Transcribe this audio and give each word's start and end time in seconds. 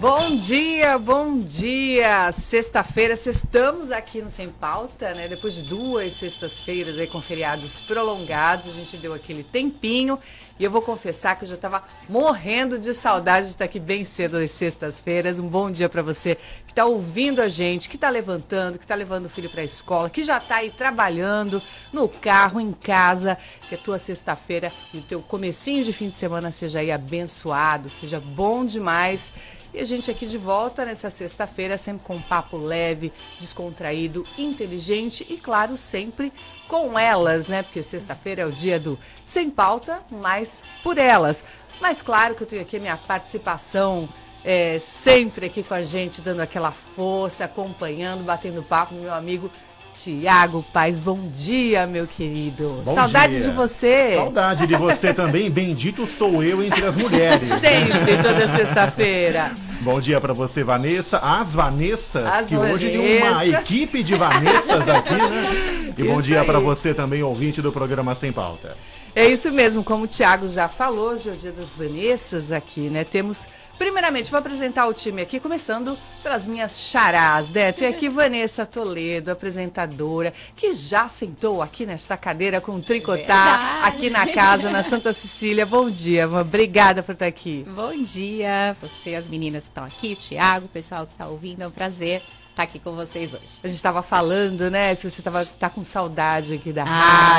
Bom 0.00 0.36
dia, 0.36 0.96
bom 0.96 1.40
dia! 1.40 2.30
Sexta-feira, 2.30 3.14
estamos 3.14 3.90
aqui 3.90 4.22
no 4.22 4.30
Sem 4.30 4.48
Pauta, 4.48 5.12
né? 5.12 5.26
Depois 5.26 5.54
de 5.54 5.64
duas 5.64 6.14
sextas-feiras 6.14 7.00
aí 7.00 7.08
com 7.08 7.20
feriados 7.20 7.80
prolongados, 7.80 8.68
a 8.68 8.72
gente 8.72 8.96
deu 8.96 9.12
aquele 9.12 9.42
tempinho 9.42 10.16
e 10.56 10.62
eu 10.62 10.70
vou 10.70 10.82
confessar 10.82 11.36
que 11.36 11.44
eu 11.44 11.48
já 11.48 11.56
estava 11.56 11.82
morrendo 12.08 12.78
de 12.78 12.94
saudade 12.94 13.46
de 13.46 13.52
estar 13.54 13.64
aqui 13.64 13.80
bem 13.80 14.04
cedo 14.04 14.36
às 14.36 14.52
sextas-feiras. 14.52 15.40
Um 15.40 15.48
bom 15.48 15.68
dia 15.68 15.88
para 15.88 16.00
você 16.00 16.36
que 16.64 16.70
está 16.70 16.84
ouvindo 16.84 17.42
a 17.42 17.48
gente, 17.48 17.88
que 17.88 17.96
está 17.96 18.08
levantando, 18.08 18.78
que 18.78 18.84
está 18.84 18.94
levando 18.94 19.26
o 19.26 19.28
filho 19.28 19.50
para 19.50 19.62
a 19.62 19.64
escola, 19.64 20.08
que 20.08 20.22
já 20.22 20.38
está 20.38 20.56
aí 20.56 20.70
trabalhando 20.70 21.60
no 21.92 22.08
carro, 22.08 22.60
em 22.60 22.72
casa. 22.72 23.36
Que 23.68 23.74
a 23.74 23.78
tua 23.78 23.98
sexta-feira 23.98 24.72
e 24.94 24.98
o 24.98 25.02
teu 25.02 25.20
comecinho 25.20 25.82
de 25.82 25.92
fim 25.92 26.08
de 26.08 26.16
semana 26.16 26.52
seja 26.52 26.78
aí 26.78 26.92
abençoado, 26.92 27.90
seja 27.90 28.20
bom 28.20 28.64
demais. 28.64 29.32
E 29.72 29.80
a 29.80 29.84
gente 29.84 30.10
aqui 30.10 30.26
de 30.26 30.38
volta 30.38 30.84
nessa 30.84 31.10
sexta-feira, 31.10 31.76
sempre 31.76 32.04
com 32.04 32.16
um 32.16 32.22
papo 32.22 32.56
leve, 32.56 33.12
descontraído, 33.38 34.24
inteligente 34.38 35.26
e, 35.28 35.36
claro, 35.36 35.76
sempre 35.76 36.32
com 36.66 36.98
elas, 36.98 37.48
né? 37.48 37.62
Porque 37.62 37.82
sexta-feira 37.82 38.42
é 38.42 38.46
o 38.46 38.52
dia 38.52 38.80
do 38.80 38.98
Sem 39.24 39.50
Pauta, 39.50 40.02
mas 40.10 40.64
por 40.82 40.96
elas. 40.96 41.44
Mas 41.80 42.02
claro 42.02 42.34
que 42.34 42.42
eu 42.42 42.46
tenho 42.46 42.62
aqui 42.62 42.78
a 42.78 42.80
minha 42.80 42.96
participação 42.96 44.08
é, 44.44 44.78
sempre 44.78 45.46
aqui 45.46 45.62
com 45.62 45.74
a 45.74 45.82
gente, 45.82 46.22
dando 46.22 46.40
aquela 46.40 46.72
força, 46.72 47.44
acompanhando, 47.44 48.24
batendo 48.24 48.62
papo, 48.62 48.94
meu 48.94 49.12
amigo 49.12 49.50
Tiago 49.98 50.64
Paz, 50.72 51.00
bom 51.00 51.18
dia, 51.28 51.84
meu 51.84 52.06
querido. 52.06 52.82
Bom 52.84 52.94
Saudade 52.94 53.34
dia. 53.34 53.42
de 53.42 53.50
você. 53.50 54.14
Saudade 54.14 54.66
de 54.68 54.76
você 54.76 55.12
também. 55.12 55.50
Bendito 55.50 56.06
sou 56.06 56.40
eu 56.44 56.62
entre 56.62 56.86
as 56.86 56.94
mulheres. 56.94 57.48
Sempre, 57.48 58.16
toda 58.22 58.46
sexta-feira. 58.46 59.56
Bom 59.80 60.00
dia 60.00 60.20
para 60.20 60.32
você, 60.32 60.62
Vanessa. 60.62 61.18
As 61.18 61.52
Vanessas, 61.52 62.24
As 62.24 62.46
que 62.46 62.56
hoje 62.56 62.90
tem 62.90 63.22
uma 63.22 63.44
equipe 63.44 64.04
de 64.04 64.14
Vanessas 64.14 64.88
aqui, 64.88 65.14
né? 65.14 65.94
E 65.98 66.02
bom 66.04 66.14
Isso 66.14 66.22
dia 66.22 66.44
para 66.44 66.60
você 66.60 66.94
também, 66.94 67.20
ouvinte 67.24 67.60
do 67.60 67.72
programa 67.72 68.14
Sem 68.14 68.30
Pauta. 68.30 68.76
É 69.16 69.26
isso 69.26 69.50
mesmo, 69.50 69.82
como 69.82 70.04
o 70.04 70.06
Thiago 70.06 70.46
já 70.46 70.68
falou, 70.68 71.10
hoje 71.10 71.28
é 71.28 71.32
o 71.32 71.36
dia 71.36 71.50
das 71.50 71.74
Vanessas 71.74 72.52
aqui, 72.52 72.82
né? 72.82 73.02
Temos, 73.02 73.48
primeiramente, 73.78 74.30
vou 74.30 74.38
apresentar 74.38 74.86
o 74.86 74.92
time 74.92 75.22
aqui, 75.22 75.38
começando 75.38 75.96
pelas 76.22 76.44
minhas 76.44 76.78
charás, 76.78 77.48
né? 77.50 77.72
Tem 77.72 77.88
aqui 77.88 78.08
Vanessa 78.08 78.66
Toledo, 78.66 79.30
apresentadora, 79.30 80.32
que 80.56 80.72
já 80.72 81.08
sentou 81.08 81.62
aqui 81.62 81.86
nesta 81.86 82.16
cadeira 82.16 82.60
com 82.60 82.80
tricotar 82.80 83.82
Verdade. 83.82 83.88
aqui 83.88 84.10
na 84.10 84.26
casa, 84.26 84.70
na 84.70 84.82
Santa 84.82 85.12
Cecília. 85.12 85.64
Bom 85.64 85.88
dia, 85.88 86.26
Van. 86.26 86.40
Obrigada 86.40 87.02
por 87.02 87.12
estar 87.12 87.26
aqui. 87.26 87.64
Bom 87.68 88.02
dia, 88.02 88.76
você, 88.80 89.14
as 89.14 89.28
meninas 89.28 89.64
que 89.64 89.70
estão 89.70 89.84
aqui, 89.84 90.12
o 90.12 90.16
Thiago, 90.16 90.66
o 90.66 90.68
pessoal 90.68 91.06
que 91.06 91.12
está 91.12 91.28
ouvindo, 91.28 91.62
é 91.62 91.68
um 91.68 91.70
prazer 91.70 92.22
estar 92.58 92.62
aqui 92.64 92.78
com 92.80 92.92
vocês 92.92 93.32
hoje. 93.32 93.58
A 93.62 93.68
gente 93.68 93.76
estava 93.76 94.02
falando, 94.02 94.68
né? 94.70 94.94
Se 94.94 95.08
você 95.08 95.22
tava, 95.22 95.44
tá 95.44 95.70
com 95.70 95.84
saudade 95.84 96.54
aqui 96.54 96.72
da 96.72 96.82
Ah, 96.82 96.86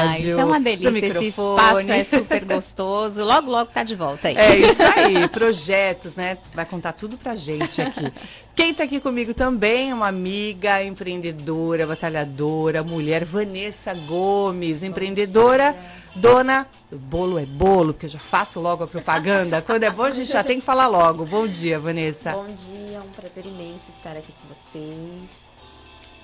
rádio. 0.05 0.31
isso 0.31 0.39
é 0.39 0.45
uma 0.45 0.59
delícia, 0.59 0.89
esse 0.89 1.01
microfone. 1.01 1.59
espaço 1.59 1.91
é 1.91 2.03
super 2.05 2.45
gostoso. 2.45 3.23
Logo, 3.23 3.51
logo 3.51 3.69
tá 3.71 3.83
de 3.83 3.95
volta 3.95 4.29
aí. 4.29 4.37
É 4.37 4.55
isso 4.57 4.81
aí, 4.83 5.27
projetos, 5.27 6.15
né? 6.15 6.37
Vai 6.53 6.65
contar 6.65 6.93
tudo 6.93 7.17
pra 7.17 7.35
gente 7.35 7.81
aqui. 7.81 8.11
Quem 8.59 8.73
tá 8.73 8.83
aqui 8.83 8.99
comigo 8.99 9.33
também, 9.33 9.93
uma 9.93 10.09
amiga, 10.09 10.83
empreendedora, 10.83 11.88
batalhadora, 11.88 12.83
mulher, 12.83 13.23
Vanessa 13.23 13.93
Gomes, 13.93 14.83
empreendedora, 14.83 15.73
dona 16.13 16.67
do 16.91 16.97
Bolo 16.97 17.39
é 17.39 17.45
Bolo, 17.45 17.93
que 17.93 18.05
eu 18.05 18.09
já 18.09 18.19
faço 18.19 18.59
logo 18.59 18.83
a 18.83 18.87
propaganda. 18.87 19.61
Quando 19.63 19.85
é 19.85 19.89
bom, 19.89 20.03
a 20.03 20.11
gente 20.11 20.30
já 20.30 20.43
tem 20.43 20.59
que 20.59 20.65
falar 20.65 20.87
logo. 20.87 21.25
Bom 21.25 21.47
dia, 21.47 21.80
Vanessa. 21.80 22.33
Bom 22.33 22.53
dia, 22.53 22.97
é 22.97 22.99
um 22.99 23.13
prazer 23.13 23.45
imenso 23.45 23.91
estar 23.91 24.17
aqui 24.17 24.33
com 24.33 24.53
vocês. 24.53 25.30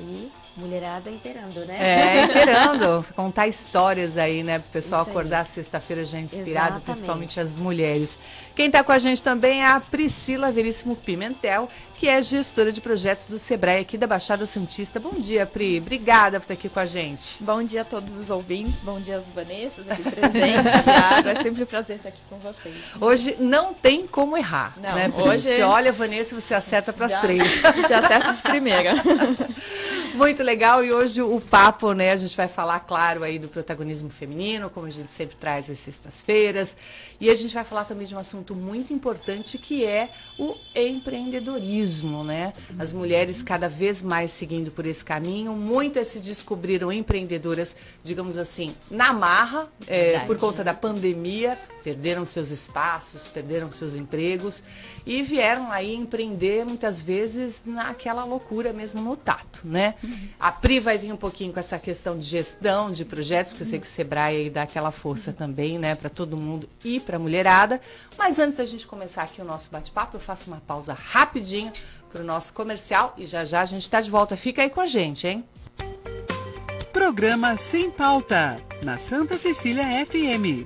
E 0.02 0.30
mulherada 0.56 1.10
imperando, 1.10 1.66
né? 1.66 1.76
É, 1.80 2.26
esperando 2.26 3.06
contar 3.16 3.48
histórias 3.48 4.18
aí, 4.18 4.42
né? 4.44 4.60
Pro 4.60 4.70
pessoal 4.72 5.02
Isso 5.02 5.10
acordar 5.12 5.46
sexta-feira 5.46 6.06
já 6.06 6.18
inspirado, 6.20 6.50
Exatamente. 6.52 6.84
principalmente 6.86 7.40
as 7.40 7.58
mulheres. 7.58 8.18
Quem 8.56 8.72
tá 8.72 8.84
com 8.84 8.92
a 8.92 8.98
gente 8.98 9.22
também 9.22 9.62
é 9.62 9.68
a 9.68 9.80
Priscila 9.82 10.52
Veríssimo 10.52 10.96
Pimentel, 10.96 11.68
que 11.98 12.08
é 12.08 12.22
gestora 12.22 12.72
de 12.72 12.80
projetos 12.80 13.28
do 13.28 13.38
Sebrae 13.38 13.82
aqui 13.82 13.98
da 13.98 14.08
Baixada 14.08 14.46
Santista. 14.46 15.00
Bom 15.00 15.14
dia, 15.18 15.46
Pri. 15.46 15.78
Obrigada 15.80 16.40
por 16.40 16.46
estar 16.46 16.54
aqui 16.54 16.70
com 16.70 16.80
a 16.80 16.86
gente. 16.86 17.44
Bom 17.44 17.62
dia 17.64 17.82
a 17.82 17.86
todos 17.86 18.16
os 18.18 18.30
ouvintes, 18.30 18.82
bom 18.82 19.00
dia 19.00 19.18
às 19.18 19.28
Vanessas 19.30 19.90
aqui 19.90 20.04
presentes, 20.10 20.84
Thiago. 20.84 21.30
É 21.30 21.44
sempre 21.44 21.64
um 21.64 21.66
prazer 21.66 21.98
estar 21.98 22.10
aqui 22.10 22.22
com 22.30 22.38
vocês. 22.40 22.76
Hoje 23.02 23.36
não 23.40 23.74
tem 23.74 24.08
como 24.08 24.38
errar, 24.38 24.74
Não, 24.78 24.96
né, 24.96 25.10
Pri? 25.10 25.22
hoje- 25.22 25.54
Você 25.56 25.64
olha 25.64 25.90
a 25.90 25.94
Vanessa 25.94 26.34
e 26.36 26.42
você 26.42 26.54
acerta 26.54 26.94
para 26.94 27.06
as 27.08 27.20
três. 27.20 27.62
Já 27.90 28.00
acerto 28.00 28.34
de 28.34 28.42
primeira. 28.42 28.94
Muito 30.16 30.42
legal 30.46 30.86
e 30.86 30.94
hoje 30.94 31.22
o 31.22 31.42
papo, 31.42 31.92
né? 31.92 32.12
A 32.12 32.16
gente 32.16 32.38
vai 32.38 32.48
falar, 32.48 32.80
claro, 32.82 33.24
aí 33.24 33.38
do 33.40 33.48
protagonismo 33.48 34.10
feminino, 34.10 34.70
como 34.70 34.86
a 34.86 34.90
gente 34.90 35.10
sempre 35.10 35.36
traz 35.36 35.70
às 35.70 35.80
sextas-feiras. 35.80 36.78
E 37.20 37.30
a 37.30 37.36
gente 37.36 37.54
vai 37.54 37.64
falar 37.64 37.86
também 37.86 38.06
de 38.06 38.16
um 38.16 38.20
assunto 38.20 38.56
muito 38.56 38.94
importante 38.94 39.58
que 39.58 39.86
é 39.86 40.10
o 40.38 40.56
empreendedorismo, 40.76 42.24
né? 42.24 42.54
As 42.78 42.92
mulheres 42.92 43.42
cada 43.42 43.70
vez 43.70 44.02
mais 44.02 44.32
seguindo 44.32 44.72
por 44.72 44.86
esse 44.86 45.04
caminho. 45.04 45.54
Muitas 45.54 46.08
se 46.08 46.20
descobriram 46.20 46.92
empreendedoras, 46.92 47.76
digamos 48.04 48.38
assim, 48.38 48.76
na 48.90 49.14
marra, 49.14 49.68
é, 49.88 50.20
por 50.20 50.38
conta 50.38 50.64
da 50.64 50.74
pandemia, 50.74 51.58
perderam 51.84 52.26
seus 52.26 52.50
espaços, 52.50 53.28
perderam 53.28 53.72
seus 53.72 53.96
empregos 53.96 54.64
e 55.06 55.22
vieram 55.22 55.72
aí 55.72 55.94
empreender 55.94 56.66
muitas 56.66 57.00
vezes 57.00 57.62
naquela 57.64 58.24
loucura 58.24 58.74
mesmo 58.74 59.02
no 59.02 59.16
tato, 59.16 59.62
né? 59.64 59.94
A 60.40 60.52
Pri 60.52 60.80
vai 60.80 60.98
vir 60.98 61.14
um 61.14 61.18
pouquinho 61.18 61.54
com 61.54 61.60
essa 61.60 61.78
questão 61.78 62.18
de 62.18 62.26
gestão 62.26 62.92
de 62.92 63.06
projetos, 63.06 63.54
que 63.54 63.62
eu 63.62 63.68
sei 63.68 63.80
que 63.80 63.86
o 63.86 63.90
Sebrae 63.90 64.36
aí 64.36 64.50
dá 64.50 64.64
aquela 64.64 64.90
força 64.90 65.32
também, 65.32 65.78
né, 65.78 65.94
para 65.94 66.10
todo 66.10 66.36
mundo 66.36 66.68
e 66.84 67.00
para 67.06 67.18
a 67.18 67.20
mulherada. 67.20 67.80
Mas 68.18 68.40
antes 68.40 68.58
da 68.58 68.66
gente 68.66 68.86
começar 68.86 69.24
aqui 69.24 69.42
o 69.42 69.46
nosso 69.46 69.70
bate-papo, 69.70 70.18
eu 70.18 70.22
faço 70.22 70.48
uma 70.48 70.60
pausa 70.60 70.94
rapidinho 70.94 71.72
para 72.12 72.22
o 72.22 72.26
nosso 72.26 72.54
comercial 72.54 73.14
e 73.18 73.26
já 73.26 73.46
já 73.46 73.62
a 73.62 73.66
gente 73.66 73.84
está 73.84 74.02
de 74.02 74.10
volta. 74.12 74.36
Fica 74.36 74.62
aí 74.62 74.70
com 74.70 74.82
a 74.82 74.88
gente, 74.88 75.28
hein? 75.28 75.44
Programa 76.92 77.58
Sem 77.58 77.92
Pauta, 77.92 78.56
na 78.82 78.98
Santa 78.98 79.38
Cecília 79.38 79.84
FM. 80.06 80.66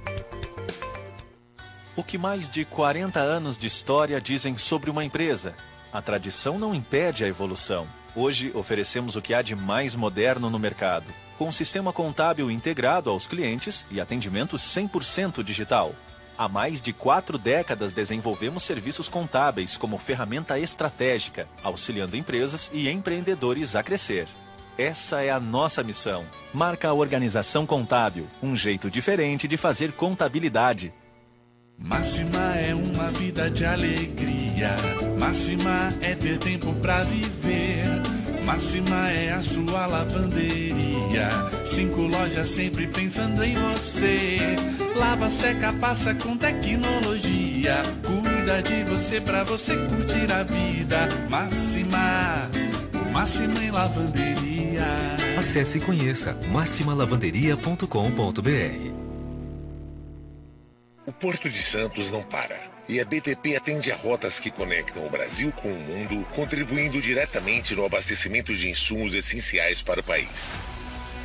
O 1.96 2.04
que 2.04 2.18
mais 2.18 2.50
de 2.50 2.64
40 2.64 3.20
anos 3.20 3.58
de 3.58 3.68
história 3.68 4.22
dizem 4.22 4.56
sobre 4.56 4.90
uma 4.90 5.04
empresa? 5.04 5.54
A 5.92 6.02
tradição 6.02 6.58
não 6.58 6.74
impede 6.74 7.26
a 7.26 7.28
evolução. 7.28 7.88
Hoje 8.16 8.52
oferecemos 8.56 9.16
o 9.16 9.22
que 9.22 9.34
há 9.34 9.42
de 9.42 9.56
mais 9.56 9.96
moderno 9.96 10.50
no 10.50 10.60
mercado, 10.60 11.06
com 11.38 11.48
um 11.48 11.52
sistema 11.52 11.92
contábil 11.92 12.50
integrado 12.52 13.10
aos 13.10 13.28
clientes 13.28 13.86
e 13.90 14.00
atendimento 14.00 14.56
100% 14.56 15.44
digital. 15.44 15.96
Há 16.40 16.48
mais 16.48 16.80
de 16.80 16.94
quatro 16.94 17.38
décadas 17.38 17.92
desenvolvemos 17.92 18.64
serviços 18.64 19.10
contábeis 19.10 19.76
como 19.76 19.98
ferramenta 19.98 20.58
estratégica, 20.58 21.50
auxiliando 21.62 22.16
empresas 22.16 22.72
e 22.74 22.88
empreendedores 22.88 23.76
a 23.76 23.84
crescer. 23.84 24.26
Essa 24.78 25.22
é 25.22 25.32
a 25.32 25.38
nossa 25.38 25.84
missão. 25.84 26.24
Marca 26.54 26.88
a 26.88 26.94
organização 26.94 27.66
contábil, 27.66 28.26
um 28.42 28.56
jeito 28.56 28.90
diferente 28.90 29.50
de 29.50 29.58
fazer 29.58 29.92
contabilidade. 29.92 30.94
Máxima 31.78 32.56
é 32.56 32.74
uma 32.74 33.10
vida 33.10 33.52
de 33.52 33.66
alegria. 33.66 34.78
Máxima 35.20 35.94
é 36.00 36.16
ter 36.16 36.38
tempo 36.38 36.74
pra 36.76 37.04
viver. 37.04 37.79
Máxima 38.50 39.12
é 39.12 39.32
a 39.32 39.44
sua 39.44 39.86
lavanderia. 39.86 41.30
Cinco 41.64 42.02
lojas 42.02 42.50
sempre 42.50 42.88
pensando 42.88 43.44
em 43.44 43.54
você. 43.54 44.40
Lava, 44.96 45.30
seca, 45.30 45.72
passa 45.74 46.16
com 46.16 46.36
tecnologia. 46.36 47.84
Cuida 48.04 48.64
de 48.64 48.84
você 48.86 49.22
pra 49.22 49.44
você 49.44 49.76
curtir 49.86 50.34
a 50.34 50.42
vida. 50.42 51.08
Máxima, 51.30 52.50
máxima 53.12 53.64
em 53.64 53.70
lavanderia. 53.70 54.84
Acesse 55.38 55.78
e 55.78 55.82
conheça 55.82 56.36
maximalavanderia.com.br. 56.52 58.94
O 61.06 61.12
Porto 61.12 61.48
de 61.48 61.62
Santos 61.62 62.10
não 62.10 62.24
para. 62.24 62.79
E 62.90 63.00
a 63.00 63.06
BTP 63.06 63.56
atende 63.56 63.92
a 63.92 63.96
rotas 63.96 64.40
que 64.40 64.50
conectam 64.50 65.06
o 65.06 65.10
Brasil 65.12 65.52
com 65.52 65.72
o 65.72 65.80
mundo, 65.80 66.28
contribuindo 66.34 67.00
diretamente 67.00 67.76
no 67.76 67.86
abastecimento 67.86 68.52
de 68.52 68.68
insumos 68.68 69.14
essenciais 69.14 69.84
para 69.84 70.00
o 70.00 70.04
país. 70.04 70.60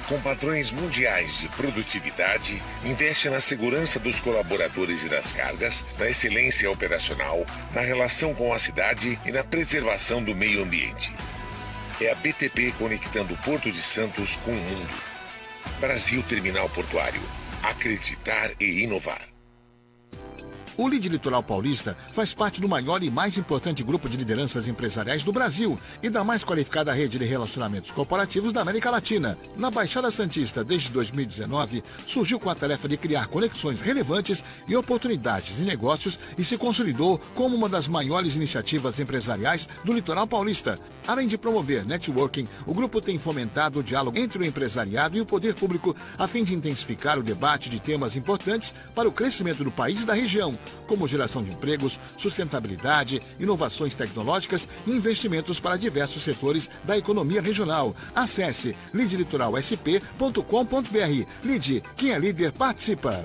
Com 0.07 0.21
padrões 0.21 0.71
mundiais 0.71 1.39
de 1.39 1.49
produtividade, 1.49 2.63
investe 2.85 3.31
na 3.31 3.41
segurança 3.41 3.99
dos 3.99 4.21
colaboradores 4.21 5.05
e 5.05 5.09
das 5.09 5.33
cargas, 5.33 5.83
na 5.99 6.07
excelência 6.07 6.71
operacional, 6.71 7.47
na 7.73 7.81
relação 7.81 8.35
com 8.35 8.53
a 8.53 8.59
cidade 8.59 9.19
e 9.25 9.33
na 9.33 9.43
preservação 9.43 10.23
do 10.23 10.37
meio 10.37 10.63
ambiente. 10.63 11.15
É 11.99 12.13
a 12.13 12.15
BTP 12.15 12.75
conectando 12.79 13.33
o 13.33 13.39
Porto 13.39 13.73
de 13.73 13.81
Santos 13.81 14.37
com 14.37 14.51
o 14.51 14.55
mundo. 14.55 14.95
Brasil 15.81 16.23
Terminal 16.25 16.69
Portuário. 16.69 17.23
Acreditar 17.63 18.51
e 18.61 18.83
inovar. 18.83 19.34
O 20.77 20.89
Lide 20.89 21.09
Litoral 21.09 21.43
Paulista 21.43 21.97
faz 22.09 22.35
parte 22.35 22.61
do 22.61 22.69
maior 22.69 23.01
e 23.01 23.09
mais 23.09 23.39
importante 23.39 23.85
grupo 23.85 24.09
de 24.09 24.17
lideranças 24.17 24.67
empresariais 24.67 25.23
do 25.23 25.33
Brasil 25.33 25.79
e 26.03 26.11
da 26.11 26.25
mais 26.25 26.43
qualificada 26.43 26.93
rede 26.93 27.17
de 27.17 27.25
relacionamentos 27.25 27.93
corporativos 27.93 28.53
da 28.53 28.61
América 28.61 28.91
Latina. 28.91 29.39
Na 29.57 29.71
Baixada 29.71 30.11
Santista, 30.11 30.65
desde 30.65 30.91
2019, 30.91 31.85
surgiu 32.09 32.41
com 32.41 32.51
a 32.51 32.57
tarefa 32.57 32.89
de 32.89 32.97
criar 32.97 33.29
conexões 33.29 33.81
relevantes 33.81 34.45
e 34.67 34.75
oportunidades 34.75 35.59
de 35.59 35.65
negócios 35.65 36.19
e 36.37 36.45
se 36.45 36.59
consolidou 36.59 37.21
como 37.37 37.55
uma 37.55 37.69
das 37.69 37.87
maiores 37.87 38.35
iniciativas 38.35 38.99
empresariais 38.99 39.69
do 39.85 39.93
litoral 39.93 40.27
paulista. 40.27 40.77
Além 41.07 41.29
de 41.29 41.39
promover 41.39 41.87
networking, 41.87 42.49
o 42.67 42.75
grupo 42.75 43.01
tem 43.01 43.17
fomentado 43.17 43.79
o 43.79 43.83
diálogo 43.83 44.19
entre 44.19 44.39
o 44.39 44.45
empresariado 44.45 45.17
e 45.17 45.21
o 45.21 45.27
poder 45.27 45.55
público 45.55 45.95
a 46.19 46.27
fim 46.27 46.43
de 46.43 46.55
intensificar 46.55 47.17
o 47.17 47.23
debate 47.23 47.71
de 47.71 47.79
temas 47.79 48.17
importantes 48.17 48.75
para 48.93 49.09
o 49.09 49.13
crescimento 49.13 49.63
do 49.63 49.71
país 49.71 50.03
e 50.03 50.07
da 50.07 50.15
região 50.15 50.59
como 50.87 51.09
geração 51.09 51.43
de 51.43 51.51
empregos, 51.51 51.99
sustentabilidade, 52.17 53.21
inovações 53.39 53.95
tecnológicas 53.95 54.69
e 54.87 54.91
investimentos 54.91 55.61
para 55.61 55.77
diversos 55.77 56.23
setores 56.23 56.71
da 56.85 56.97
economia 56.97 57.41
regional. 57.41 57.95
Acesse 58.15 58.77
lidlitoralsp.com.br. 58.93 61.27
Lide, 61.43 61.83
quem 61.97 62.13
é 62.13 62.19
líder 62.19 62.53
participa. 62.53 63.25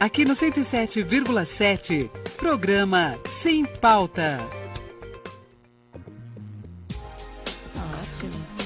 Aqui 0.00 0.24
no 0.24 0.34
107,7, 0.34 2.10
programa 2.36 3.18
Sem 3.26 3.64
Pauta. 3.64 4.63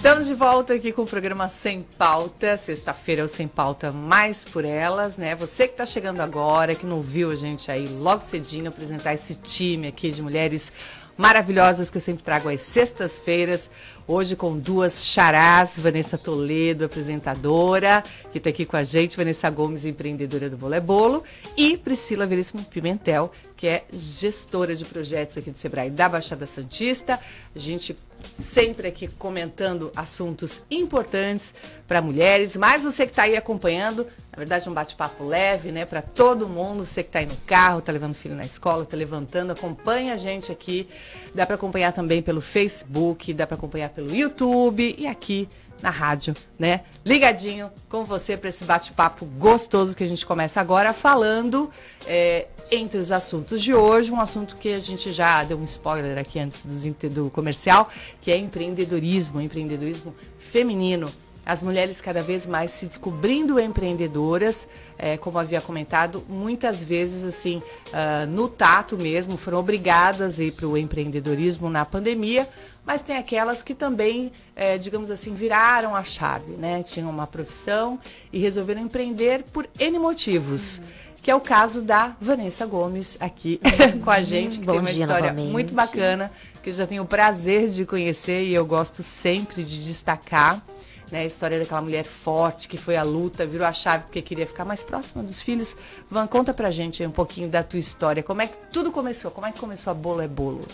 Estamos 0.08 0.26
de 0.26 0.34
volta 0.34 0.72
aqui 0.72 0.90
com 0.90 1.02
o 1.02 1.06
programa 1.06 1.50
Sem 1.50 1.82
Pauta. 1.82 2.56
Sexta-feira 2.56 3.20
é 3.20 3.24
o 3.26 3.28
Sem 3.28 3.46
Pauta 3.46 3.92
mais 3.92 4.42
por 4.42 4.64
elas, 4.64 5.18
né? 5.18 5.34
Você 5.34 5.66
que 5.68 5.74
está 5.74 5.84
chegando 5.84 6.22
agora, 6.22 6.74
que 6.74 6.86
não 6.86 7.02
viu 7.02 7.30
a 7.30 7.36
gente 7.36 7.70
aí 7.70 7.86
logo 7.86 8.22
cedinho 8.22 8.70
apresentar 8.70 9.12
esse 9.12 9.34
time 9.34 9.86
aqui 9.86 10.10
de 10.10 10.22
mulheres 10.22 10.72
maravilhosas 11.14 11.90
que 11.90 11.98
eu 11.98 12.00
sempre 12.00 12.22
trago 12.22 12.48
às 12.48 12.62
sextas-feiras. 12.62 13.68
Hoje 14.06 14.34
com 14.34 14.56
duas 14.56 15.04
charás, 15.04 15.78
Vanessa 15.78 16.16
Toledo, 16.16 16.86
apresentadora, 16.86 18.02
que 18.32 18.38
está 18.38 18.48
aqui 18.48 18.64
com 18.64 18.78
a 18.78 18.82
gente, 18.82 19.14
Vanessa 19.14 19.50
Gomes, 19.50 19.84
empreendedora 19.84 20.48
do 20.48 20.56
Volebolo, 20.56 21.22
e 21.54 21.76
Priscila 21.76 22.26
Veríssimo 22.26 22.64
Pimentel, 22.64 23.30
que 23.58 23.66
é 23.66 23.84
gestora 23.92 24.76
de 24.76 24.84
projetos 24.84 25.36
aqui 25.36 25.50
do 25.50 25.58
Sebrae 25.58 25.90
da 25.90 26.08
Baixada 26.08 26.46
Santista. 26.46 27.18
A 27.54 27.58
gente 27.58 27.98
sempre 28.32 28.86
aqui 28.86 29.08
comentando 29.08 29.90
assuntos 29.96 30.62
importantes 30.70 31.52
para 31.88 32.00
mulheres, 32.00 32.56
mas 32.56 32.84
você 32.84 33.04
que 33.04 33.10
está 33.10 33.24
aí 33.24 33.36
acompanhando, 33.36 34.06
na 34.30 34.38
verdade 34.38 34.70
um 34.70 34.72
bate-papo 34.72 35.24
leve, 35.24 35.72
né, 35.72 35.84
para 35.84 36.00
todo 36.00 36.48
mundo, 36.48 36.86
você 36.86 37.02
que 37.02 37.08
está 37.08 37.18
aí 37.18 37.26
no 37.26 37.36
carro, 37.38 37.80
está 37.80 37.90
levando 37.90 38.14
filho 38.14 38.36
na 38.36 38.44
escola, 38.44 38.84
está 38.84 38.96
levantando, 38.96 39.50
acompanha 39.50 40.14
a 40.14 40.16
gente 40.16 40.52
aqui. 40.52 40.88
Dá 41.34 41.44
para 41.44 41.56
acompanhar 41.56 41.92
também 41.92 42.22
pelo 42.22 42.40
Facebook, 42.40 43.34
dá 43.34 43.44
para 43.44 43.56
acompanhar 43.56 43.88
pelo 43.90 44.14
YouTube 44.14 44.94
e 44.96 45.04
aqui 45.04 45.48
na 45.82 45.90
rádio, 45.90 46.34
né? 46.58 46.82
Ligadinho 47.04 47.70
com 47.88 48.04
você 48.04 48.36
para 48.36 48.48
esse 48.48 48.64
bate-papo 48.64 49.24
gostoso 49.24 49.96
que 49.96 50.04
a 50.04 50.08
gente 50.08 50.24
começa 50.26 50.60
agora 50.60 50.92
falando 50.92 51.70
é, 52.06 52.46
entre 52.70 52.98
os 52.98 53.10
assuntos 53.12 53.62
de 53.62 53.74
hoje, 53.74 54.10
um 54.10 54.20
assunto 54.20 54.56
que 54.56 54.72
a 54.72 54.78
gente 54.78 55.10
já 55.12 55.42
deu 55.44 55.58
um 55.58 55.64
spoiler 55.64 56.18
aqui 56.18 56.38
antes 56.38 56.62
do, 56.62 57.08
do 57.08 57.30
comercial, 57.30 57.88
que 58.20 58.30
é 58.30 58.36
empreendedorismo, 58.36 59.40
empreendedorismo 59.40 60.14
feminino 60.38 61.10
as 61.48 61.62
mulheres 61.62 61.98
cada 61.98 62.20
vez 62.20 62.46
mais 62.46 62.72
se 62.72 62.84
descobrindo 62.84 63.58
empreendedoras, 63.58 64.68
é, 64.98 65.16
como 65.16 65.38
havia 65.38 65.62
comentado, 65.62 66.22
muitas 66.28 66.84
vezes 66.84 67.24
assim, 67.24 67.62
uh, 67.86 68.26
no 68.28 68.50
tato 68.50 68.98
mesmo, 68.98 69.38
foram 69.38 69.56
obrigadas 69.56 70.38
a 70.38 70.44
ir 70.44 70.52
para 70.52 70.66
o 70.66 70.76
empreendedorismo 70.76 71.70
na 71.70 71.86
pandemia, 71.86 72.46
mas 72.88 73.02
tem 73.02 73.18
aquelas 73.18 73.62
que 73.62 73.74
também, 73.74 74.32
é, 74.56 74.78
digamos 74.78 75.10
assim, 75.10 75.34
viraram 75.34 75.94
a 75.94 76.02
chave, 76.02 76.52
né? 76.52 76.82
Tinham 76.82 77.10
uma 77.10 77.26
profissão 77.26 78.00
e 78.32 78.38
resolveram 78.38 78.80
empreender 78.80 79.42
por 79.52 79.68
N 79.78 79.98
motivos. 79.98 80.78
Uhum. 80.78 80.84
Que 81.22 81.30
é 81.30 81.34
o 81.34 81.40
caso 81.40 81.82
da 81.82 82.16
Vanessa 82.18 82.64
Gomes 82.64 83.18
aqui 83.20 83.60
uhum. 83.92 84.00
com 84.00 84.10
a 84.10 84.22
gente, 84.22 84.58
que 84.58 84.64
Bom 84.64 84.72
tem 84.72 84.80
uma 84.80 84.90
história 84.90 85.32
novamente. 85.32 85.52
muito 85.52 85.74
bacana, 85.74 86.32
que 86.62 86.70
eu 86.70 86.72
já 86.72 86.86
tenho 86.86 87.02
o 87.02 87.06
prazer 87.06 87.68
de 87.68 87.84
conhecer 87.84 88.44
e 88.44 88.54
eu 88.54 88.64
gosto 88.64 89.02
sempre 89.02 89.62
de 89.62 89.84
destacar 89.84 90.64
né? 91.10 91.20
A 91.20 91.24
história 91.26 91.58
daquela 91.58 91.82
mulher 91.82 92.04
forte 92.04 92.68
que 92.68 92.78
foi 92.78 92.96
à 92.96 93.02
luta, 93.02 93.46
virou 93.46 93.66
a 93.66 93.72
chave 93.72 94.04
porque 94.04 94.22
queria 94.22 94.46
ficar 94.46 94.64
mais 94.64 94.82
próxima 94.82 95.22
dos 95.22 95.40
filhos. 95.42 95.76
Van, 96.10 96.26
conta 96.26 96.54
pra 96.54 96.70
gente 96.70 97.04
um 97.04 97.10
pouquinho 97.10 97.48
da 97.48 97.62
tua 97.62 97.78
história. 97.78 98.22
Como 98.22 98.42
é 98.42 98.46
que 98.46 98.56
tudo 98.72 98.90
começou? 98.90 99.30
Como 99.30 99.46
é 99.46 99.52
que 99.52 99.58
começou 99.58 99.90
a 99.90 99.94
Bolo 99.94 100.20
é 100.20 100.28
Bolo? 100.28 100.66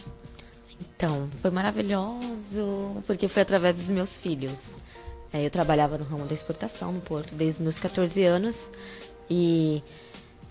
Então, 0.81 1.29
foi 1.41 1.51
maravilhoso, 1.51 3.03
porque 3.07 3.29
foi 3.29 3.43
através 3.43 3.77
dos 3.77 3.91
meus 3.91 4.17
filhos. 4.17 4.75
É, 5.33 5.45
eu 5.45 5.51
trabalhava 5.51 5.99
no 5.99 6.05
ramo 6.05 6.27
da 6.27 6.35
exportação 6.35 6.93
no 6.93 7.01
Porto 7.01 7.35
desde 7.35 7.59
os 7.61 7.65
meus 7.65 7.79
14 7.79 8.23
anos. 8.25 8.71
E 9.29 9.83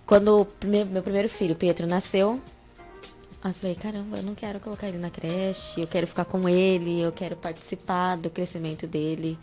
quando 0.05 0.47
meu, 0.63 0.85
meu 0.85 1.03
primeiro 1.03 1.29
filho, 1.29 1.55
Pedro, 1.55 1.87
nasceu, 1.87 2.39
eu 3.43 3.53
falei, 3.53 3.75
caramba, 3.75 4.17
eu 4.17 4.23
não 4.23 4.35
quero 4.35 4.59
colocar 4.59 4.87
ele 4.87 4.97
na 4.97 5.09
creche, 5.09 5.81
eu 5.81 5.87
quero 5.87 6.07
ficar 6.07 6.25
com 6.25 6.47
ele, 6.47 7.01
eu 7.01 7.11
quero 7.11 7.35
participar 7.35 8.15
do 8.15 8.29
crescimento 8.29 8.87
dele 8.87 9.37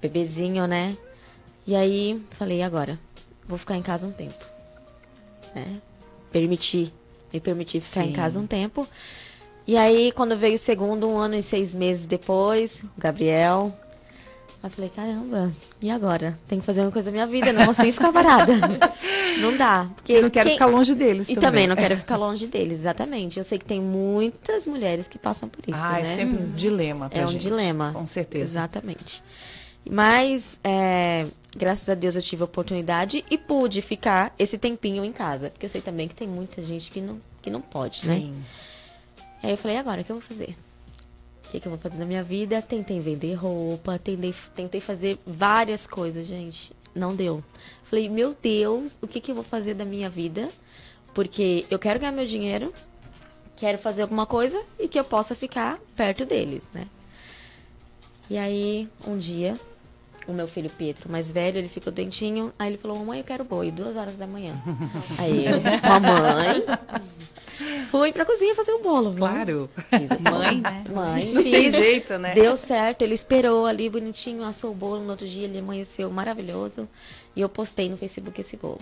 bebezinho, 0.00 0.66
né? 0.66 0.96
E 1.66 1.74
aí 1.76 2.20
falei, 2.32 2.62
agora, 2.62 2.98
vou 3.46 3.58
ficar 3.58 3.76
em 3.76 3.82
casa 3.82 4.06
um 4.06 4.12
tempo. 4.12 4.44
Né? 5.54 5.80
Permitir, 6.32 6.92
me 7.32 7.40
permitir 7.40 7.80
ficar 7.80 8.02
Sim. 8.02 8.10
em 8.10 8.12
casa 8.12 8.40
um 8.40 8.46
tempo. 8.46 8.86
E 9.68 9.76
aí, 9.76 10.10
quando 10.12 10.34
veio 10.34 10.54
o 10.54 10.58
segundo, 10.58 11.06
um 11.06 11.18
ano 11.18 11.34
e 11.34 11.42
seis 11.42 11.74
meses 11.74 12.06
depois, 12.06 12.82
o 12.96 13.00
Gabriel. 13.00 13.70
Aí 14.62 14.70
falei, 14.70 14.88
caramba, 14.88 15.52
e 15.78 15.90
agora? 15.90 16.38
Tem 16.48 16.58
que 16.58 16.64
fazer 16.64 16.80
uma 16.80 16.90
coisa 16.90 17.10
na 17.10 17.12
minha 17.12 17.26
vida, 17.26 17.52
não 17.52 17.66
consigo 17.66 17.92
ficar 17.92 18.10
parada. 18.10 18.54
não 19.42 19.54
dá. 19.54 19.86
Porque 19.94 20.14
eu 20.14 20.22
não 20.22 20.30
quero 20.30 20.48
quem... 20.48 20.56
ficar 20.56 20.66
longe 20.66 20.94
deles. 20.94 21.28
E 21.28 21.34
também. 21.34 21.50
também 21.50 21.66
não 21.66 21.76
quero 21.76 21.98
ficar 21.98 22.16
longe 22.16 22.46
deles, 22.46 22.78
exatamente. 22.78 23.38
Eu 23.38 23.44
sei 23.44 23.58
que 23.58 23.66
tem 23.66 23.78
muitas 23.78 24.66
mulheres 24.66 25.06
que 25.06 25.18
passam 25.18 25.50
por 25.50 25.62
isso. 25.68 25.78
Ah, 25.78 26.00
é 26.00 26.02
né? 26.02 26.12
é 26.12 26.16
sempre 26.16 26.42
um 26.42 26.50
dilema 26.52 27.10
pra 27.10 27.20
É 27.20 27.26
gente. 27.26 27.36
um 27.36 27.38
dilema. 27.38 27.92
Com 27.92 28.06
certeza. 28.06 28.44
Exatamente. 28.44 29.22
Mas, 29.88 30.58
é, 30.64 31.26
graças 31.54 31.86
a 31.90 31.94
Deus, 31.94 32.16
eu 32.16 32.22
tive 32.22 32.40
a 32.40 32.46
oportunidade 32.46 33.22
e 33.30 33.36
pude 33.36 33.82
ficar 33.82 34.34
esse 34.38 34.56
tempinho 34.56 35.04
em 35.04 35.12
casa. 35.12 35.50
Porque 35.50 35.66
eu 35.66 35.70
sei 35.70 35.82
também 35.82 36.08
que 36.08 36.14
tem 36.14 36.26
muita 36.26 36.62
gente 36.62 36.90
que 36.90 37.02
não, 37.02 37.18
que 37.42 37.50
não 37.50 37.60
pode, 37.60 38.08
né? 38.08 38.16
Sim. 38.16 38.34
Aí 39.42 39.50
eu 39.50 39.56
falei, 39.56 39.76
agora, 39.76 40.00
o 40.00 40.04
que 40.04 40.10
eu 40.10 40.16
vou 40.16 40.22
fazer? 40.22 40.56
O 41.44 41.50
que, 41.50 41.60
que 41.60 41.66
eu 41.66 41.70
vou 41.70 41.78
fazer 41.78 41.98
na 41.98 42.04
minha 42.04 42.22
vida? 42.22 42.60
Tentei 42.60 43.00
vender 43.00 43.34
roupa, 43.34 43.98
tentei, 43.98 44.34
tentei 44.54 44.80
fazer 44.80 45.18
várias 45.26 45.86
coisas, 45.86 46.26
gente. 46.26 46.72
Não 46.94 47.14
deu. 47.14 47.42
Falei, 47.84 48.08
meu 48.08 48.36
Deus, 48.40 48.98
o 49.00 49.06
que, 49.06 49.20
que 49.20 49.30
eu 49.30 49.34
vou 49.34 49.44
fazer 49.44 49.74
da 49.74 49.84
minha 49.84 50.10
vida? 50.10 50.50
Porque 51.14 51.64
eu 51.70 51.78
quero 51.78 51.98
ganhar 51.98 52.12
meu 52.12 52.26
dinheiro, 52.26 52.72
quero 53.56 53.78
fazer 53.78 54.02
alguma 54.02 54.26
coisa 54.26 54.62
e 54.78 54.86
que 54.86 54.98
eu 54.98 55.04
possa 55.04 55.34
ficar 55.34 55.78
perto 55.96 56.26
deles, 56.26 56.70
né? 56.74 56.86
E 58.28 58.36
aí, 58.36 58.88
um 59.06 59.16
dia, 59.16 59.58
o 60.28 60.32
meu 60.32 60.46
filho 60.46 60.70
Pedro, 60.76 61.10
mais 61.10 61.32
velho, 61.32 61.58
ele 61.58 61.68
ficou 61.68 61.92
doentinho. 61.92 62.52
Aí 62.58 62.70
ele 62.70 62.78
falou, 62.78 62.98
mamãe, 62.98 63.18
eu 63.18 63.24
quero 63.24 63.44
boi, 63.44 63.70
duas 63.70 63.96
horas 63.96 64.16
da 64.16 64.26
manhã. 64.26 64.52
aí 65.18 65.46
eu, 65.46 65.60
mamãe, 65.90 66.62
fui 67.90 68.12
pra 68.12 68.26
cozinha 68.26 68.54
fazer 68.54 68.72
o 68.72 68.82
bolo. 68.82 69.14
Claro. 69.16 69.70
Mãe, 70.30 70.60
né? 70.60 70.84
Mãe. 70.94 71.32
Não 71.32 71.42
fiz, 71.42 71.52
tem 71.52 71.70
jeito, 71.70 72.18
né? 72.18 72.34
Deu 72.34 72.56
certo, 72.56 73.02
ele 73.02 73.14
esperou 73.14 73.64
ali 73.64 73.88
bonitinho, 73.88 74.44
assou 74.44 74.72
o 74.72 74.74
bolo. 74.74 75.02
No 75.02 75.10
outro 75.10 75.26
dia 75.26 75.44
ele 75.44 75.58
amanheceu 75.58 76.10
maravilhoso. 76.10 76.86
E 77.34 77.40
eu 77.40 77.48
postei 77.48 77.88
no 77.88 77.96
Facebook 77.96 78.38
esse 78.40 78.56
bolo. 78.56 78.80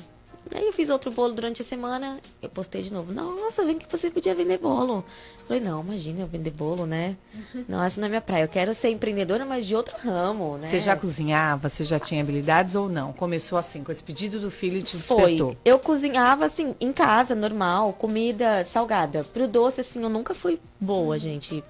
Aí 0.55 0.67
eu 0.67 0.73
fiz 0.73 0.91
outro 0.91 1.11
bolo 1.11 1.33
durante 1.33 1.61
a 1.61 1.65
semana, 1.65 2.19
eu 2.41 2.49
postei 2.49 2.83
de 2.83 2.93
novo. 2.93 3.13
Nossa, 3.13 3.65
vem 3.65 3.79
que 3.79 3.91
você 3.91 4.11
podia 4.11 4.35
vender 4.35 4.59
bolo. 4.59 5.05
Falei, 5.47 5.63
não, 5.63 5.81
imagina 5.81 6.21
eu 6.21 6.27
vender 6.27 6.51
bolo, 6.51 6.87
né? 6.87 7.17
Uhum. 7.35 7.65
Não, 7.69 7.83
essa 7.83 8.01
não 8.01 8.07
é 8.07 8.09
minha 8.09 8.21
praia. 8.21 8.45
Eu 8.45 8.49
quero 8.49 8.75
ser 8.75 8.91
empreendedora, 8.91 9.45
mas 9.45 9.67
de 9.67 9.75
outro 9.75 9.95
ramo, 10.03 10.57
né? 10.59 10.69
Você 10.69 10.81
já 10.81 10.97
cozinhava? 10.97 11.69
Você 11.69 11.85
já 11.85 11.99
tinha 11.99 12.23
habilidades 12.23 12.75
ou 12.75 12.89
não? 12.89 13.13
Começou 13.13 13.59
assim, 13.59 13.83
com 13.83 13.93
esse 13.93 14.03
pedido 14.03 14.39
do 14.39 14.51
filho 14.51 14.79
e 14.79 14.83
te 14.83 14.97
despertou? 14.97 15.55
Foi. 15.55 15.59
Eu 15.65 15.79
cozinhava, 15.79 16.45
assim, 16.45 16.75
em 16.81 16.93
casa, 16.93 17.35
normal, 17.35 17.93
comida 17.93 18.65
salgada. 18.65 19.25
Pro 19.25 19.49
doce, 19.49 19.81
assim, 19.81 20.03
eu 20.03 20.09
nunca 20.09 20.35
fui 20.35 20.59
boa, 20.81 21.19
gente. 21.19 21.63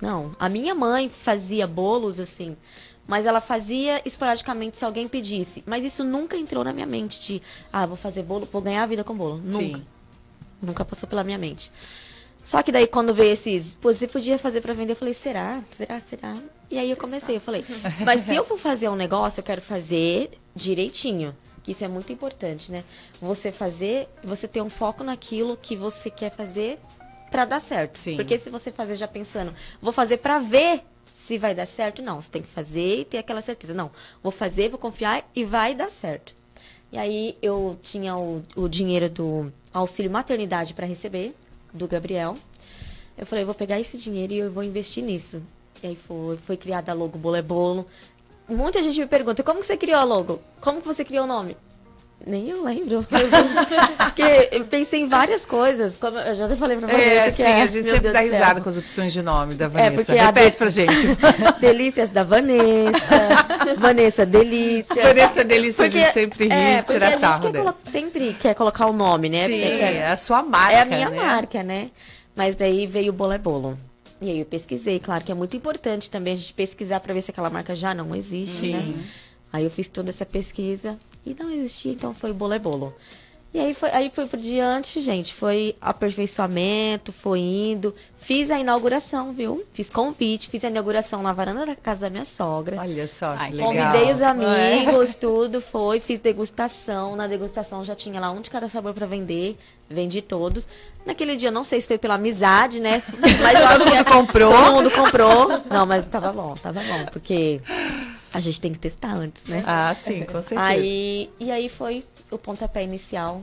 Não. 0.00 0.34
A 0.38 0.48
minha 0.48 0.74
mãe 0.74 1.08
fazia 1.08 1.66
bolos, 1.66 2.20
assim, 2.20 2.56
mas 3.06 3.26
ela 3.26 3.40
fazia 3.40 4.00
esporadicamente 4.04 4.76
se 4.76 4.84
alguém 4.84 5.06
pedisse. 5.06 5.62
Mas 5.66 5.84
isso 5.84 6.02
nunca 6.04 6.36
entrou 6.36 6.64
na 6.64 6.72
minha 6.72 6.86
mente 6.86 7.20
de, 7.20 7.42
ah, 7.72 7.86
vou 7.86 7.96
fazer 7.96 8.22
bolo, 8.22 8.48
vou 8.50 8.62
ganhar 8.62 8.82
a 8.82 8.86
vida 8.86 9.04
com 9.04 9.14
bolo. 9.14 9.36
Nunca. 9.38 9.78
Sim. 9.78 9.82
Nunca 10.60 10.84
passou 10.84 11.08
pela 11.08 11.22
minha 11.22 11.38
mente. 11.38 11.70
Só 12.42 12.62
que 12.62 12.70
daí 12.70 12.86
quando 12.86 13.14
veio 13.14 13.32
esses, 13.32 13.74
pô, 13.74 13.92
você 13.92 14.06
podia 14.06 14.38
fazer 14.38 14.60
para 14.60 14.74
vender, 14.74 14.92
eu 14.92 14.96
falei, 14.96 15.14
será? 15.14 15.62
Será? 15.70 15.98
Será? 16.00 16.36
E 16.70 16.78
aí 16.78 16.90
eu 16.90 16.96
comecei, 16.96 17.36
eu 17.36 17.40
falei, 17.40 17.64
mas 18.04 18.22
se 18.22 18.34
eu 18.34 18.44
for 18.44 18.58
fazer 18.58 18.88
um 18.88 18.96
negócio, 18.96 19.40
eu 19.40 19.44
quero 19.44 19.62
fazer 19.62 20.30
direitinho. 20.54 21.34
que 21.62 21.72
isso 21.72 21.84
é 21.84 21.88
muito 21.88 22.12
importante, 22.12 22.70
né? 22.70 22.84
Você 23.20 23.50
fazer, 23.50 24.08
você 24.22 24.46
ter 24.46 24.60
um 24.60 24.68
foco 24.68 25.02
naquilo 25.02 25.56
que 25.56 25.74
você 25.74 26.10
quer 26.10 26.30
fazer 26.30 26.78
para 27.30 27.46
dar 27.46 27.60
certo. 27.60 27.96
Sim. 27.96 28.16
Porque 28.16 28.36
se 28.36 28.50
você 28.50 28.70
fazer 28.70 28.94
já 28.94 29.08
pensando, 29.08 29.54
vou 29.80 29.92
fazer 29.92 30.18
para 30.18 30.38
ver 30.38 30.84
se 31.14 31.38
vai 31.38 31.54
dar 31.54 31.64
certo, 31.64 32.02
não. 32.02 32.20
Você 32.20 32.28
tem 32.28 32.42
que 32.42 32.48
fazer 32.48 32.98
e 32.98 33.04
ter 33.04 33.18
aquela 33.18 33.40
certeza. 33.40 33.72
Não, 33.72 33.88
vou 34.20 34.32
fazer, 34.32 34.68
vou 34.68 34.80
confiar 34.80 35.24
e 35.32 35.44
vai 35.44 35.72
dar 35.72 35.88
certo. 35.88 36.34
E 36.90 36.98
aí 36.98 37.38
eu 37.40 37.78
tinha 37.80 38.16
o, 38.16 38.42
o 38.56 38.68
dinheiro 38.68 39.08
do 39.08 39.52
auxílio 39.72 40.10
maternidade 40.10 40.74
para 40.74 40.86
receber, 40.86 41.32
do 41.72 41.86
Gabriel. 41.86 42.36
Eu 43.16 43.24
falei, 43.24 43.44
vou 43.44 43.54
pegar 43.54 43.78
esse 43.78 43.96
dinheiro 43.96 44.32
e 44.32 44.38
eu 44.38 44.52
vou 44.52 44.64
investir 44.64 45.04
nisso. 45.04 45.40
E 45.84 45.86
aí 45.86 45.96
foi, 45.96 46.36
foi 46.38 46.56
criada 46.56 46.90
a 46.90 46.94
logo 46.94 47.16
Bolo 47.16 47.36
é 47.36 47.42
Bolo. 47.42 47.86
Muita 48.48 48.82
gente 48.82 48.98
me 48.98 49.06
pergunta, 49.06 49.44
como 49.44 49.60
que 49.60 49.66
você 49.66 49.76
criou 49.76 50.00
a 50.00 50.04
logo? 50.04 50.42
Como 50.60 50.80
que 50.80 50.86
você 50.86 51.04
criou 51.04 51.24
o 51.24 51.28
nome? 51.28 51.56
Nem 52.26 52.48
eu 52.48 52.64
lembro. 52.64 53.04
Porque 53.98 54.48
eu 54.52 54.64
pensei 54.64 55.00
em 55.02 55.06
várias 55.08 55.44
coisas. 55.44 55.94
Como 55.94 56.18
eu 56.18 56.34
já 56.34 56.48
falei 56.56 56.76
pra 56.78 56.88
você. 56.88 56.94
É, 56.96 57.24
que 57.26 57.30
sim, 57.32 57.42
é, 57.42 57.62
a 57.62 57.66
gente 57.66 57.84
sempre 57.84 58.00
Deus 58.00 58.12
dá 58.14 58.20
risada 58.20 58.60
com 58.60 58.68
as 58.68 58.78
opções 58.78 59.12
de 59.12 59.20
nome 59.22 59.54
da 59.54 59.68
Vanessa. 59.68 59.96
porque 60.04 60.18
a 60.18 60.26
Repete 60.26 60.50
de- 60.52 60.56
pra 60.56 60.68
gente. 60.70 61.16
Delícias 61.60 62.10
da 62.10 62.22
Vanessa. 62.22 62.98
Vanessa 63.78 64.24
Delícia. 64.26 65.02
Vanessa 65.02 65.44
Delícia, 65.44 65.84
a 65.84 65.88
Porque- 65.88 65.98
gente 66.04 66.12
sempre 66.12 66.44
ri, 66.46 66.52
é, 66.52 66.76
porque 66.82 66.92
tira 66.94 67.08
a 67.14 67.18
sarro 67.18 67.52
colo- 67.52 67.74
sempre 67.90 68.34
quer 68.40 68.54
colocar 68.54 68.86
o 68.86 68.92
nome, 68.92 69.28
né? 69.28 69.46
Sim, 69.46 69.60
Porque 69.60 69.82
é 69.82 70.08
a 70.08 70.16
sua 70.16 70.42
marca, 70.42 70.72
É 70.76 70.80
a 70.80 70.84
minha 70.86 71.10
né? 71.10 71.16
marca, 71.16 71.62
né? 71.62 71.90
Mas 72.34 72.54
daí 72.56 72.86
veio 72.86 73.10
o 73.10 73.14
bolo 73.14 73.32
é 73.32 73.38
bolo. 73.38 73.76
E 74.20 74.30
aí 74.30 74.38
eu 74.40 74.46
pesquisei, 74.46 74.98
claro 74.98 75.22
que 75.24 75.30
é 75.30 75.34
muito 75.34 75.56
importante 75.56 76.08
também 76.08 76.32
a 76.34 76.36
gente 76.36 76.54
pesquisar 76.54 77.00
para 77.00 77.12
ver 77.12 77.20
se 77.20 77.30
aquela 77.30 77.50
marca 77.50 77.74
já 77.74 77.92
não 77.94 78.14
existe, 78.14 78.56
Sim. 78.60 78.72
né? 78.72 78.94
Aí 79.52 79.64
eu 79.64 79.70
fiz 79.70 79.86
toda 79.88 80.08
essa 80.10 80.24
pesquisa 80.24 80.96
e 81.26 81.34
não 81.38 81.50
existia, 81.50 81.92
então 81.92 82.14
foi 82.14 82.30
o 82.30 82.34
bolo 82.34 82.54
é 82.54 82.58
bolo. 82.58 82.94
E 83.52 83.60
aí 83.60 83.72
foi, 83.72 83.88
aí 83.90 84.10
foi 84.12 84.26
por 84.26 84.38
diante, 84.38 85.00
gente, 85.00 85.32
foi 85.32 85.76
aperfeiçoamento, 85.80 87.12
foi 87.12 87.38
indo. 87.38 87.94
Fiz 88.18 88.50
a 88.50 88.58
inauguração, 88.58 89.32
viu? 89.32 89.62
Fiz 89.72 89.88
convite, 89.88 90.48
fiz 90.48 90.64
a 90.64 90.68
inauguração 90.68 91.22
na 91.22 91.32
varanda 91.32 91.64
da 91.64 91.76
casa 91.76 92.00
da 92.02 92.10
minha 92.10 92.24
sogra. 92.24 92.80
Olha 92.80 93.06
só, 93.06 93.34
que 93.36 93.42
Ai, 93.42 93.50
que 93.52 93.56
legal. 93.58 93.92
Convidei 93.92 94.12
os 94.12 94.20
É. 94.20 94.24
amigos, 94.24 95.14
tudo 95.14 95.60
foi, 95.60 96.00
fiz 96.00 96.18
degustação. 96.18 97.14
Na 97.14 97.28
degustação 97.28 97.84
já 97.84 97.94
tinha 97.94 98.18
lá 98.18 98.30
um 98.32 98.40
de 98.40 98.50
cada 98.50 98.68
sabor 98.68 98.92
para 98.92 99.06
vender, 99.06 99.56
vendi 99.88 100.20
todos. 100.20 100.66
Naquele 101.06 101.36
dia, 101.36 101.50
não 101.52 101.62
sei 101.62 101.80
se 101.80 101.86
foi 101.86 101.98
pela 101.98 102.14
amizade, 102.14 102.80
né? 102.80 103.02
Mas 103.40 103.60
eu 103.60 103.66
acho 103.68 103.84
que 103.84 103.90
mundo 103.90 104.04
comprou. 104.06 104.52
Todo 104.52 104.72
mundo 104.72 104.90
comprou. 104.90 105.48
Não, 105.70 105.86
mas 105.86 106.06
tava 106.06 106.32
bom, 106.32 106.54
tava 106.60 106.80
bom, 106.80 107.06
porque 107.12 107.60
a 108.34 108.40
gente 108.40 108.60
tem 108.60 108.72
que 108.72 108.78
testar 108.80 109.14
antes, 109.14 109.46
né? 109.46 109.62
Ah, 109.64 109.94
sim, 109.94 110.24
com 110.24 110.42
certeza. 110.42 110.60
Aí, 110.60 111.30
e 111.38 111.52
aí 111.52 111.68
foi 111.68 112.04
o 112.32 112.36
pontapé 112.36 112.82
inicial. 112.82 113.42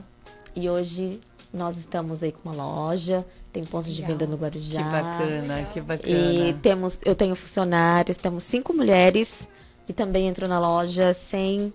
E 0.54 0.68
hoje 0.68 1.18
nós 1.52 1.78
estamos 1.78 2.22
aí 2.22 2.30
com 2.30 2.50
uma 2.50 2.54
loja, 2.54 3.24
tem 3.52 3.64
pontos 3.64 3.92
de 3.94 4.02
venda 4.02 4.26
no 4.26 4.36
Guarujá. 4.36 4.82
Que 4.82 4.90
bacana, 4.90 5.68
que 5.72 5.80
bacana. 5.80 6.14
E 6.14 6.52
temos, 6.60 6.98
eu 7.06 7.14
tenho 7.14 7.34
funcionários, 7.34 8.18
temos 8.18 8.44
cinco 8.44 8.74
mulheres 8.74 9.48
que 9.86 9.94
também 9.94 10.28
entram 10.28 10.46
na 10.46 10.60
loja 10.60 11.14
sem 11.14 11.72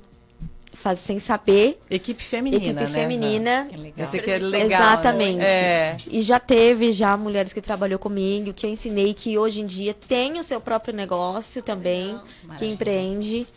faz, 0.77 0.99
sem 0.99 1.19
saber. 1.19 1.79
Equipe 1.89 2.23
feminina, 2.23 2.63
Equipe 2.63 2.81
né? 2.81 2.87
feminina. 2.87 3.67
Que 3.69 3.77
legal. 3.77 4.07
Esse 4.07 4.17
aqui 4.17 4.31
é 4.31 4.37
legal. 4.37 4.65
Exatamente. 4.65 5.43
É. 5.43 5.97
E 6.07 6.21
já 6.21 6.39
teve 6.39 6.91
já 6.91 7.17
mulheres 7.17 7.51
que 7.51 7.61
trabalhou 7.61 7.99
comigo, 7.99 8.53
que 8.53 8.65
eu 8.65 8.69
ensinei 8.69 9.13
que 9.13 9.37
hoje 9.37 9.61
em 9.61 9.65
dia 9.65 9.93
tem 9.93 10.39
o 10.39 10.43
seu 10.43 10.61
próprio 10.61 10.93
negócio 10.93 11.61
também, 11.61 12.19
que 12.57 12.65
empreende. 12.65 13.47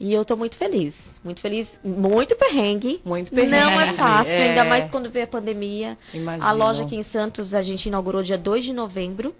E 0.00 0.12
eu 0.12 0.24
tô 0.24 0.36
muito 0.36 0.56
feliz. 0.56 1.20
Muito 1.22 1.40
feliz. 1.40 1.78
Muito 1.84 2.34
perrengue. 2.34 3.00
Muito 3.04 3.34
Não 3.34 3.42
é 3.42 3.46
perrengue, 3.48 3.96
fácil, 3.96 4.32
é. 4.32 4.48
ainda 4.50 4.64
mais 4.64 4.90
quando 4.90 5.08
veio 5.08 5.24
a 5.24 5.28
pandemia. 5.28 5.96
Imagino. 6.12 6.48
A 6.48 6.52
loja 6.52 6.82
aqui 6.82 6.96
em 6.96 7.02
Santos 7.02 7.54
a 7.54 7.62
gente 7.62 7.86
inaugurou 7.86 8.22
dia 8.22 8.36
2 8.36 8.64
de 8.64 8.72
novembro 8.72 9.34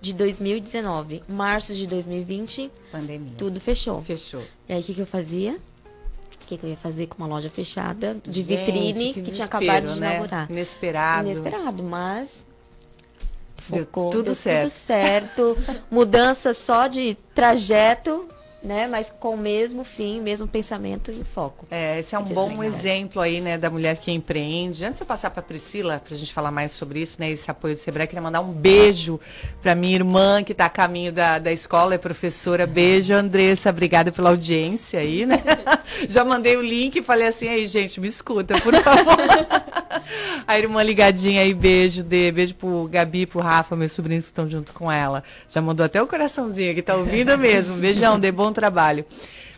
de 0.00 0.12
2019. 0.14 1.22
Março 1.28 1.74
de 1.74 1.86
2020, 1.86 2.70
Pandemia. 2.90 3.32
tudo 3.36 3.60
fechou. 3.60 4.02
Fechou. 4.02 4.42
E 4.68 4.72
aí 4.72 4.80
o 4.80 4.82
que, 4.82 4.94
que 4.94 5.00
eu 5.00 5.06
fazia? 5.06 5.56
O 6.48 6.50
que, 6.50 6.56
que 6.56 6.64
eu 6.64 6.70
ia 6.70 6.78
fazer 6.78 7.08
com 7.08 7.18
uma 7.18 7.26
loja 7.26 7.50
fechada, 7.50 8.16
de 8.24 8.40
Gente, 8.40 8.46
vitrine, 8.56 9.12
que 9.12 9.20
que, 9.20 9.32
tinha 9.32 9.44
acabado 9.44 9.92
de 9.92 10.00
né? 10.00 10.12
inaugurar? 10.14 10.50
Inesperado. 10.50 11.26
Inesperado, 11.28 11.82
mas 11.82 12.46
Deu 13.68 13.84
focou, 13.84 14.08
tudo 14.08 14.24
deu 14.24 14.34
certo. 14.34 14.70
tudo 14.72 14.86
certo. 14.86 15.58
Mudança 15.90 16.54
só 16.54 16.86
de 16.86 17.18
trajeto, 17.34 18.26
né? 18.62 18.86
Mas 18.88 19.10
com 19.10 19.34
o 19.34 19.38
mesmo 19.38 19.84
fim, 19.84 20.20
mesmo 20.20 20.46
pensamento 20.46 21.10
e 21.10 21.22
foco. 21.24 21.66
É, 21.70 22.00
esse 22.00 22.14
é 22.14 22.18
um 22.18 22.24
Que 22.24 22.34
bom 22.34 22.48
legal. 22.48 22.64
exemplo 22.64 23.22
aí, 23.22 23.40
né, 23.40 23.56
da 23.56 23.70
mulher 23.70 23.96
que 23.96 24.10
empreende. 24.10 24.84
Antes 24.84 24.98
de 24.98 25.02
eu 25.02 25.06
passar 25.06 25.30
para 25.30 25.42
Priscila, 25.42 26.00
para 26.04 26.14
a 26.14 26.18
gente 26.18 26.32
falar 26.32 26.50
mais 26.50 26.72
sobre 26.72 27.00
isso, 27.00 27.20
né, 27.20 27.30
esse 27.30 27.50
apoio 27.50 27.74
do 27.74 27.78
Sebrae, 27.78 28.06
queria 28.06 28.22
mandar 28.22 28.40
um 28.40 28.52
beijo 28.52 29.20
para 29.62 29.74
minha 29.74 29.94
irmã 29.94 30.42
que 30.42 30.52
está 30.52 30.66
a 30.66 30.70
caminho 30.70 31.12
da, 31.12 31.38
da 31.38 31.52
escola, 31.52 31.94
é 31.94 31.98
professora. 31.98 32.66
Beijo, 32.66 33.14
Andressa, 33.14 33.70
obrigada 33.70 34.10
pela 34.10 34.30
audiência 34.30 35.00
aí, 35.00 35.24
né? 35.24 35.42
Já 36.08 36.24
mandei 36.24 36.56
o 36.56 36.62
link 36.62 36.96
e 36.96 37.02
falei 37.02 37.28
assim, 37.28 37.48
aí, 37.48 37.66
gente, 37.66 38.00
me 38.00 38.08
escuta, 38.08 38.58
por 38.60 38.74
favor. 38.74 39.16
a 40.46 40.58
irmã 40.58 40.82
ligadinha 40.82 41.42
aí, 41.42 41.54
beijo, 41.54 42.02
dê, 42.02 42.30
beijo 42.32 42.54
pro 42.54 42.88
Gabi, 42.90 43.26
pro 43.26 43.40
Rafa, 43.40 43.76
meus 43.76 43.92
sobrinhos 43.92 44.24
que 44.24 44.30
estão 44.30 44.48
junto 44.48 44.72
com 44.72 44.90
ela. 44.90 45.22
Já 45.48 45.60
mandou 45.60 45.84
até 45.86 46.02
o 46.02 46.06
coraçãozinho 46.06 46.72
aqui, 46.72 46.82
tá 46.82 46.96
ouvindo 46.96 47.36
mesmo. 47.38 47.76
Beijão, 47.76 48.18
dê 48.18 48.32
bom 48.32 48.47
trabalho. 48.52 49.04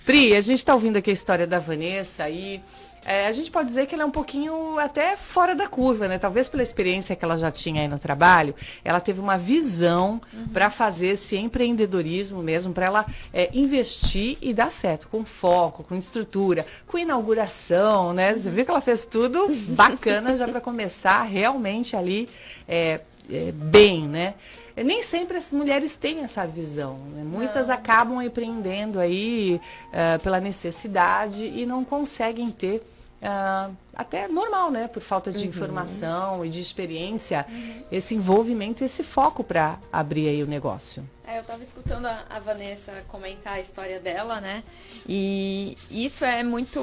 Pri, 0.04 0.34
a 0.34 0.40
gente 0.40 0.58
está 0.58 0.74
ouvindo 0.74 0.96
aqui 0.96 1.10
a 1.10 1.12
história 1.12 1.46
da 1.46 1.58
Vanessa 1.58 2.28
e 2.28 2.60
é, 3.04 3.26
a 3.26 3.32
gente 3.32 3.50
pode 3.50 3.68
dizer 3.68 3.86
que 3.86 3.94
ela 3.94 4.02
é 4.02 4.06
um 4.06 4.10
pouquinho 4.10 4.78
até 4.78 5.16
fora 5.16 5.54
da 5.54 5.66
curva, 5.66 6.06
né? 6.06 6.18
Talvez 6.18 6.48
pela 6.48 6.62
experiência 6.62 7.16
que 7.16 7.24
ela 7.24 7.38
já 7.38 7.50
tinha 7.50 7.82
aí 7.82 7.88
no 7.88 7.98
trabalho, 7.98 8.54
ela 8.84 9.00
teve 9.00 9.20
uma 9.20 9.38
visão 9.38 10.20
para 10.52 10.68
fazer 10.68 11.08
esse 11.08 11.36
empreendedorismo 11.36 12.42
mesmo, 12.42 12.74
para 12.74 12.86
ela 12.86 13.06
é, 13.32 13.48
investir 13.54 14.36
e 14.42 14.52
dar 14.52 14.70
certo, 14.70 15.08
com 15.08 15.24
foco, 15.24 15.82
com 15.82 15.96
estrutura, 15.96 16.66
com 16.86 16.98
inauguração, 16.98 18.12
né? 18.12 18.34
Você 18.34 18.50
viu 18.50 18.64
que 18.64 18.70
ela 18.70 18.82
fez 18.82 19.06
tudo 19.06 19.48
bacana 19.74 20.36
já 20.36 20.46
para 20.46 20.60
começar 20.60 21.22
realmente 21.22 21.96
ali 21.96 22.28
é, 22.68 23.00
é, 23.32 23.52
bem, 23.52 24.08
né? 24.08 24.34
Nem 24.76 25.02
sempre 25.02 25.36
as 25.36 25.52
mulheres 25.52 25.94
têm 25.96 26.20
essa 26.20 26.46
visão. 26.46 26.98
né? 27.10 27.22
Muitas 27.24 27.68
acabam 27.68 28.22
empreendendo 28.22 28.98
aí 28.98 29.60
eh, 29.92 30.16
pela 30.18 30.40
necessidade 30.40 31.44
e 31.44 31.66
não 31.66 31.84
conseguem 31.84 32.50
ter 32.50 32.82
ah, 33.22 33.70
até 33.94 34.28
normal, 34.28 34.70
né? 34.70 34.88
Por 34.88 35.02
falta 35.02 35.30
de 35.30 35.46
informação 35.46 36.44
e 36.44 36.48
de 36.48 36.60
experiência, 36.60 37.46
esse 37.92 38.14
envolvimento, 38.14 38.82
esse 38.82 39.02
foco 39.02 39.44
para 39.44 39.78
abrir 39.92 40.28
aí 40.28 40.42
o 40.42 40.46
negócio. 40.46 41.06
É, 41.26 41.38
eu 41.38 41.44
tava 41.44 41.62
escutando 41.62 42.06
a, 42.06 42.24
a 42.30 42.40
Vanessa 42.40 43.04
comentar 43.06 43.54
a 43.54 43.60
história 43.60 44.00
dela, 44.00 44.40
né? 44.40 44.64
E 45.08 45.76
isso 45.90 46.24
é 46.24 46.42
muito. 46.42 46.80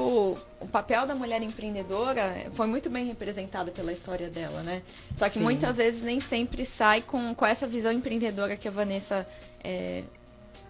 O 0.60 0.66
papel 0.66 1.06
da 1.06 1.14
mulher 1.14 1.42
empreendedora 1.42 2.46
foi 2.54 2.66
muito 2.66 2.88
bem 2.88 3.06
representado 3.06 3.72
pela 3.72 3.92
história 3.92 4.30
dela, 4.30 4.62
né? 4.62 4.82
Só 5.16 5.26
que 5.26 5.34
Sim. 5.34 5.42
muitas 5.42 5.76
vezes 5.76 6.02
nem 6.02 6.20
sempre 6.20 6.64
sai 6.64 7.02
com, 7.02 7.34
com 7.34 7.44
essa 7.44 7.66
visão 7.66 7.92
empreendedora 7.92 8.56
que 8.56 8.68
a 8.68 8.70
Vanessa. 8.70 9.26
É... 9.62 10.02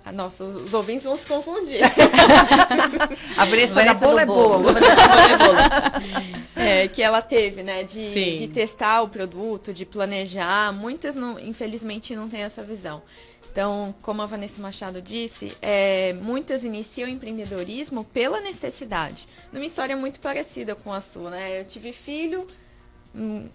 Ah, 0.09 0.13
nossa, 0.13 0.43
os 0.43 0.73
ouvintes 0.73 1.05
vão 1.05 1.17
se 1.17 1.27
confundir. 1.27 1.83
A 3.37 3.45
Vanessa, 3.45 3.85
da 3.85 3.95
bola 3.95 4.23
é 4.23 4.27
bolo. 4.27 4.69
É, 6.61 6.89
que 6.89 7.01
ela 7.01 7.23
teve, 7.23 7.63
né? 7.63 7.85
De, 7.85 8.39
de 8.39 8.49
testar 8.49 9.03
o 9.03 9.09
produto, 9.09 9.73
de 9.73 9.87
planejar. 9.87 10.73
Muitas, 10.73 11.15
não, 11.15 11.39
infelizmente, 11.39 12.17
não 12.17 12.29
têm 12.29 12.43
essa 12.43 12.65
visão. 12.65 13.01
Então, 13.51 13.95
como 14.03 14.23
a 14.23 14.27
Vanessa 14.27 14.61
Machado 14.61 15.01
disse, 15.01 15.57
é, 15.63 16.15
muitas 16.15 16.65
iniciam 16.65 17.09
o 17.09 17.13
empreendedorismo 17.13 18.03
pela 18.03 18.41
necessidade. 18.41 19.29
Numa 19.53 19.65
história 19.65 19.97
muito 19.97 20.19
parecida 20.19 20.75
com 20.75 20.93
a 20.93 21.01
sua, 21.01 21.31
né? 21.31 21.61
Eu 21.61 21.65
tive 21.65 21.93
filho, 21.93 22.45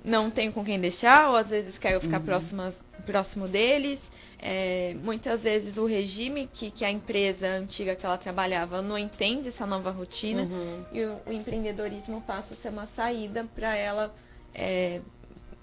não 0.04 0.32
tenho 0.32 0.52
com 0.52 0.64
quem 0.64 0.80
deixar, 0.80 1.30
ou 1.30 1.36
às 1.36 1.50
vezes 1.50 1.78
quero 1.78 2.00
ficar 2.02 2.22
próximas, 2.22 2.84
próximo 3.06 3.48
deles. 3.50 4.12
É, 4.46 4.94
muitas 5.02 5.44
vezes 5.44 5.78
o 5.78 5.86
regime 5.86 6.50
que, 6.52 6.70
que 6.70 6.84
a 6.84 6.92
empresa 6.92 7.48
antiga 7.48 7.96
que 7.96 8.06
ela 8.06 8.18
trabalhava 8.18 8.82
não 8.82 8.98
entende 8.98 9.48
essa 9.48 9.66
nova 9.66 9.90
rotina 9.90 10.46
e 10.92 11.02
o, 11.06 11.18
o 11.28 11.32
empreendedorismo 11.32 12.20
passa 12.28 12.54
a 12.54 12.58
ser 12.58 12.68
uma 12.68 12.86
saída 12.86 13.48
para 13.56 13.74
ela 13.74 14.14
é, 14.54 15.00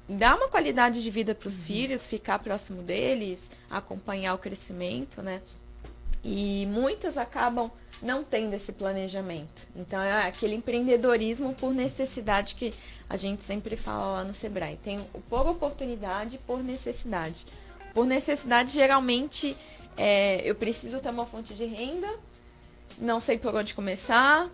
dar 0.09 0.35
uma 0.35 0.49
qualidade 0.49 1.03
de 1.03 1.11
vida 1.11 1.35
para 1.35 1.49
os 1.49 1.61
filhos, 1.61 2.07
ficar 2.07 2.39
próximo 2.39 2.83
deles, 2.83 3.51
acompanhar 3.69 4.33
o 4.33 4.39
crescimento, 4.39 5.21
né? 5.21 5.43
E 6.25 6.67
muitas 6.71 7.19
acabam 7.19 7.71
não 8.01 8.25
tendo 8.25 8.55
esse 8.55 8.73
planejamento. 8.73 9.69
Então 9.77 10.01
é 10.01 10.27
aquele 10.27 10.55
empreendedorismo 10.55 11.55
por 11.55 11.75
necessidade 11.75 12.55
que 12.55 12.73
a 13.11 13.17
gente 13.19 13.45
sempre 13.45 13.77
fala 13.77 14.15
lá 14.15 14.25
no 14.25 14.33
Sebrae. 14.33 14.79
Tem 14.83 14.99
por 15.29 15.47
oportunidade 15.47 16.39
por 16.47 16.63
necessidade. 16.63 17.47
Por 17.95 18.07
necessidade, 18.07 18.73
geralmente, 18.73 19.57
é, 19.97 20.41
eu 20.45 20.55
preciso 20.55 21.01
ter 21.01 21.11
uma 21.11 21.27
fonte 21.27 21.55
de 21.55 21.65
renda, 21.65 22.09
não 22.99 23.21
sei 23.21 23.39
por 23.39 23.55
onde 23.55 23.75
começar, 23.75 24.49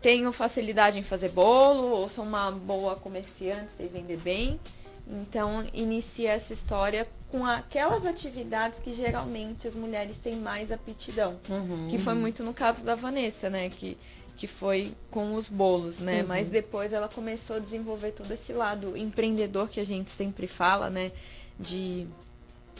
tenho 0.00 0.30
facilidade 0.32 0.98
em 0.98 1.02
fazer 1.02 1.30
bolo, 1.30 1.88
ou 1.88 2.08
sou 2.08 2.24
uma 2.24 2.50
boa 2.50 2.96
comerciante, 2.96 3.72
sei 3.72 3.88
vender 3.88 4.18
bem. 4.18 4.60
Então, 5.08 5.64
inicia 5.72 6.32
essa 6.32 6.52
história 6.52 7.08
com 7.30 7.44
aquelas 7.44 8.04
atividades 8.04 8.78
que 8.78 8.94
geralmente 8.94 9.68
as 9.68 9.74
mulheres 9.74 10.18
têm 10.18 10.36
mais 10.36 10.72
aptidão. 10.72 11.38
Uhum. 11.48 11.88
Que 11.88 11.98
foi 11.98 12.14
muito 12.14 12.42
no 12.42 12.52
caso 12.52 12.84
da 12.84 12.94
Vanessa, 12.94 13.48
né? 13.48 13.68
Que, 13.68 13.96
que 14.36 14.46
foi 14.46 14.92
com 15.10 15.34
os 15.34 15.48
bolos, 15.48 16.00
né? 16.00 16.22
Uhum. 16.22 16.28
Mas 16.28 16.48
depois 16.48 16.92
ela 16.92 17.08
começou 17.08 17.56
a 17.56 17.58
desenvolver 17.60 18.12
todo 18.12 18.30
esse 18.32 18.52
lado 18.52 18.96
empreendedor 18.96 19.68
que 19.68 19.78
a 19.78 19.86
gente 19.86 20.10
sempre 20.10 20.46
fala, 20.48 20.90
né? 20.90 21.12
De, 21.58 22.06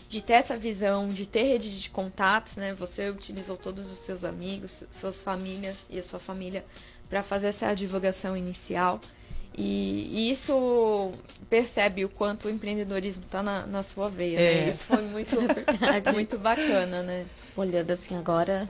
de 0.08 0.22
ter 0.22 0.34
essa 0.34 0.56
visão, 0.56 1.08
de 1.08 1.26
ter 1.26 1.42
rede 1.42 1.80
de 1.80 1.90
contatos, 1.90 2.56
né? 2.56 2.74
Você 2.74 3.10
utilizou 3.10 3.56
todos 3.56 3.90
os 3.90 3.98
seus 3.98 4.24
amigos, 4.24 4.84
suas 4.90 5.20
famílias 5.20 5.76
e 5.90 5.98
a 5.98 6.02
sua 6.02 6.20
família 6.20 6.64
para 7.08 7.22
fazer 7.22 7.48
essa 7.48 7.74
divulgação 7.74 8.36
inicial. 8.36 9.00
E, 9.56 10.08
e 10.12 10.30
isso 10.30 11.12
percebe 11.48 12.04
o 12.04 12.08
quanto 12.08 12.46
o 12.46 12.50
empreendedorismo 12.50 13.24
está 13.24 13.42
na, 13.42 13.66
na 13.66 13.82
sua 13.82 14.08
veia. 14.10 14.38
É. 14.38 14.60
Né? 14.60 14.68
Isso 14.68 14.84
foi 14.84 15.02
muito, 15.02 15.36
muito 16.12 16.38
bacana, 16.38 17.02
né? 17.02 17.24
Olhando 17.56 17.90
assim 17.90 18.16
agora, 18.16 18.68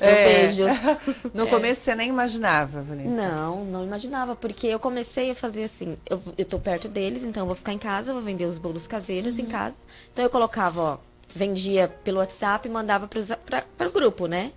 eu 0.00 0.06
É. 0.08 0.46
vejo. 0.46 0.64
No 1.34 1.44
É. 1.44 1.46
começo 1.46 1.80
você 1.82 1.94
nem 1.94 2.08
imaginava, 2.08 2.80
Vanessa. 2.80 3.10
Não, 3.10 3.64
não 3.64 3.84
imaginava, 3.84 4.34
porque 4.36 4.66
eu 4.66 4.78
comecei 4.78 5.30
a 5.30 5.34
fazer 5.34 5.64
assim, 5.64 5.96
eu, 6.08 6.20
eu 6.36 6.44
tô 6.44 6.58
perto 6.58 6.88
deles, 6.88 7.24
então 7.24 7.42
eu 7.42 7.46
vou 7.46 7.56
ficar 7.56 7.72
em 7.72 7.78
casa, 7.78 8.12
vou 8.12 8.22
vender 8.22 8.44
os 8.44 8.58
bolos 8.58 8.86
caseiros 8.86 9.38
em 9.38 9.46
casa. 9.46 9.76
Então 10.12 10.24
eu 10.24 10.30
colocava, 10.30 10.80
ó, 10.80 10.98
vendia 11.34 11.88
pelo 12.04 12.18
WhatsApp 12.18 12.68
e 12.68 12.70
mandava 12.70 13.06
pros, 13.06 13.28
pra, 13.46 13.62
para 13.76 13.88
o 13.88 13.92
grupo, 13.92 14.26
né? 14.26 14.52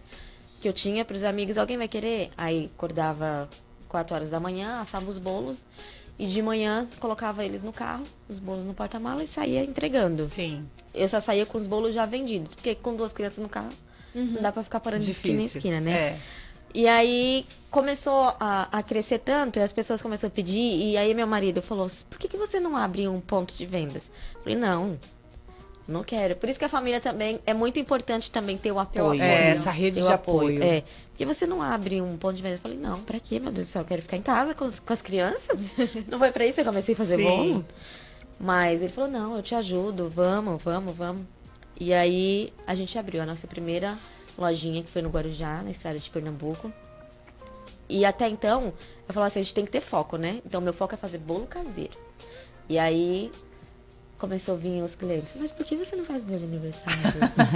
Que 0.61 0.67
eu 0.67 0.73
tinha 0.73 1.05
pros 1.05 1.23
amigos, 1.23 1.57
alguém 1.57 1.77
vai 1.77 1.87
querer? 1.87 2.31
Aí 2.37 2.69
acordava 2.75 3.47
4 3.87 4.15
horas 4.15 4.29
da 4.29 4.39
manhã, 4.39 4.79
assava 4.81 5.07
os 5.09 5.17
bolos 5.17 5.65
e 6.17 6.25
de 6.25 6.41
manhã 6.41 6.87
colocava 6.99 7.43
eles 7.45 7.63
no 7.63 7.71
carro, 7.73 8.03
os 8.27 8.39
bolos 8.39 8.65
no 8.65 8.73
porta-mala 8.73 9.23
e 9.23 9.27
saía 9.27 9.63
entregando. 9.63 10.25
Sim. 10.25 10.67
Eu 10.93 11.07
só 11.07 11.19
saía 11.19 11.45
com 11.45 11.57
os 11.57 11.67
bolos 11.67 11.93
já 11.93 12.05
vendidos, 12.05 12.55
porque 12.55 12.73
com 12.73 12.95
duas 12.95 13.11
crianças 13.13 13.39
no 13.39 13.49
carro, 13.49 13.69
não 14.15 14.41
dá 14.41 14.51
pra 14.51 14.63
ficar 14.63 14.79
parando 14.79 15.03
de 15.03 15.11
esquina 15.11 15.33
em 15.33 15.37
Difícil. 15.37 15.59
esquina, 15.59 15.79
né? 15.81 15.91
É. 15.91 16.19
E 16.73 16.87
aí 16.87 17.45
começou 17.71 18.35
a, 18.39 18.67
a 18.71 18.83
crescer 18.83 19.19
tanto, 19.19 19.59
e 19.59 19.61
as 19.61 19.71
pessoas 19.71 20.01
começaram 20.01 20.31
a 20.31 20.35
pedir, 20.35 20.59
e 20.59 20.97
aí 20.97 21.13
meu 21.13 21.27
marido 21.27 21.61
falou, 21.61 21.87
por 22.09 22.17
que, 22.19 22.27
que 22.27 22.37
você 22.37 22.59
não 22.59 22.75
abre 22.75 23.07
um 23.07 23.19
ponto 23.21 23.53
de 23.55 23.65
vendas? 23.65 24.11
Eu 24.35 24.41
falei, 24.41 24.57
não, 24.57 24.99
não 25.87 26.03
quero. 26.03 26.35
Por 26.35 26.49
isso 26.49 26.59
que 26.59 26.65
a 26.65 26.69
família 26.69 26.99
também, 26.99 27.39
é 27.45 27.53
muito 27.53 27.79
importante 27.79 28.29
também 28.31 28.57
ter 28.57 28.71
o 28.71 28.79
apoio. 28.79 29.13
É, 29.13 29.17
né? 29.17 29.49
essa 29.51 29.71
rede 29.71 30.01
de 30.01 30.11
apoio. 30.11 30.61
É, 30.63 30.83
porque 31.11 31.25
você 31.25 31.45
não 31.47 31.61
abre 31.61 32.01
um 32.01 32.17
ponto 32.17 32.35
de 32.35 32.41
vendas. 32.41 32.59
Eu 32.59 32.63
falei, 32.63 32.77
não, 32.77 32.99
pra 33.03 33.19
quê, 33.21 33.39
meu 33.39 33.51
Deus 33.53 33.67
do 33.67 33.71
céu, 33.71 33.81
eu 33.83 33.87
quero 33.87 34.01
ficar 34.01 34.17
em 34.17 34.21
casa 34.21 34.53
com, 34.53 34.65
as- 34.65 34.79
com 34.81 34.91
as 34.91 35.01
crianças. 35.01 35.57
não 36.09 36.19
foi 36.19 36.31
pra 36.31 36.45
isso 36.45 36.55
que 36.55 36.61
eu 36.61 36.65
comecei 36.65 36.93
a 36.93 36.97
fazer 36.97 37.15
Sim. 37.17 37.23
bolo? 37.23 37.65
Mas 38.37 38.81
ele 38.81 38.91
falou, 38.91 39.09
não, 39.09 39.37
eu 39.37 39.41
te 39.41 39.55
ajudo, 39.55 40.09
vamos, 40.09 40.61
vamos, 40.61 40.93
vamos. 40.93 41.25
E 41.79 41.93
aí 41.93 42.53
a 42.65 42.73
gente 42.73 42.97
abriu 42.97 43.21
a 43.21 43.25
nossa 43.25 43.47
primeira 43.47 43.97
lojinha, 44.37 44.81
que 44.83 44.89
foi 44.89 45.01
no 45.01 45.09
Guarujá, 45.09 45.61
na 45.61 45.71
estrada 45.71 45.99
de 45.99 46.09
Pernambuco. 46.09 46.71
E 47.87 48.03
até 48.05 48.27
então, 48.27 48.73
eu 49.07 49.13
falava 49.13 49.27
assim, 49.27 49.39
a 49.39 49.43
gente 49.43 49.53
tem 49.53 49.65
que 49.65 49.71
ter 49.71 49.81
foco, 49.81 50.17
né? 50.17 50.41
Então 50.45 50.59
meu 50.59 50.73
foco 50.73 50.95
é 50.95 50.97
fazer 50.97 51.19
bolo 51.19 51.45
caseiro. 51.45 51.97
E 52.67 52.79
aí 52.79 53.31
começou 54.17 54.55
a 54.55 54.57
vir 54.57 54.81
os 54.81 54.95
clientes, 54.95 55.35
mas 55.37 55.51
por 55.51 55.65
que 55.65 55.75
você 55.75 55.95
não 55.95 56.05
faz 56.05 56.23
bolo 56.23 56.39
de 56.39 56.45
aniversário? 56.45 56.95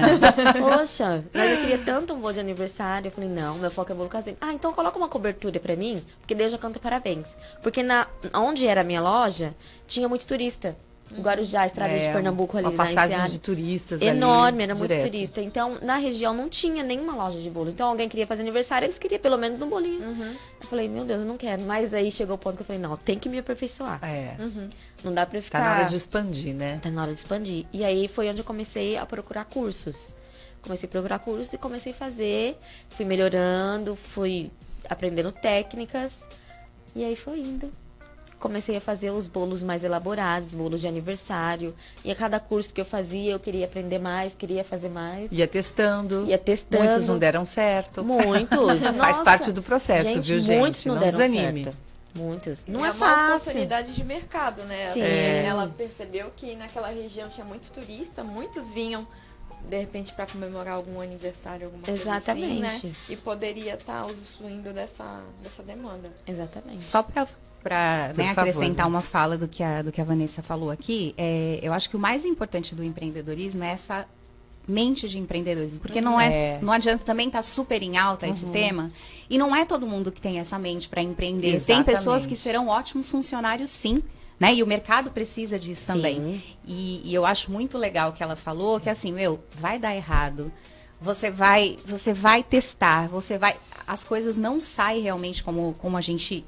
Poxa, 0.60 1.24
mas 1.34 1.52
eu 1.52 1.58
queria 1.58 1.78
tanto 1.80 2.14
um 2.14 2.20
bolo 2.20 2.34
de 2.34 2.40
aniversário. 2.40 3.08
Eu 3.08 3.12
falei, 3.12 3.30
não, 3.30 3.58
meu 3.58 3.72
foco 3.72 3.92
é 3.92 3.96
bolo 3.96 4.10
caseiro. 4.10 4.38
Ah, 4.42 4.54
então 4.54 4.74
coloca 4.74 4.98
uma 4.98 5.08
cobertura 5.08 5.60
pra 5.60 5.76
mim, 5.76 6.04
porque 6.20 6.36
daí 6.36 6.46
eu 6.46 6.52
já 6.52 6.58
canto 6.58 6.80
parabéns. 6.80 7.36
Porque 7.64 7.82
na, 7.82 8.08
onde 8.36 8.68
era 8.68 8.82
a 8.82 8.84
minha 8.84 9.02
loja, 9.02 9.56
tinha 9.88 10.08
muito 10.08 10.28
turista. 10.28 10.76
Guarujá, 11.18 11.66
estrada 11.66 11.98
de 11.98 12.06
É, 12.06 12.14
Pernambuco 12.14 12.58
ali 12.58 12.68
Uma 12.68 12.72
na 12.72 12.78
passagem 12.86 13.24
de 13.26 13.40
turistas 13.40 14.02
ali, 14.02 14.12
Enorme, 14.12 14.64
era 14.64 14.76
muito 14.76 14.90
direto. 14.90 15.06
turista. 15.06 15.42
Então, 15.42 15.78
na 15.82 15.96
região 15.98 16.34
não 16.34 16.48
tinha 16.48 16.84
nenhuma 16.84 17.14
loja 17.14 17.40
de 17.40 17.50
bolos. 17.50 17.74
Então, 17.74 17.90
alguém 17.90 18.08
queria 18.08 18.28
fazer 18.28 18.42
aniversário, 18.42 18.86
eles 18.86 18.98
queriam 18.98 19.20
pelo 19.20 19.38
menos 19.38 19.62
um 19.62 19.70
bolinho. 19.70 20.02
Eu 20.62 20.68
falei, 20.68 20.88
meu 20.88 21.04
Deus, 21.06 21.22
eu 21.22 21.28
não 21.28 21.38
quero. 21.38 21.64
Mas 21.64 21.94
aí 21.94 22.12
chegou 22.12 22.36
o 22.36 22.38
ponto 22.38 22.56
que 22.56 22.62
eu 22.62 22.66
falei, 22.66 22.82
não, 22.82 22.96
tem 22.98 23.18
que 23.18 23.28
me 23.30 23.40
aperfeiçoar. 23.40 24.00
É. 24.04 24.36
Não 25.04 25.14
dá 25.14 25.26
pra 25.26 25.38
eu 25.38 25.44
ficar... 25.44 25.60
Tá 25.60 25.66
na 25.66 25.76
hora 25.78 25.86
de 25.86 25.96
expandir, 25.96 26.54
né? 26.54 26.80
Tá 26.82 26.90
na 26.92 27.02
hora 27.02 27.14
de 27.14 27.20
expandir. 27.20 27.66
E 27.74 27.84
aí 27.84 28.08
foi 28.08 28.30
onde 28.30 28.40
eu 28.42 28.46
comecei 28.46 28.98
a 28.98 29.06
procurar 29.06 29.46
cursos. 29.46 30.10
Comecei 30.62 30.88
a 30.88 30.92
procurar 30.92 31.20
cursos 31.20 31.52
e 31.54 31.58
comecei 31.58 31.92
a 31.94 31.96
fazer. 31.96 32.58
Fui 32.90 33.06
melhorando, 33.06 33.96
fui 33.96 34.52
aprendendo 34.90 35.32
técnicas. 35.32 36.22
E 36.96 37.04
aí 37.04 37.16
foi 37.16 37.40
indo. 37.40 37.72
Comecei 38.40 38.78
a 38.78 38.82
fazer 38.82 39.12
os 39.12 39.28
bolos 39.28 39.62
mais 39.62 39.84
elaborados, 39.84 40.54
bolos 40.54 40.80
de 40.80 40.88
aniversário. 40.88 41.76
E 42.06 42.12
a 42.12 42.16
cada 42.16 42.40
curso 42.40 42.74
que 42.74 42.80
eu 42.80 42.86
fazia, 42.86 43.32
eu 43.34 43.40
queria 43.40 43.66
aprender 43.66 44.00
mais, 44.00 44.34
queria 44.34 44.64
fazer 44.64 44.88
mais. 44.90 45.30
Ia 45.32 45.46
testando. 45.48 46.26
Ia 46.26 46.38
testando. 46.38 46.84
Muitos 46.86 47.08
não 47.08 47.18
deram 47.20 47.46
certo. 47.46 48.04
Muitos. 48.04 48.80
Faz 48.80 48.96
Nossa. 48.96 49.24
parte 49.24 49.52
do 49.52 49.62
processo, 49.62 50.22
viu, 50.22 50.40
gente? 50.40 50.58
Muitos 50.60 50.86
não, 50.86 50.94
Não 50.96 51.02
deram 51.02 51.18
desanime. 51.18 51.64
certo. 51.66 51.78
Muitos. 52.16 52.66
Não 52.66 52.84
é, 52.84 52.88
é, 52.88 52.92
uma 52.92 52.98
fácil. 52.98 53.36
oportunidade 53.36 53.94
de 53.94 54.04
mercado, 54.04 54.64
né? 54.64 54.92
Sim. 54.94 55.02
Assim, 55.02 55.12
É. 55.12 55.46
Ela 55.46 55.68
percebeu 55.78 56.32
que 56.36 56.56
naquela 56.56 56.88
região 56.88 57.30
tinha 57.30 57.46
muito 57.46 57.70
turista, 57.72 58.24
muitos 58.24 58.74
vinham 58.74 59.06
de 59.70 59.78
repente 59.78 60.14
para 60.14 60.26
comemorar 60.26 60.76
algum 60.76 61.02
aniversário, 61.02 61.66
alguma 61.66 61.84
coisa 61.84 62.14
assim, 62.16 62.60
né? 62.60 62.70
Exatamente. 62.78 62.96
E 63.10 63.16
poderia 63.16 63.74
estar 63.76 64.06
usufruindo 64.06 64.72
dessa, 64.74 65.22
dessa 65.44 65.62
demanda. 65.62 66.10
Exatamente. 66.26 66.82
Só 66.82 67.04
para 67.04 67.28
para 67.64 68.14
favor, 68.16 68.32
acrescentar 68.32 68.86
né? 68.86 68.90
uma 68.90 69.02
fala 69.02 69.38
do 69.38 69.48
que 69.48 69.62
a, 69.64 69.82
do 69.82 69.92
que 69.92 70.00
a 70.02 70.04
Vanessa 70.04 70.42
falou 70.42 70.70
aqui, 70.72 71.14
é, 71.18 71.60
eu 71.62 71.74
acho 71.74 71.90
que 71.90 71.96
o 71.96 72.00
mais 72.00 72.26
importante 72.26 72.74
do 72.74 72.84
empreendedorismo 72.84 73.64
é 73.64 73.72
essa 73.72 74.06
mente 74.68 75.10
de 75.10 75.18
empreendedorismo, 75.18 75.80
porque 75.80 76.00
não 76.00 76.22
é, 76.22 76.28
É. 76.28 76.60
não 76.62 76.72
adianta 76.72 77.04
também 77.04 77.28
estar 77.28 77.44
super 77.44 77.82
em 77.82 77.98
alta 77.98 78.28
esse 78.28 78.46
tema 78.48 78.92
e 79.30 79.38
não 79.38 79.56
é 79.56 79.66
todo 79.66 79.88
mundo 79.88 80.12
que 80.12 80.22
tem 80.22 80.40
essa 80.40 80.60
mente 80.60 80.88
para 80.88 81.02
empreender. 81.02 81.60
Tem 81.62 81.84
pessoas 81.84 82.26
que 82.26 82.34
Exatamente. 82.34 82.40
serão 82.40 82.68
ótimos 82.68 83.10
funcionários, 83.10 83.70
sim. 83.70 84.04
Né? 84.40 84.54
E 84.54 84.64
o 84.64 84.68
mercado 84.68 85.12
precisa 85.12 85.60
disso 85.60 85.86
também. 85.86 86.42
E, 86.66 87.02
e 87.04 87.14
eu 87.14 87.26
acho 87.26 87.52
muito 87.52 87.78
legal 87.78 88.12
o 88.12 88.14
que 88.14 88.24
ela 88.24 88.38
falou, 88.38 88.80
que 88.80 88.90
assim, 88.90 89.12
meu, 89.12 89.44
vai 89.56 89.78
dar 89.78 89.94
errado. 89.94 90.50
Você 91.02 91.30
vai, 91.30 91.78
você 91.86 92.14
vai 92.14 92.42
testar, 92.42 93.10
você 93.10 93.38
vai. 93.38 93.58
As 93.86 94.04
coisas 94.06 94.38
não 94.38 94.58
saem 94.60 95.02
realmente 95.02 95.44
como, 95.44 95.76
como 95.80 95.98
a 95.98 96.02
gente 96.02 96.46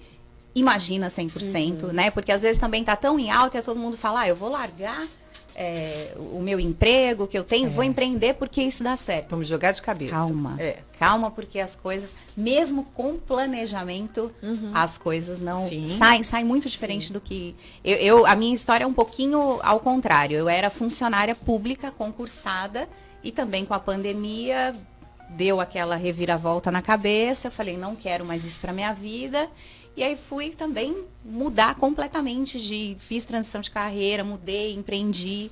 imagina 0.56 1.08
100%, 1.10 1.92
né? 1.94 2.12
Porque 2.12 2.32
às 2.32 2.42
vezes 2.42 2.60
também 2.60 2.84
tá 2.84 2.96
tão 2.96 3.20
em 3.20 3.30
alta 3.32 3.58
e 3.58 3.62
todo 3.62 3.80
mundo 3.80 3.96
fala, 3.98 4.22
ah, 4.22 4.28
eu 4.28 4.36
vou 4.36 4.50
largar 4.50 5.08
é, 5.56 6.14
o 6.18 6.40
meu 6.42 6.60
emprego 6.60 7.28
que 7.28 7.38
eu 7.38 7.44
tenho, 7.44 7.70
vou 7.70 7.84
empreender 7.84 8.36
porque 8.36 8.62
isso 8.62 8.84
dá 8.84 8.96
certo. 8.96 9.32
Vamos 9.32 9.48
jogar 9.48 9.72
de 9.74 9.82
cabeça. 9.82 10.12
Calma. 10.14 10.56
É. 10.60 10.78
Calma, 10.98 11.30
porque 11.32 11.60
as 11.60 11.76
coisas, 11.76 12.14
mesmo 12.38 12.84
com 12.94 13.18
planejamento, 13.18 14.32
as 14.74 14.98
coisas 14.98 15.42
não 15.42 15.68
Sim. 15.68 15.88
saem, 15.88 16.24
saem 16.24 16.46
muito 16.46 16.70
diferente 16.70 17.12
do 17.12 17.20
que. 17.20 17.56
Eu, 17.84 17.98
eu- 17.98 18.26
a 18.26 18.36
minha 18.36 18.54
história 18.56 18.84
é 18.84 18.88
um 18.88 18.94
pouquinho 18.94 19.60
ao 19.64 19.80
contrário. 19.80 20.38
Eu 20.38 20.48
era 20.50 20.70
funcionária 20.70 21.36
pública, 21.36 21.92
concursada, 21.92 22.88
e 23.24 23.32
também 23.32 23.66
com 23.66 23.74
a 23.74 23.80
pandemia 23.80 24.76
deu 25.32 25.60
aquela 25.62 25.96
reviravolta 25.96 26.72
na 26.72 26.82
cabeça. 26.82 27.48
Eu 27.48 27.52
falei, 27.52 27.78
não 27.78 27.96
quero 27.96 28.26
mais 28.26 28.46
isso 28.46 28.60
para 28.62 28.72
minha 28.74 28.94
vida. 28.94 29.50
E 29.96 30.04
aí 30.04 30.16
fui 30.16 30.52
também 30.52 31.06
mudar 31.24 31.76
completamente 31.76 32.60
de. 32.60 32.96
Fiz 33.00 33.26
transição 33.26 33.62
de 33.62 33.70
carreira, 33.70 34.24
mudei, 34.24 34.74
empreendi. 34.74 35.52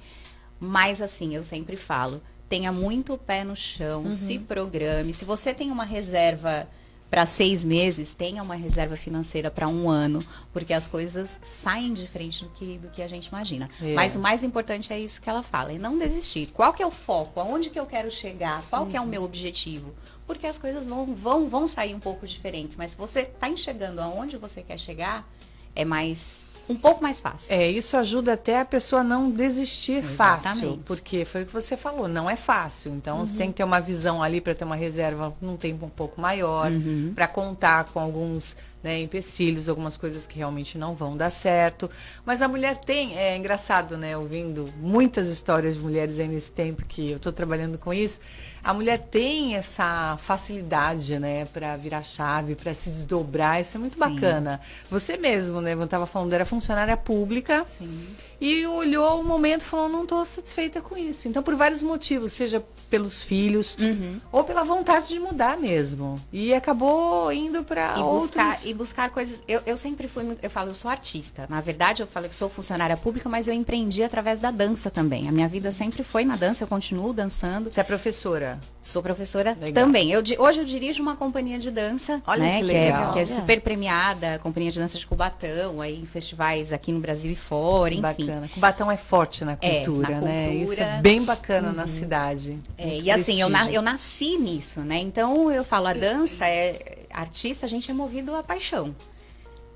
Mas 0.59 1.01
assim, 1.01 1.35
eu 1.35 1.43
sempre 1.43 1.77
falo, 1.77 2.21
tenha 2.47 2.71
muito 2.71 3.17
pé 3.17 3.43
no 3.43 3.55
chão, 3.55 4.09
se 4.09 4.39
programe. 4.39 5.13
Se 5.13 5.23
você 5.23 5.53
tem 5.53 5.71
uma 5.71 5.85
reserva 5.85 6.67
para 7.09 7.25
seis 7.25 7.65
meses, 7.65 8.13
tenha 8.13 8.43
uma 8.43 8.55
reserva 8.55 8.95
financeira 8.95 9.49
para 9.49 9.67
um 9.67 9.89
ano, 9.89 10.23
porque 10.53 10.73
as 10.73 10.85
coisas 10.85 11.39
saem 11.41 11.93
diferente 11.93 12.43
do 12.43 12.49
que, 12.51 12.77
do 12.77 12.89
que 12.89 13.01
a 13.01 13.07
gente 13.07 13.27
imagina. 13.27 13.69
É. 13.81 13.93
Mas 13.93 14.15
o 14.15 14.19
mais 14.19 14.43
importante 14.43 14.93
é 14.93 14.99
isso 14.99 15.19
que 15.19 15.29
ela 15.29 15.41
fala, 15.41 15.73
é 15.73 15.77
não 15.77 15.97
desistir. 15.97 16.47
Qual 16.53 16.71
que 16.71 16.83
é 16.83 16.85
o 16.85 16.91
foco? 16.91 17.39
Aonde 17.39 17.69
que 17.69 17.79
eu 17.79 17.85
quero 17.85 18.11
chegar? 18.11 18.63
Qual 18.69 18.85
que 18.85 18.95
é 18.95 19.01
o 19.01 19.07
meu 19.07 19.23
objetivo? 19.23 19.93
Porque 20.27 20.45
as 20.45 20.59
coisas 20.59 20.85
vão, 20.85 21.15
vão, 21.15 21.49
vão 21.49 21.67
sair 21.67 21.95
um 21.95 21.99
pouco 21.99 22.27
diferentes. 22.27 22.77
Mas 22.77 22.91
se 22.91 22.97
você 22.97 23.21
está 23.21 23.49
enxergando 23.49 24.01
aonde 24.01 24.37
você 24.37 24.61
quer 24.61 24.77
chegar, 24.77 25.27
é 25.75 25.83
mais 25.83 26.48
um 26.69 26.75
pouco 26.75 27.01
mais 27.01 27.19
fácil. 27.19 27.53
É, 27.53 27.67
isso 27.69 27.97
ajuda 27.97 28.33
até 28.33 28.59
a 28.59 28.65
pessoa 28.65 29.01
a 29.01 29.03
não 29.03 29.29
desistir 29.31 30.03
fácil, 30.03 30.49
Exatamente. 30.51 30.83
porque 30.85 31.25
foi 31.25 31.41
o 31.41 31.45
que 31.47 31.51
você 31.51 31.75
falou, 31.75 32.07
não 32.07 32.29
é 32.29 32.35
fácil. 32.35 32.93
Então 32.93 33.17
Uhum. 33.19 33.25
você 33.25 33.35
tem 33.35 33.49
que 33.49 33.55
ter 33.57 33.63
uma 33.63 33.81
visão 33.81 34.21
ali 34.21 34.39
para 34.39 34.53
ter 34.53 34.63
uma 34.65 34.75
reserva 34.75 35.33
num 35.41 35.57
tempo 35.57 35.85
um 35.85 35.89
pouco 35.89 36.21
maior, 36.21 36.71
Uhum. 36.71 37.11
para 37.15 37.27
contar 37.27 37.85
com 37.85 37.99
alguns 37.99 38.55
né, 38.81 39.01
empecilhos, 39.01 39.67
algumas 39.67 39.97
coisas 39.97 40.25
que 40.25 40.37
realmente 40.37 40.77
não 40.77 40.95
vão 40.95 41.17
dar 41.17 41.29
certo. 41.31 41.89
Mas 42.25 42.41
a 42.41 42.47
mulher 42.47 42.77
tem, 42.77 43.17
é 43.17 43.35
engraçado, 43.35 43.97
né, 43.97 44.15
ouvindo 44.15 44.69
muitas 44.77 45.27
histórias 45.27 45.73
de 45.73 45.81
mulheres 45.81 46.17
aí 46.17 46.29
nesse 46.29 46.51
tempo 46.53 46.85
que 46.85 47.09
eu 47.11 47.17
estou 47.17 47.33
trabalhando 47.33 47.77
com 47.77 47.93
isso, 47.93 48.21
a 48.63 48.73
mulher 48.73 48.99
tem 48.99 49.55
essa 49.55 50.17
facilidade, 50.17 51.17
né, 51.19 51.45
para 51.45 51.75
virar 51.77 52.03
chave, 52.03 52.55
para 52.55 52.73
se 52.73 52.89
desdobrar, 52.89 53.61
isso 53.61 53.77
é 53.77 53.79
muito 53.79 53.93
Sim. 53.93 53.99
bacana. 53.99 54.61
Você 54.89 55.17
mesmo, 55.17 55.61
né, 55.61 55.73
eu 55.73 55.83
estava 55.83 56.05
falando, 56.05 56.33
era 56.33 56.45
funcionária 56.45 56.95
pública. 56.97 57.65
Sim. 57.77 58.07
E 58.41 58.65
olhou 58.67 59.19
o 59.19 59.23
momento 59.23 59.63
e 59.63 59.65
falou, 59.65 59.89
não 59.89 60.03
estou 60.03 60.23
satisfeita 60.23 60.79
com 60.79 60.97
isso. 60.97 61.27
Então, 61.27 61.43
por 61.43 61.55
vários 61.55 61.83
motivos, 61.83 62.31
seja 62.31 62.63
pelos 62.89 63.21
filhos 63.21 63.77
uhum. 63.77 64.19
ou 64.31 64.45
pela 64.45 64.63
vontade 64.63 65.09
de 65.09 65.19
mudar 65.19 65.57
mesmo. 65.57 66.17
E 66.31 66.53
acabou 66.53 67.33
indo 67.33 67.65
para 67.65 67.97
outros... 67.97 68.31
Buscar, 68.31 68.65
e 68.65 68.73
buscar 68.73 69.09
coisas... 69.09 69.41
Eu, 69.45 69.61
eu 69.65 69.75
sempre 69.75 70.07
fui 70.07 70.23
muito... 70.23 70.41
Eu 70.41 70.49
falo, 70.49 70.69
eu 70.69 70.75
sou 70.75 70.89
artista. 70.89 71.47
Na 71.49 71.59
verdade, 71.59 72.01
eu 72.01 72.07
falei 72.07 72.29
que 72.29 72.35
sou 72.35 72.47
funcionária 72.47 72.95
pública, 72.95 73.27
mas 73.27 73.45
eu 73.49 73.53
empreendi 73.53 74.03
através 74.03 74.39
da 74.39 74.51
dança 74.51 74.89
também. 74.89 75.27
A 75.27 75.33
minha 75.33 75.49
vida 75.49 75.69
sempre 75.73 76.01
foi 76.01 76.23
na 76.23 76.37
dança, 76.37 76.63
eu 76.63 76.67
continuo 76.67 77.11
dançando. 77.11 77.69
Você 77.69 77.81
é 77.81 77.83
professora? 77.83 78.48
Sou 78.81 79.03
professora 79.03 79.57
legal. 79.59 79.85
também. 79.85 80.11
Eu, 80.11 80.23
hoje 80.39 80.61
eu 80.61 80.65
dirijo 80.65 81.01
uma 81.01 81.15
companhia 81.15 81.59
de 81.59 81.69
dança, 81.69 82.21
Olha 82.25 82.41
né, 82.41 82.57
que, 82.59 82.63
legal. 82.63 83.03
Que, 83.03 83.09
é, 83.09 83.13
que 83.13 83.19
é 83.19 83.25
super 83.25 83.61
premiada, 83.61 84.39
companhia 84.39 84.71
de 84.71 84.79
dança 84.79 84.97
de 84.97 85.05
Cubatão, 85.05 85.81
aí 85.81 86.01
em 86.01 86.05
festivais 86.05 86.71
aqui 86.71 86.91
no 86.91 86.99
Brasil 86.99 87.31
e 87.31 87.35
fora, 87.35 87.93
enfim. 87.93 88.01
Bacana. 88.01 88.49
Cubatão 88.53 88.91
é 88.91 88.97
forte 88.97 89.43
na 89.43 89.57
cultura, 89.57 90.11
é, 90.11 90.15
na 90.15 90.21
né? 90.21 90.43
Cultura. 90.45 90.63
Isso 90.63 90.81
é 90.81 91.01
bem 91.01 91.23
bacana 91.23 91.69
uhum. 91.69 91.75
na 91.75 91.87
cidade. 91.87 92.57
É, 92.77 92.97
e 92.97 93.11
assim, 93.11 93.41
eu, 93.41 93.49
na, 93.49 93.69
eu 93.71 93.81
nasci 93.81 94.37
nisso, 94.37 94.81
né? 94.81 94.99
Então 94.99 95.51
eu 95.51 95.63
falo, 95.63 95.87
a 95.87 95.93
dança 95.93 96.47
é 96.47 97.05
artista, 97.11 97.65
a 97.65 97.69
gente 97.69 97.91
é 97.91 97.93
movido 97.93 98.35
a 98.35 98.43
paixão. 98.43 98.95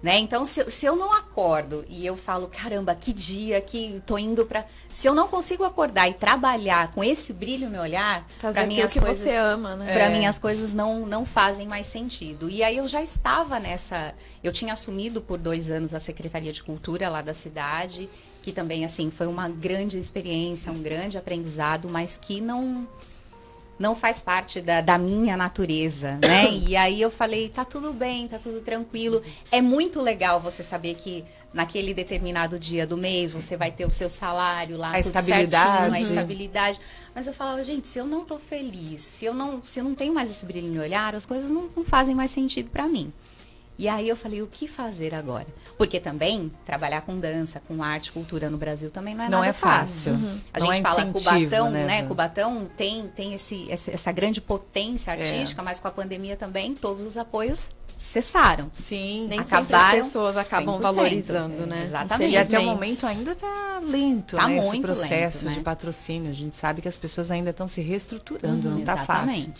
Né? 0.03 0.19
Então, 0.19 0.45
se, 0.45 0.69
se 0.69 0.85
eu 0.85 0.97
não 0.97 1.13
acordo 1.13 1.85
e 1.87 2.05
eu 2.05 2.17
falo, 2.17 2.49
caramba, 2.49 2.93
que 2.93 3.13
dia 3.13 3.61
que 3.61 4.01
tô 4.05 4.17
indo 4.17 4.45
para 4.45 4.65
se 4.89 5.07
eu 5.07 5.15
não 5.15 5.29
consigo 5.29 5.63
acordar 5.63 6.09
e 6.09 6.13
trabalhar 6.13 6.91
com 6.91 7.01
esse 7.01 7.31
brilho 7.31 7.69
no 7.69 7.79
olhar, 7.79 8.27
para 8.37 8.65
mim 8.65 8.81
as 8.81 8.91
que 8.91 8.99
coisas, 8.99 9.23
você 9.23 9.37
ama, 9.37 9.77
né? 9.77 9.93
Para 9.93 10.03
é. 10.03 10.09
mim 10.09 10.25
as 10.25 10.37
coisas 10.37 10.73
não 10.73 11.05
não 11.05 11.25
fazem 11.25 11.65
mais 11.65 11.87
sentido. 11.87 12.49
E 12.49 12.61
aí 12.61 12.77
eu 12.77 12.87
já 12.87 13.01
estava 13.01 13.57
nessa, 13.59 14.13
eu 14.43 14.51
tinha 14.51 14.73
assumido 14.73 15.21
por 15.21 15.37
dois 15.37 15.71
anos 15.71 15.93
a 15.93 16.01
secretaria 16.01 16.51
de 16.51 16.61
cultura 16.61 17.09
lá 17.09 17.21
da 17.21 17.33
cidade, 17.33 18.09
que 18.41 18.51
também 18.51 18.83
assim 18.83 19.09
foi 19.09 19.25
uma 19.25 19.47
grande 19.47 19.97
experiência, 19.97 20.69
um 20.69 20.81
grande 20.83 21.17
aprendizado, 21.17 21.87
mas 21.87 22.17
que 22.17 22.41
não 22.41 22.85
não 23.83 23.93
faz 23.93 24.21
parte 24.21 24.61
da, 24.61 24.79
da, 24.79 24.97
minha 24.97 25.35
natureza, 25.35 26.17
né? 26.25 26.49
E 26.65 26.77
aí 26.77 27.01
eu 27.01 27.11
falei, 27.11 27.49
tá 27.49 27.65
tudo 27.65 27.91
bem, 27.91 28.27
tá 28.29 28.39
tudo 28.39 28.61
tranquilo. 28.61 29.21
É 29.51 29.61
muito 29.61 30.01
legal 30.01 30.39
você 30.39 30.63
saber 30.63 30.95
que 30.95 31.25
naquele 31.53 31.93
determinado 31.93 32.57
dia 32.57 32.87
do 32.87 32.95
mês 32.95 33.33
você 33.33 33.57
vai 33.57 33.71
ter 33.71 33.85
o 33.85 33.91
seu 33.91 34.09
salário 34.09 34.77
lá, 34.77 34.91
a 34.91 34.99
estabilidade, 34.99 35.71
certinho, 35.71 35.93
a 35.93 35.99
estabilidade. 35.99 36.79
Mas 37.13 37.27
eu 37.27 37.33
falava, 37.33 37.61
gente, 37.63 37.87
se 37.87 37.99
eu 37.99 38.05
não 38.05 38.23
tô 38.23 38.39
feliz, 38.39 39.01
se 39.01 39.25
eu 39.25 39.33
não, 39.33 39.61
se 39.61 39.81
eu 39.81 39.83
não 39.83 39.93
tenho 39.93 40.13
mais 40.13 40.31
esse 40.31 40.45
brilho 40.45 40.69
no 40.69 40.81
olhar, 40.81 41.13
as 41.13 41.25
coisas 41.25 41.51
não, 41.51 41.69
não 41.75 41.83
fazem 41.83 42.15
mais 42.15 42.31
sentido 42.31 42.69
para 42.69 42.87
mim. 42.87 43.11
E 43.77 43.87
aí 43.87 44.07
eu 44.07 44.15
falei, 44.15 44.41
o 44.41 44.47
que 44.47 44.67
fazer 44.67 45.15
agora? 45.15 45.47
Porque 45.77 45.99
também 45.99 46.51
trabalhar 46.65 47.01
com 47.01 47.19
dança, 47.19 47.59
com 47.67 47.81
arte, 47.81 48.11
cultura 48.11 48.49
no 48.49 48.57
Brasil 48.57 48.91
também 48.91 49.15
não 49.15 49.23
é 49.23 49.29
não 49.29 49.37
nada 49.39 49.49
é 49.49 49.53
fácil. 49.53 50.13
Uhum. 50.13 50.39
A 50.53 50.59
não 50.59 50.71
gente 50.71 50.79
é 50.79 50.89
fala 50.89 51.05
Cubatão, 51.11 51.71
né? 51.71 51.85
né? 51.85 52.03
Cubatão 52.03 52.69
tem, 52.77 53.07
tem 53.07 53.33
esse, 53.33 53.67
essa 53.71 54.11
grande 54.11 54.39
potência 54.39 55.11
é. 55.11 55.13
artística, 55.15 55.61
é. 55.61 55.65
mas 55.65 55.79
com 55.79 55.87
a 55.87 55.91
pandemia 55.91 56.35
também 56.35 56.75
todos 56.75 57.01
os 57.01 57.17
apoios 57.17 57.71
cessaram. 57.97 58.69
Sim, 58.73 59.27
nem 59.29 59.39
acabaram, 59.39 59.99
as 59.99 60.05
pessoas 60.05 60.37
acabam 60.37 60.79
valorizando, 60.79 61.65
né? 61.65 61.83
Exatamente. 61.83 62.33
E 62.33 62.37
até 62.37 62.59
o 62.59 62.63
momento 62.63 63.07
ainda 63.07 63.31
está 63.31 63.81
lento, 63.83 64.35
tá 64.35 64.47
né? 64.47 64.57
Esse 64.57 64.79
processo 64.81 65.45
lento, 65.45 65.49
né? 65.49 65.57
de 65.57 65.63
patrocínio. 65.63 66.29
A 66.29 66.33
gente 66.33 66.53
sabe 66.53 66.81
que 66.81 66.87
as 66.87 66.97
pessoas 66.97 67.31
ainda 67.31 67.51
estão 67.51 67.67
se 67.67 67.81
reestruturando, 67.81 68.67
uhum, 68.67 68.73
não 68.75 68.79
está 68.81 68.97
fácil. 68.97 69.53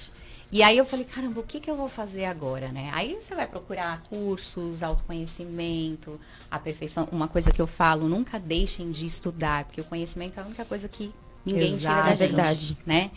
E 0.54 0.62
aí 0.62 0.78
eu 0.78 0.86
falei, 0.86 1.04
caramba, 1.04 1.40
o 1.40 1.44
que, 1.44 1.60
que 1.60 1.68
eu 1.68 1.76
vou 1.76 1.90
fazer 1.90 2.26
agora, 2.26 2.68
né? 2.68 2.92
Aí 2.94 3.16
você 3.20 3.34
vai 3.34 3.48
procurar 3.48 4.04
cursos, 4.04 4.84
autoconhecimento, 4.84 6.22
aperfeiçoamento. 6.52 7.16
Uma 7.16 7.28
coisa 7.28 7.52
que 7.52 7.60
eu 7.60 7.66
falo, 7.66 8.08
nunca 8.08 8.40
deixem 8.40 8.92
de 8.92 9.04
estudar, 9.04 9.66
porque 9.66 9.82
o 9.82 9.84
conhecimento 9.84 10.40
é 10.40 10.44
a 10.44 10.46
única 10.46 10.64
coisa 10.64 10.88
que 10.88 11.12
ninguém 11.44 11.74
Exato. 11.74 12.04
tira 12.04 12.04
da 12.04 12.10
gente, 12.10 12.20
verdade. 12.20 12.78
né? 12.86 13.10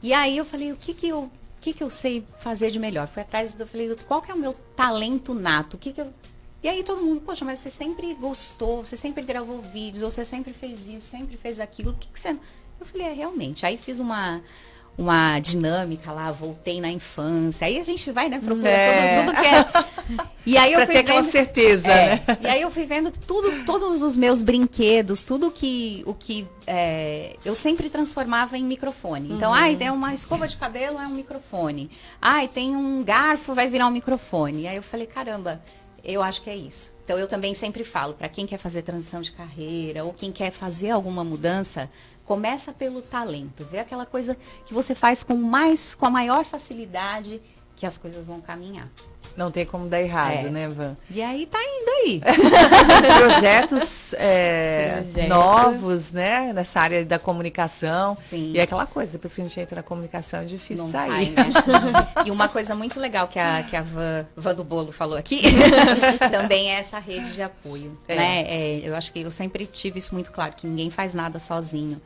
E 0.00 0.12
aí 0.12 0.36
eu 0.36 0.44
falei, 0.44 0.70
o 0.70 0.76
que 0.76 0.94
que 0.94 1.08
eu, 1.08 1.22
o 1.22 1.30
que 1.60 1.72
que 1.72 1.82
eu 1.82 1.90
sei 1.90 2.24
fazer 2.38 2.70
de 2.70 2.78
melhor? 2.78 3.08
Fui 3.08 3.22
atrás, 3.22 3.58
eu 3.58 3.66
falei, 3.66 3.96
qual 4.06 4.22
que 4.22 4.30
é 4.30 4.34
o 4.34 4.38
meu 4.38 4.54
talento 4.76 5.34
nato? 5.34 5.74
O 5.74 5.78
que 5.78 5.92
que 5.92 6.00
eu... 6.00 6.14
E 6.62 6.68
aí 6.68 6.84
todo 6.84 7.02
mundo, 7.02 7.22
poxa, 7.22 7.44
mas 7.44 7.58
você 7.58 7.70
sempre 7.70 8.14
gostou, 8.14 8.84
você 8.84 8.96
sempre 8.96 9.24
gravou 9.24 9.60
vídeos, 9.60 10.14
você 10.14 10.24
sempre 10.24 10.52
fez 10.52 10.86
isso, 10.86 11.08
sempre 11.08 11.36
fez 11.36 11.58
aquilo, 11.58 11.90
o 11.90 11.94
que 11.94 12.06
que 12.06 12.20
você... 12.20 12.38
Eu 12.80 12.86
falei, 12.86 13.08
é, 13.08 13.12
realmente. 13.12 13.66
Aí 13.66 13.76
fiz 13.76 13.98
uma 13.98 14.40
uma 14.98 15.38
dinâmica 15.38 16.10
lá, 16.10 16.32
voltei 16.32 16.80
na 16.80 16.90
infância. 16.90 17.68
Aí 17.68 17.78
a 17.78 17.84
gente 17.84 18.10
vai, 18.10 18.28
né, 18.28 18.40
procurando 18.40 18.66
é. 18.66 19.22
tudo, 19.22 19.26
tudo 19.26 19.40
que 19.40 19.46
é. 19.46 20.28
E 20.44 20.58
aí 20.58 20.72
eu 20.72 20.78
pra 20.78 20.86
fui 20.86 20.94
ter 20.94 21.02
vendo, 21.02 21.10
aquela 21.10 21.22
certeza, 21.22 21.88
é, 21.88 22.16
né? 22.16 22.38
E 22.40 22.46
aí 22.48 22.62
eu 22.62 22.70
fui 22.70 22.84
vendo 22.84 23.12
que 23.12 23.20
tudo, 23.20 23.64
todos 23.64 24.02
os 24.02 24.16
meus 24.16 24.42
brinquedos, 24.42 25.22
tudo 25.22 25.50
que 25.50 26.02
o 26.04 26.14
que 26.14 26.48
é, 26.66 27.36
eu 27.44 27.54
sempre 27.54 27.88
transformava 27.88 28.58
em 28.58 28.64
microfone. 28.64 29.32
Então, 29.32 29.50
uhum. 29.50 29.56
ai, 29.56 29.76
tem 29.76 29.90
uma 29.90 30.12
escova 30.12 30.48
de 30.48 30.56
cabelo, 30.56 30.98
é 30.98 31.06
um 31.06 31.14
microfone. 31.14 31.90
Ai, 32.20 32.48
tem 32.48 32.74
um 32.74 33.04
garfo, 33.04 33.54
vai 33.54 33.68
virar 33.68 33.86
um 33.86 33.92
microfone. 33.92 34.62
E 34.62 34.68
aí 34.68 34.76
eu 34.76 34.82
falei, 34.82 35.06
caramba, 35.06 35.62
eu 36.02 36.22
acho 36.22 36.42
que 36.42 36.50
é 36.50 36.56
isso. 36.56 36.92
Então 37.04 37.18
eu 37.18 37.28
também 37.28 37.54
sempre 37.54 37.84
falo, 37.84 38.14
para 38.14 38.28
quem 38.28 38.46
quer 38.46 38.58
fazer 38.58 38.82
transição 38.82 39.20
de 39.20 39.30
carreira 39.32 40.04
ou 40.04 40.12
quem 40.12 40.32
quer 40.32 40.50
fazer 40.50 40.90
alguma 40.90 41.22
mudança, 41.22 41.88
Começa 42.28 42.74
pelo 42.74 43.00
talento, 43.00 43.64
vê 43.64 43.78
aquela 43.78 44.04
coisa 44.04 44.36
que 44.66 44.74
você 44.74 44.94
faz 44.94 45.22
com 45.22 45.34
mais, 45.34 45.94
com 45.94 46.04
a 46.04 46.10
maior 46.10 46.44
facilidade 46.44 47.40
que 47.74 47.86
as 47.86 47.96
coisas 47.96 48.26
vão 48.26 48.38
caminhar. 48.38 48.86
Não 49.36 49.50
tem 49.50 49.64
como 49.64 49.88
dar 49.88 50.00
errado, 50.00 50.46
é. 50.46 50.50
né, 50.50 50.68
Van? 50.68 50.96
E 51.10 51.22
aí 51.22 51.46
tá 51.46 51.58
indo 51.58 51.90
aí. 51.90 52.20
Projetos, 53.18 54.14
é, 54.14 55.02
Projetos, 55.02 55.28
novos, 55.28 56.10
né? 56.10 56.52
Nessa 56.52 56.80
área 56.80 57.04
da 57.04 57.18
comunicação. 57.18 58.16
Sim. 58.28 58.52
E 58.54 58.58
é 58.58 58.62
aquela 58.62 58.86
coisa, 58.86 59.12
depois 59.12 59.34
que 59.34 59.40
a 59.40 59.44
gente 59.44 59.60
entra 59.60 59.76
na 59.76 59.82
comunicação 59.82 60.40
é 60.40 60.44
difícil 60.44 60.84
Não 60.84 60.92
sair. 60.92 61.34
Sai, 61.34 61.44
né? 61.44 61.52
e 62.26 62.30
uma 62.30 62.48
coisa 62.48 62.74
muito 62.74 62.98
legal 62.98 63.28
que 63.28 63.38
a, 63.38 63.62
que 63.62 63.76
a 63.76 63.82
Van, 63.82 64.26
Van 64.36 64.54
do 64.54 64.64
Bolo 64.64 64.92
falou 64.92 65.16
aqui 65.16 65.42
também 66.30 66.70
é 66.70 66.78
essa 66.78 66.98
rede 66.98 67.32
de 67.32 67.42
apoio. 67.42 67.98
É. 68.06 68.16
Né? 68.16 68.42
É, 68.42 68.80
eu 68.84 68.94
acho 68.94 69.12
que 69.12 69.20
eu 69.20 69.30
sempre 69.30 69.66
tive 69.66 69.98
isso 69.98 70.14
muito 70.14 70.30
claro, 70.30 70.52
que 70.52 70.66
ninguém 70.66 70.90
faz 70.90 71.14
nada 71.14 71.38
sozinho. 71.38 72.00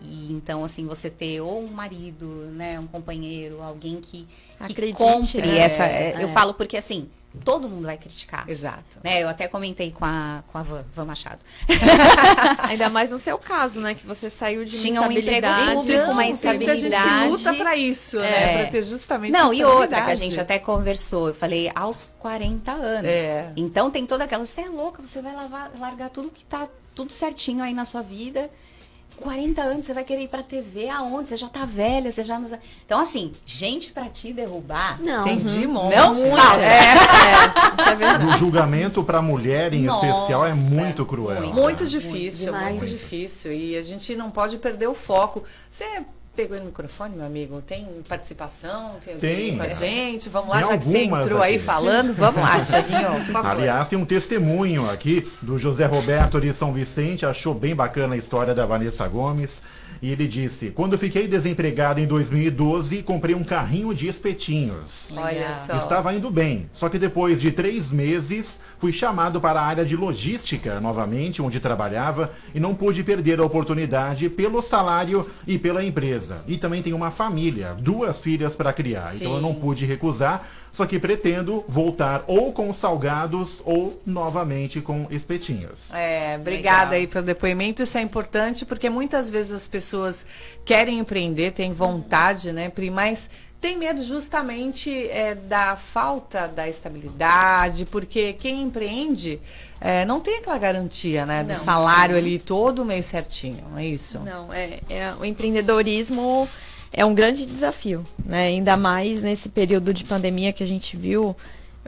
E 0.00 0.32
então, 0.32 0.64
assim, 0.64 0.86
você 0.86 1.10
ter 1.10 1.40
ou 1.40 1.64
um 1.64 1.68
marido, 1.68 2.26
né, 2.52 2.78
um 2.78 2.86
companheiro, 2.86 3.62
alguém 3.62 4.00
que, 4.00 4.26
que 4.66 4.72
Acredite, 4.72 4.98
compre 4.98 5.50
é, 5.50 5.58
essa. 5.58 5.84
É, 5.84 6.14
é. 6.16 6.22
Eu 6.22 6.28
falo 6.28 6.54
porque 6.54 6.76
assim, 6.76 7.08
todo 7.44 7.68
mundo 7.68 7.86
vai 7.86 7.96
criticar. 7.96 8.48
Exato. 8.48 9.00
Né? 9.02 9.22
Eu 9.22 9.28
até 9.28 9.48
comentei 9.48 9.90
com 9.90 10.04
a, 10.04 10.42
com 10.46 10.58
a 10.58 10.62
Van, 10.62 10.84
Van 10.94 11.04
Machado. 11.04 11.40
Ainda 12.68 12.88
mais 12.88 13.10
no 13.10 13.18
seu 13.18 13.38
caso, 13.38 13.80
né? 13.80 13.94
Que 13.94 14.06
você 14.06 14.30
saiu 14.30 14.64
de 14.64 14.80
Tinha 14.80 15.02
um 15.02 15.10
emprego 15.10 15.46
público, 15.74 16.10
uma 16.10 16.26
estabilidade. 16.26 16.82
Tem 16.82 16.90
gente 16.90 17.02
que 17.02 17.28
luta 17.28 17.54
para 17.54 17.76
isso, 17.76 18.18
né? 18.18 18.28
é. 18.28 18.30
né? 18.30 18.62
Para 18.62 18.70
ter 18.72 18.82
justamente 18.82 19.32
Não, 19.32 19.52
e 19.52 19.64
outra 19.64 20.02
que 20.02 20.10
a 20.10 20.14
gente 20.14 20.38
até 20.38 20.58
conversou. 20.58 21.28
Eu 21.28 21.34
falei, 21.34 21.70
aos 21.74 22.10
40 22.18 22.70
anos. 22.72 23.10
É. 23.10 23.52
Então 23.56 23.90
tem 23.90 24.06
toda 24.06 24.24
aquela, 24.24 24.44
você 24.44 24.62
é 24.62 24.68
louca, 24.68 25.02
você 25.02 25.20
vai 25.20 25.34
lavar, 25.34 25.70
largar 25.78 26.10
tudo 26.10 26.30
que 26.30 26.44
tá 26.44 26.68
tudo 26.94 27.12
certinho 27.12 27.62
aí 27.62 27.72
na 27.72 27.84
sua 27.84 28.02
vida 28.02 28.50
40 29.18 29.60
anos, 29.60 29.86
você 29.86 29.94
vai 29.94 30.04
querer 30.04 30.22
ir 30.22 30.28
pra 30.28 30.42
TV 30.42 30.88
aonde? 30.88 31.28
Você 31.28 31.36
já 31.36 31.48
tá 31.48 31.64
velha, 31.64 32.10
você 32.10 32.24
já 32.24 32.38
não. 32.38 32.48
Então, 32.84 33.00
assim, 33.00 33.32
gente 33.44 33.92
pra 33.92 34.08
te 34.08 34.32
derrubar. 34.32 35.00
Não. 35.00 35.24
Tem 35.24 35.36
de 35.36 35.66
uhum. 35.66 35.72
monte. 35.72 35.96
Não, 35.96 36.14
muito. 36.14 36.38
É, 36.60 36.94
é, 37.88 38.24
é 38.24 38.34
o 38.34 38.38
julgamento 38.38 39.02
pra 39.02 39.20
mulher, 39.20 39.72
em 39.72 39.82
Nossa, 39.82 40.06
especial, 40.06 40.46
é 40.46 40.54
muito 40.54 41.04
cruel. 41.04 41.40
Muito, 41.40 41.54
muito 41.54 41.86
difícil, 41.86 42.52
muito, 42.52 42.68
muito 42.68 42.86
difícil. 42.86 43.52
E 43.52 43.76
a 43.76 43.82
gente 43.82 44.14
não 44.16 44.30
pode 44.30 44.58
perder 44.58 44.86
o 44.86 44.94
foco. 44.94 45.44
Você 45.70 45.84
pegou 46.38 46.56
no 46.56 46.66
microfone, 46.66 47.16
meu 47.16 47.26
amigo? 47.26 47.60
Tem 47.66 47.84
participação? 48.08 48.92
Tem, 49.04 49.16
tem 49.16 49.56
com 49.56 49.62
a 49.64 49.66
gente? 49.66 50.28
Vamos 50.28 50.50
lá, 50.50 50.60
tem 50.60 50.70
já 50.70 50.78
que 50.78 50.84
você 50.84 50.98
entrou 50.98 51.42
aqui. 51.42 51.52
aí 51.52 51.58
falando. 51.58 52.14
Vamos 52.14 52.40
lá, 52.40 52.64
Tiaguinho. 52.64 53.36
Aliás, 53.44 53.88
tem 53.88 53.98
um 53.98 54.04
testemunho 54.04 54.88
aqui 54.88 55.28
do 55.42 55.58
José 55.58 55.84
Roberto 55.86 56.40
de 56.40 56.54
São 56.54 56.72
Vicente. 56.72 57.26
Achou 57.26 57.52
bem 57.52 57.74
bacana 57.74 58.14
a 58.14 58.16
história 58.16 58.54
da 58.54 58.64
Vanessa 58.64 59.08
Gomes. 59.08 59.60
E 60.00 60.10
ele 60.10 60.26
disse: 60.26 60.70
Quando 60.70 60.98
fiquei 60.98 61.26
desempregado 61.28 62.00
em 62.00 62.06
2012, 62.06 63.02
comprei 63.02 63.34
um 63.34 63.44
carrinho 63.44 63.94
de 63.94 64.08
espetinhos. 64.08 65.10
Olha 65.16 65.54
só. 65.66 65.76
Estava 65.76 66.14
indo 66.14 66.30
bem. 66.30 66.68
Só 66.72 66.88
que 66.88 66.98
depois 66.98 67.40
de 67.40 67.50
três 67.50 67.90
meses, 67.90 68.60
fui 68.78 68.92
chamado 68.92 69.40
para 69.40 69.60
a 69.60 69.64
área 69.64 69.84
de 69.84 69.96
logística 69.96 70.80
novamente, 70.80 71.42
onde 71.42 71.60
trabalhava, 71.60 72.32
e 72.54 72.60
não 72.60 72.74
pude 72.74 73.02
perder 73.02 73.40
a 73.40 73.44
oportunidade 73.44 74.28
pelo 74.28 74.62
salário 74.62 75.28
e 75.46 75.58
pela 75.58 75.84
empresa. 75.84 75.98
empresa 76.08 76.44
e 76.46 76.56
também 76.56 76.82
tenho 76.82 76.96
uma 76.96 77.10
família, 77.10 77.74
duas 77.78 78.20
filhas 78.20 78.56
para 78.56 78.72
criar. 78.72 79.14
Então 79.14 79.34
eu 79.34 79.40
não 79.40 79.54
pude 79.54 79.84
recusar, 79.84 80.46
só 80.70 80.86
que 80.86 80.98
pretendo 80.98 81.64
voltar 81.68 82.24
ou 82.26 82.52
com 82.52 82.72
salgados 82.72 83.62
ou 83.64 84.00
novamente 84.06 84.80
com 84.80 85.06
espetinhos. 85.10 85.92
É, 85.92 86.36
obrigada 86.38 86.94
aí 86.96 87.06
pelo 87.06 87.24
depoimento. 87.24 87.82
Isso 87.82 87.98
é 87.98 88.02
importante 88.02 88.64
porque 88.64 88.88
muitas 88.88 89.30
vezes 89.30 89.52
as 89.52 89.66
pessoas 89.68 90.24
querem 90.64 90.98
empreender, 90.98 91.52
têm 91.52 91.72
vontade, 91.72 92.52
né, 92.52 92.68
Pri, 92.68 92.90
mas 92.90 93.28
tem 93.60 93.76
medo 93.76 94.02
justamente 94.04 95.08
é, 95.08 95.34
da 95.34 95.74
falta 95.76 96.46
da 96.46 96.68
estabilidade, 96.68 97.84
porque 97.86 98.32
quem 98.34 98.62
empreende 98.62 99.40
é, 99.80 100.04
não 100.04 100.20
tem 100.20 100.38
aquela 100.38 100.58
garantia, 100.58 101.26
né, 101.26 101.42
do 101.42 101.48
Não. 101.50 101.56
salário 101.56 102.16
ali 102.16 102.38
todo 102.38 102.84
mês 102.84 103.06
certinho, 103.06 103.64
não 103.70 103.78
é 103.78 103.84
isso? 103.86 104.20
Não, 104.20 104.52
é, 104.52 104.78
é- 104.88 105.12
o 105.18 105.24
empreendedorismo 105.24 106.48
é 106.92 107.04
um 107.04 107.14
grande 107.14 107.44
desafio, 107.46 108.04
né? 108.24 108.46
Ainda 108.46 108.76
mais 108.76 109.22
nesse 109.22 109.48
período 109.48 109.92
de 109.94 110.04
pandemia 110.04 110.52
que 110.52 110.62
a 110.62 110.66
gente 110.66 110.96
viu. 110.96 111.36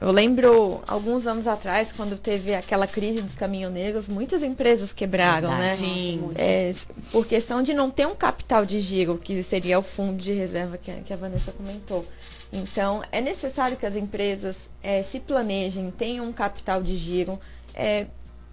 Eu 0.00 0.10
lembro 0.12 0.80
alguns 0.86 1.26
anos 1.26 1.46
atrás, 1.46 1.92
quando 1.92 2.18
teve 2.18 2.54
aquela 2.54 2.86
crise 2.86 3.20
dos 3.20 3.34
caminhoneiros, 3.34 4.08
muitas 4.08 4.42
empresas 4.42 4.94
quebraram, 4.94 5.50
né? 5.50 5.74
Sim. 5.74 6.30
É, 6.36 6.74
por 7.12 7.26
questão 7.26 7.62
de 7.62 7.74
não 7.74 7.90
ter 7.90 8.06
um 8.06 8.14
capital 8.14 8.64
de 8.64 8.80
giro, 8.80 9.18
que 9.18 9.42
seria 9.42 9.78
o 9.78 9.82
fundo 9.82 10.16
de 10.16 10.32
reserva 10.32 10.78
que, 10.78 10.90
a- 10.90 11.00
que 11.04 11.12
a 11.12 11.16
Vanessa 11.16 11.52
comentou. 11.52 12.06
Então, 12.50 13.02
é 13.12 13.20
necessário 13.20 13.76
que 13.76 13.84
as 13.84 13.94
empresas 13.94 14.70
é, 14.82 15.02
se 15.02 15.20
planejem, 15.20 15.90
tenham 15.90 16.26
um 16.26 16.32
capital 16.32 16.82
de 16.82 16.96
giro, 16.96 17.38
é, 17.74 18.06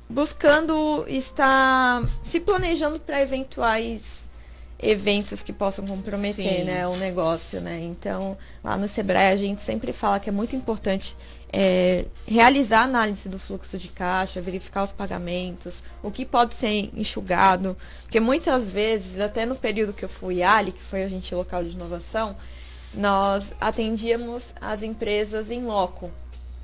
buscando 0.10 1.06
estar 1.08 2.04
se 2.24 2.40
planejando 2.40 3.00
para 3.00 3.22
eventuais 3.22 4.24
eventos 4.80 5.42
que 5.42 5.52
possam 5.52 5.86
comprometer 5.86 6.60
Sim. 6.60 6.64
né, 6.66 6.88
o 6.88 6.96
negócio, 6.96 7.60
né? 7.60 7.80
Então, 7.82 8.38
lá 8.64 8.78
no 8.78 8.88
Sebrae 8.88 9.32
a 9.32 9.36
gente 9.36 9.62
sempre 9.62 9.92
fala 9.92 10.20
que 10.20 10.30
é 10.30 10.32
muito 10.32 10.56
importante 10.56 11.18
é, 11.52 12.06
realizar 12.28 12.82
a 12.82 12.84
análise 12.84 13.28
do 13.28 13.40
fluxo 13.40 13.78
de 13.78 13.88
caixa, 13.88 14.42
verificar 14.42 14.84
os 14.84 14.92
pagamentos, 14.92 15.82
o 16.04 16.12
que 16.12 16.26
pode 16.26 16.54
ser 16.54 16.92
enxugado, 16.96 17.76
porque 18.04 18.20
muitas 18.20 18.70
vezes, 18.70 19.20
até 19.20 19.46
no 19.46 19.56
período 19.56 19.94
que 19.94 20.06
eu 20.06 20.10
fui 20.10 20.44
Ali, 20.44 20.72
que 20.72 20.84
foi 20.84 21.04
a 21.04 21.08
gente 21.08 21.34
local 21.34 21.64
de 21.64 21.72
inovação, 21.72 22.36
nós 22.94 23.54
atendíamos 23.60 24.54
as 24.62 24.84
empresas 24.84 25.50
em 25.52 25.64
loco. 25.64 26.12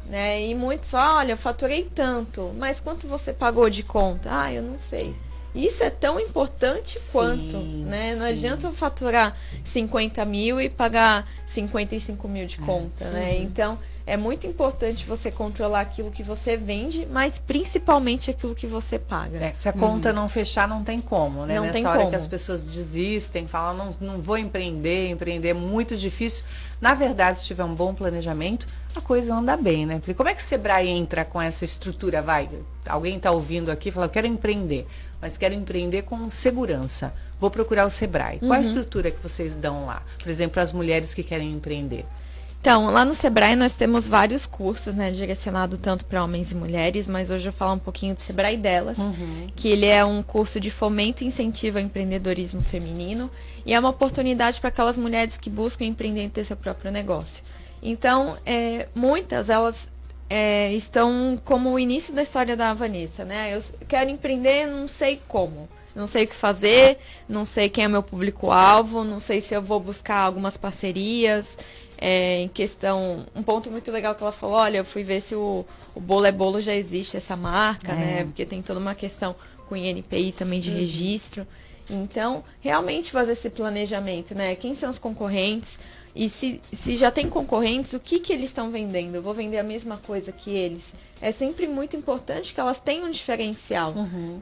Né? 0.06 0.48
E 0.48 0.54
muitos 0.56 0.92
falam, 0.92 1.18
olha, 1.18 1.32
eu 1.32 1.38
faturei 1.38 1.90
tanto, 1.96 2.54
mas 2.58 2.80
quanto 2.80 3.08
você 3.08 3.32
pagou 3.32 3.70
de 3.70 3.84
conta? 3.84 4.30
Ah, 4.32 4.54
eu 4.54 4.62
não 4.62 4.78
sei. 4.78 5.16
Isso 5.56 5.84
é 5.84 5.90
tão 5.90 6.20
importante 6.20 6.98
quanto, 7.12 7.58
né? 7.58 8.16
Não 8.16 8.26
sim. 8.26 8.32
adianta 8.32 8.68
eu 8.68 8.74
faturar 8.74 9.36
50 9.64 10.26
mil 10.26 10.60
e 10.60 10.70
pagar 10.70 11.28
55 11.46 12.28
mil 12.28 12.48
de 12.48 12.58
conta, 12.58 13.06
né? 13.10 13.34
Uhum. 13.34 13.44
Então, 13.44 13.80
é 14.06 14.18
muito 14.18 14.46
importante 14.46 15.06
você 15.06 15.32
controlar 15.32 15.82
aquilo 15.82 16.12
que 16.12 16.24
você 16.24 16.58
vende, 16.58 17.08
mas 17.10 17.40
principalmente 17.40 18.30
aquilo 18.30 18.54
que 18.54 18.68
você 18.68 19.00
paga. 19.00 19.38
É, 19.38 19.54
se 19.54 19.70
a 19.70 19.74
conta 19.74 20.12
não 20.12 20.28
fechar, 20.28 20.68
não 20.68 20.84
tem 20.84 21.00
como, 21.00 21.46
né? 21.46 21.56
Não 21.56 21.64
Nessa 21.64 21.74
tem 21.74 21.88
hora 21.88 22.00
como. 22.00 22.10
que 22.10 22.16
as 22.16 22.28
pessoas 22.28 22.66
desistem, 22.66 23.48
falam, 23.48 23.78
não, 23.78 24.16
não 24.16 24.22
vou 24.22 24.38
empreender, 24.38 25.10
empreender 25.10 25.50
é 25.50 25.54
muito 25.54 25.96
difícil. 25.96 26.44
Na 26.82 26.94
verdade, 26.94 27.40
se 27.40 27.46
tiver 27.46 27.64
um 27.64 27.74
bom 27.74 27.94
planejamento, 27.94 28.68
a 28.94 29.00
coisa 29.00 29.34
anda 29.36 29.56
bem, 29.56 29.86
né? 29.86 30.00
Porque 30.00 30.14
como 30.14 30.28
é 30.28 30.34
que 30.34 30.42
o 30.42 30.46
Sebrae 30.46 30.90
entra 30.90 31.24
com 31.24 31.42
essa 31.42 31.64
estrutura? 31.64 32.22
Vai, 32.22 32.50
alguém 32.86 33.16
está 33.16 33.32
ouvindo 33.32 33.72
aqui 33.72 33.88
e 33.88 33.92
fala, 33.92 34.08
eu 34.08 34.10
quero 34.10 34.28
empreender, 34.28 34.86
mas 35.24 35.38
quero 35.38 35.54
empreender 35.54 36.02
com 36.02 36.30
segurança. 36.30 37.14
Vou 37.40 37.50
procurar 37.50 37.86
o 37.86 37.90
Sebrae. 37.90 38.40
Qual 38.40 38.52
a 38.52 38.56
Uhum. 38.56 38.62
estrutura 38.62 39.10
que 39.10 39.24
vocês 39.24 39.56
dão 39.56 39.86
lá? 39.86 40.04
Por 40.22 40.30
exemplo, 40.30 40.62
as 40.62 40.74
mulheres 40.74 41.14
que 41.14 41.24
querem 41.24 41.50
empreender. 41.54 42.06
Então, 42.60 42.88
lá 42.88 43.06
no 43.06 43.14
Sebrae 43.14 43.56
nós 43.56 43.74
temos 43.74 44.06
vários 44.06 44.46
cursos, 44.46 44.94
né, 44.96 45.12
direcionado 45.12 45.78
tanto 45.78 46.04
para 46.06 46.22
homens 46.22 46.52
e 46.52 46.56
mulheres, 46.56 47.08
mas 47.08 47.30
hoje 47.30 47.48
eu 47.48 47.52
vou 47.54 47.58
falar 47.60 47.72
um 47.74 47.80
pouquinho 47.80 48.14
do 48.16 48.20
Sebrae 48.20 48.58
delas, 48.58 48.98
que 49.56 49.70
ele 49.70 49.86
é 49.86 50.04
um 50.04 50.22
curso 50.22 50.60
de 50.60 50.70
fomento 50.70 51.24
e 51.24 51.28
incentivo 51.28 51.78
ao 51.78 51.84
empreendedorismo 51.86 52.62
feminino 52.62 53.32
e 53.66 53.74
é 53.74 53.80
uma 53.80 53.90
oportunidade 53.90 54.60
para 54.60 54.68
aquelas 54.70 54.98
mulheres 54.98 55.38
que 55.38 55.50
buscam 55.50 55.86
empreender 55.86 56.26
e 56.26 56.30
ter 56.30 56.44
seu 56.46 56.58
próprio 56.58 56.92
negócio. 56.92 57.44
Então, 57.82 58.38
é, 58.46 58.88
muitas 58.96 59.50
elas 59.50 59.90
é, 60.36 60.74
estão 60.74 61.40
como 61.46 61.70
o 61.70 61.78
início 61.78 62.12
da 62.12 62.24
história 62.24 62.58
da 62.58 62.74
Vanessa, 62.74 63.24
né? 63.24 63.56
Eu 63.56 63.64
quero 63.88 64.10
empreender, 64.10 64.66
não 64.66 64.88
sei 64.88 65.22
como. 65.28 65.70
Não 65.96 66.08
sei 66.08 66.24
o 66.24 66.28
que 66.28 66.34
fazer, 66.34 66.98
não 67.30 67.46
sei 67.46 67.70
quem 67.70 67.84
é 67.84 67.88
meu 67.88 68.02
público-alvo, 68.02 69.04
não 69.04 69.20
sei 69.20 69.40
se 69.40 69.54
eu 69.54 69.62
vou 69.62 69.80
buscar 69.80 70.18
algumas 70.22 70.58
parcerias. 70.58 71.60
É, 72.00 72.40
em 72.42 72.48
questão, 72.48 73.28
um 73.36 73.44
ponto 73.44 73.70
muito 73.70 73.92
legal 73.92 74.16
que 74.16 74.24
ela 74.24 74.32
falou, 74.32 74.56
olha, 74.56 74.80
eu 74.80 74.86
fui 74.86 75.04
ver 75.04 75.22
se 75.22 75.36
o, 75.36 75.64
o 75.94 76.00
Bolo 76.00 76.26
é 76.26 76.32
Bolo 76.32 76.60
já 76.60 76.74
existe 76.74 77.16
essa 77.16 77.36
marca, 77.36 77.92
É. 77.92 77.96
né? 77.96 78.24
Porque 78.24 78.44
tem 78.44 78.60
toda 78.64 78.80
uma 78.80 78.96
questão 78.96 79.36
com 79.70 79.76
INPI 79.78 80.32
também 80.32 80.60
de 80.60 80.72
registro. 80.72 81.46
Então, 81.88 82.44
realmente 82.60 83.12
fazer 83.12 83.34
esse 83.34 83.52
planejamento, 83.52 84.34
né? 84.34 84.56
Quem 84.56 84.74
são 84.74 84.90
os 84.90 84.98
concorrentes? 84.98 85.80
E 86.16 86.30
se, 86.30 86.62
se 86.72 86.96
já 86.96 87.10
tem 87.10 87.28
concorrentes, 87.28 87.94
o 87.94 88.00
que, 88.00 88.20
que 88.20 88.32
eles 88.32 88.46
estão 88.46 88.70
vendendo? 88.70 89.16
Eu 89.16 89.22
vou 89.22 89.34
vender 89.34 89.58
a 89.58 89.64
mesma 89.64 89.98
coisa 89.98 90.32
que 90.32 90.52
eles? 90.52 90.94
É 91.20 91.32
sempre 91.32 91.68
muito 91.68 91.96
importante 91.96 92.54
que 92.54 92.60
elas 92.60 92.80
tenham 92.80 93.08
um 93.08 93.12
diferencial. 93.12 93.94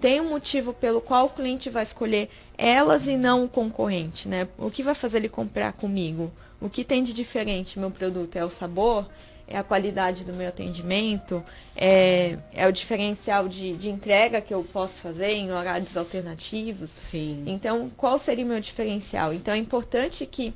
Tem 0.02 0.20
um 0.20 0.30
motivo 0.30 0.74
pelo 0.74 1.00
qual 1.00 1.28
o 1.28 1.30
cliente 1.30 1.70
vai 1.70 1.84
escolher 1.84 2.30
elas 2.58 3.08
e 3.08 3.16
não 3.16 3.46
o 3.46 3.48
concorrente, 3.48 4.28
né? 4.28 4.48
O 4.58 4.70
que 4.70 4.84
vai 4.84 4.94
fazer 4.94 5.20
ele 5.20 5.30
comprar 5.30 5.74
comigo? 5.74 6.32
O 6.60 6.70
que 6.70 6.84
tem 6.84 7.04
de 7.04 7.14
diferente 7.14 7.80
meu 7.80 7.92
produto? 7.92 8.36
É 8.36 8.44
o 8.44 8.50
sabor? 8.50 9.08
É 9.48 9.58
a 9.58 9.64
qualidade 9.64 10.24
do 10.24 10.34
meu 10.34 10.48
atendimento? 10.48 11.44
É, 11.76 12.38
é 12.54 12.68
o 12.68 12.72
diferencial 12.72 13.48
de, 13.48 13.74
de 13.74 13.90
entrega 13.90 14.42
que 14.42 14.54
eu 14.54 14.64
posso 14.64 15.02
fazer 15.02 15.32
em 15.32 15.52
horários 15.52 15.96
alternativos? 15.96 16.90
Sim. 16.92 17.44
Então, 17.46 17.92
qual 17.96 18.18
seria 18.18 18.46
o 18.46 18.48
meu 18.48 18.60
diferencial? 18.60 19.34
Então, 19.34 19.54
é 19.54 19.58
importante 19.58 20.26
que 20.26 20.54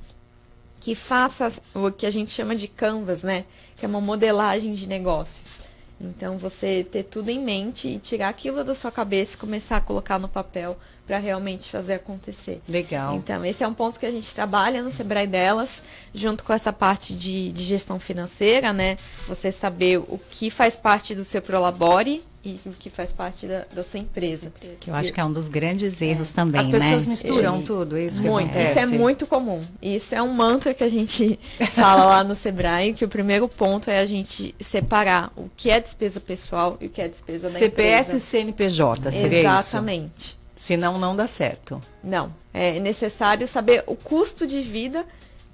que 0.85 0.93
faça 0.93 1.51
o 1.73 1.89
que 1.89 2.05
a 2.05 2.11
gente 2.11 2.29
chama 2.29 2.55
de 2.55 2.67
canvas, 2.67 3.23
né? 3.23 3.45
Que 3.75 3.85
é 3.85 3.87
uma 3.87 3.99
modelagem 3.99 4.75
de 4.75 4.85
negócios. 4.85 5.59
Então, 5.99 6.37
você 6.37 6.83
ter 6.83 7.01
tudo 7.01 7.29
em 7.29 7.39
mente 7.39 7.87
e 7.87 7.97
tirar 7.97 8.29
aquilo 8.29 8.63
da 8.63 8.75
sua 8.75 8.91
cabeça 8.91 9.33
e 9.33 9.39
começar 9.39 9.77
a 9.77 9.81
colocar 9.81 10.19
no 10.19 10.29
papel 10.29 10.77
para 11.07 11.17
realmente 11.17 11.71
fazer 11.71 11.95
acontecer. 11.95 12.61
Legal. 12.69 13.15
Então, 13.15 13.43
esse 13.43 13.63
é 13.63 13.67
um 13.67 13.73
ponto 13.73 13.99
que 13.99 14.05
a 14.05 14.11
gente 14.11 14.31
trabalha 14.31 14.83
no 14.83 14.91
Sebrae 14.91 15.25
delas, 15.25 15.81
junto 16.13 16.43
com 16.43 16.53
essa 16.53 16.71
parte 16.71 17.15
de, 17.15 17.51
de 17.51 17.63
gestão 17.63 17.99
financeira, 17.99 18.71
né? 18.71 18.95
Você 19.27 19.51
saber 19.51 19.97
o 19.97 20.21
que 20.29 20.51
faz 20.51 20.75
parte 20.75 21.15
do 21.15 21.23
seu 21.23 21.41
Prolabore 21.41 22.23
e 22.45 22.59
o 22.69 22.71
que 22.73 22.89
faz 22.91 23.11
parte 23.11 23.47
da, 23.47 23.65
da 23.73 23.83
sua 23.83 23.99
empresa. 23.99 24.53
Que 24.79 24.89
eu 24.89 24.93
acho 24.95 25.11
que 25.11 25.19
é 25.19 25.25
um 25.25 25.33
dos 25.33 25.47
grandes 25.47 25.99
erros 26.01 26.31
também, 26.31 26.61
As 26.61 26.67
pessoas 26.67 27.05
né? 27.07 27.09
misturam 27.09 27.61
E- 27.61 27.63
tudo, 27.63 27.97
é 27.97 28.05
isso 28.05 28.21
Muito. 28.21 28.55
Isso 28.57 28.79
é 28.79 28.85
muito 28.85 29.25
comum. 29.25 29.63
Isso 29.81 30.13
é 30.13 30.21
um 30.21 30.31
mantra 30.31 30.73
que 30.73 30.83
a 30.83 30.89
gente 30.89 31.39
fala 31.73 32.05
lá 32.05 32.23
no 32.23 32.35
Sebrae, 32.35 32.93
que 32.93 33.03
o 33.03 33.07
primeiro 33.09 33.47
ponto 33.47 33.89
é 33.89 33.99
a 33.99 34.05
gente 34.05 34.53
separar 34.59 35.31
o 35.35 35.49
que 35.57 35.69
é 35.71 35.79
despesa 35.79 36.19
pessoal 36.19 36.77
e 36.79 36.85
o 36.85 36.89
que 36.89 37.01
é 37.01 37.07
despesa 37.07 37.49
da 37.49 37.57
CPF 37.57 37.97
e 37.97 38.03
empresa. 38.03 38.19
CNPJ, 38.19 39.11
seria 39.11 39.27
isso? 39.39 39.47
Exatamente. 39.47 40.37
Senão 40.55 40.97
não 40.99 41.15
dá 41.15 41.27
certo. 41.27 41.81
Não. 42.03 42.33
É 42.53 42.79
necessário 42.79 43.47
saber 43.47 43.83
o 43.87 43.95
custo 43.95 44.45
de 44.45 44.61
vida 44.61 45.05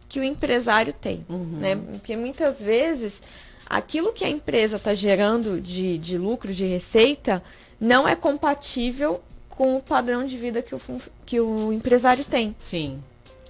que 0.07 0.19
o 0.19 0.23
empresário 0.23 0.91
tem. 0.93 1.25
Né? 1.29 1.75
Porque 1.75 2.17
muitas 2.17 2.61
vezes 2.61 3.21
aquilo 3.77 4.13
que 4.13 4.25
a 4.25 4.29
empresa 4.29 4.77
está 4.77 4.93
gerando 4.93 5.59
de, 5.61 5.97
de 5.97 6.17
lucro, 6.17 6.53
de 6.53 6.65
receita, 6.65 7.41
não 7.79 8.07
é 8.07 8.15
compatível 8.15 9.21
com 9.49 9.75
o 9.77 9.81
padrão 9.81 10.25
de 10.25 10.37
vida 10.37 10.61
que 10.61 10.73
o, 10.75 10.81
que 11.25 11.39
o 11.39 11.71
empresário 11.71 12.23
tem. 12.25 12.55
Sim. 12.57 12.99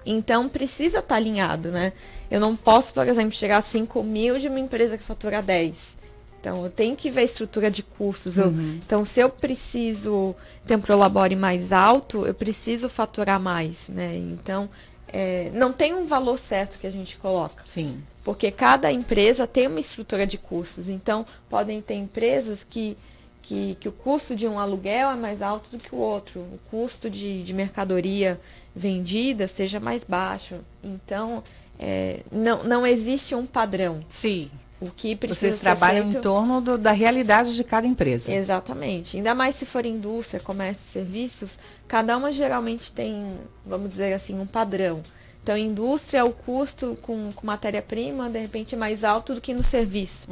Então 0.05 0.49
precisa 0.49 0.99
estar 0.99 1.15
alinhado, 1.15 1.69
né? 1.69 1.93
Eu 2.29 2.39
não 2.39 2.55
posso, 2.55 2.93
por 2.93 3.07
exemplo, 3.07 3.31
chegar 3.31 3.57
a 3.57 3.62
5 3.62 4.01
mil 4.03 4.39
de 4.39 4.47
uma 4.47 4.60
empresa 4.60 4.97
que 4.97 5.03
fatura 5.03 5.41
10. 5.41 5.97
Então 6.39 6.63
eu 6.65 6.71
tenho 6.71 6.95
que 6.95 7.12
ver 7.12 7.21
a 7.21 7.23
estrutura 7.25 7.69
de 7.69 7.84
custos. 7.84 8.38
Eu- 8.38 8.51
então, 8.84 9.05
se 9.05 9.19
eu 9.19 9.29
preciso 9.29 10.36
ter 10.65 10.75
um 10.75 10.81
prolabore 10.81 11.36
mais 11.36 11.71
alto, 11.71 12.25
eu 12.25 12.34
preciso 12.34 12.89
faturar 12.89 13.39
mais, 13.39 13.89
né? 13.89 14.15
Então, 14.17 14.67
é, 15.07 15.51
não 15.53 15.71
tem 15.71 15.93
um 15.93 16.07
valor 16.07 16.39
certo 16.39 16.79
que 16.79 16.88
a 16.88 16.91
gente 16.91 17.15
coloca. 17.17 17.62
Sim. 17.65 18.01
Porque 18.23 18.51
cada 18.51 18.91
empresa 18.91 19.47
tem 19.47 19.67
uma 19.67 19.79
estrutura 19.79 20.27
de 20.27 20.38
custos. 20.38 20.89
Então, 20.89 21.25
podem 21.49 21.81
ter 21.81 21.95
empresas 21.95 22.63
que, 22.63 22.95
que, 23.41 23.75
que 23.79 23.89
o 23.89 23.91
custo 23.91 24.36
de 24.36 24.47
um 24.47 24.60
aluguel 24.60 25.10
é 25.12 25.15
mais 25.15 25.41
alto 25.41 25.71
do 25.71 25.79
que 25.79 25.93
o 25.95 25.97
outro. 25.97 26.39
O 26.39 26.60
custo 26.69 27.10
de, 27.10 27.41
de 27.41 27.53
mercadoria 27.53 28.39
vendida 28.75 29.47
seja 29.47 29.79
mais 29.79 30.03
baixo. 30.03 30.55
Então, 30.84 31.43
é, 31.79 32.19
não, 32.31 32.63
não 32.63 32.86
existe 32.86 33.34
um 33.34 33.45
padrão. 33.45 34.01
Sim. 34.07 34.51
O 34.79 34.89
que 34.89 35.15
precisa 35.15 35.51
Vocês 35.51 35.62
trabalham 35.62 36.03
feito... 36.05 36.17
em 36.17 36.21
torno 36.21 36.60
do- 36.62 36.77
da 36.77 36.91
realidade 36.91 37.55
de 37.55 37.63
cada 37.63 37.86
empresa. 37.86 38.31
Exatamente. 38.34 39.17
Ainda 39.17 39.36
mais 39.36 39.55
se 39.55 39.65
for 39.65 39.86
indústria, 39.86 40.39
comércio 40.39 40.84
e 40.88 40.91
serviços, 40.91 41.57
cada 41.88 42.17
uma 42.17 42.31
geralmente 42.31 42.91
tem, 42.91 43.34
vamos 43.65 43.89
dizer 43.89 44.13
assim, 44.13 44.39
um 44.39 44.47
padrão. 44.47 45.01
Então, 45.43 45.58
indústria, 45.58 46.23
o 46.23 46.32
custo 46.32 46.97
com, 47.01 47.32
com 47.34 47.47
matéria-prima, 47.47 48.30
de 48.30 48.39
repente, 48.39 48.75
é 48.75 48.77
mais 48.77 49.04
alto 49.04 49.34
do 49.34 49.41
que 49.41 49.54
no 49.54 49.63
serviço, 49.63 50.27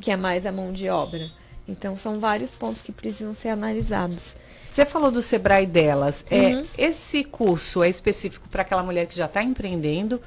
que 0.00 0.10
é 0.10 0.16
mais 0.16 0.46
a 0.46 0.52
mão 0.52 0.72
de 0.72 0.88
obra. 0.88 1.20
Então, 1.68 1.96
são 1.98 2.18
vários 2.18 2.50
pontos 2.50 2.80
que 2.82 2.90
precisam 2.90 3.34
ser 3.34 3.50
analisados. 3.50 4.34
Você 4.70 4.86
falou 4.86 5.10
do 5.10 5.20
Sebrae 5.20 5.66
delas. 5.66 6.24
É, 6.30 6.54
Uhum. 6.56 6.64
esse 6.78 7.22
curso 7.22 7.82
é 7.82 7.88
específico 7.88 8.48
para 8.48 8.62
aquela 8.62 8.82
mulher 8.82 9.06
que 9.06 9.14
já 9.14 9.26
está 9.26 9.42
empreendendo 9.42 10.20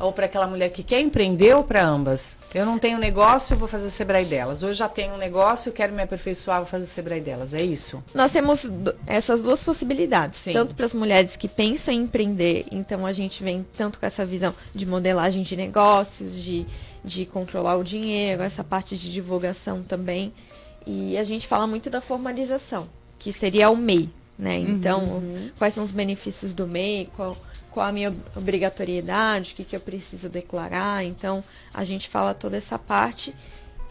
ou 0.00 0.12
para 0.12 0.26
aquela 0.26 0.46
mulher 0.46 0.70
que 0.70 0.82
quer 0.82 1.00
empreender 1.00 1.54
ou 1.54 1.62
para 1.62 1.84
ambas? 1.86 2.36
Eu 2.54 2.64
não 2.64 2.78
tenho 2.78 2.98
negócio, 2.98 3.56
vou 3.56 3.66
fazer 3.66 3.88
o 3.88 3.90
Sebrae 3.90 4.24
delas. 4.24 4.62
Eu 4.62 4.72
já 4.72 4.88
tenho 4.88 5.14
um 5.14 5.18
negócio, 5.18 5.72
quero 5.72 5.92
me 5.92 6.02
aperfeiçoar, 6.02 6.58
vou 6.58 6.66
fazer 6.66 6.84
o 6.84 6.86
Sebrae 6.86 7.20
delas. 7.20 7.52
É 7.52 7.60
isso? 7.60 8.02
Nós 8.14 8.30
temos 8.30 8.70
essas 9.08 9.42
duas 9.42 9.64
possibilidades, 9.64 10.38
Sim. 10.38 10.52
tanto 10.52 10.76
para 10.76 10.86
as 10.86 10.94
mulheres 10.94 11.34
que 11.34 11.48
pensam 11.48 11.92
em 11.92 12.02
empreender, 12.02 12.66
então 12.70 13.04
a 13.04 13.12
gente 13.12 13.42
vem 13.42 13.66
tanto 13.76 13.98
com 13.98 14.06
essa 14.06 14.24
visão 14.24 14.54
de 14.72 14.86
modelagem 14.86 15.42
de 15.42 15.56
negócios, 15.56 16.40
de, 16.40 16.64
de 17.04 17.26
controlar 17.26 17.76
o 17.76 17.82
dinheiro, 17.82 18.42
essa 18.42 18.62
parte 18.62 18.96
de 18.96 19.12
divulgação 19.12 19.82
também. 19.82 20.32
E 20.86 21.18
a 21.18 21.24
gente 21.24 21.48
fala 21.48 21.66
muito 21.66 21.90
da 21.90 22.00
formalização, 22.00 22.86
que 23.18 23.32
seria 23.32 23.68
o 23.68 23.76
MEI, 23.76 24.08
né? 24.38 24.58
Então, 24.58 25.22
quais 25.58 25.74
são 25.74 25.84
os 25.84 25.92
benefícios 25.92 26.52
do 26.54 26.66
MEI, 26.66 27.08
qual, 27.14 27.36
qual 27.70 27.86
a 27.86 27.92
minha 27.92 28.14
obrigatoriedade, 28.36 29.52
o 29.52 29.56
que, 29.56 29.64
que 29.64 29.76
eu 29.76 29.80
preciso 29.80 30.28
declarar. 30.28 31.04
Então, 31.04 31.42
a 31.72 31.84
gente 31.84 32.08
fala 32.08 32.34
toda 32.34 32.56
essa 32.56 32.78
parte. 32.78 33.34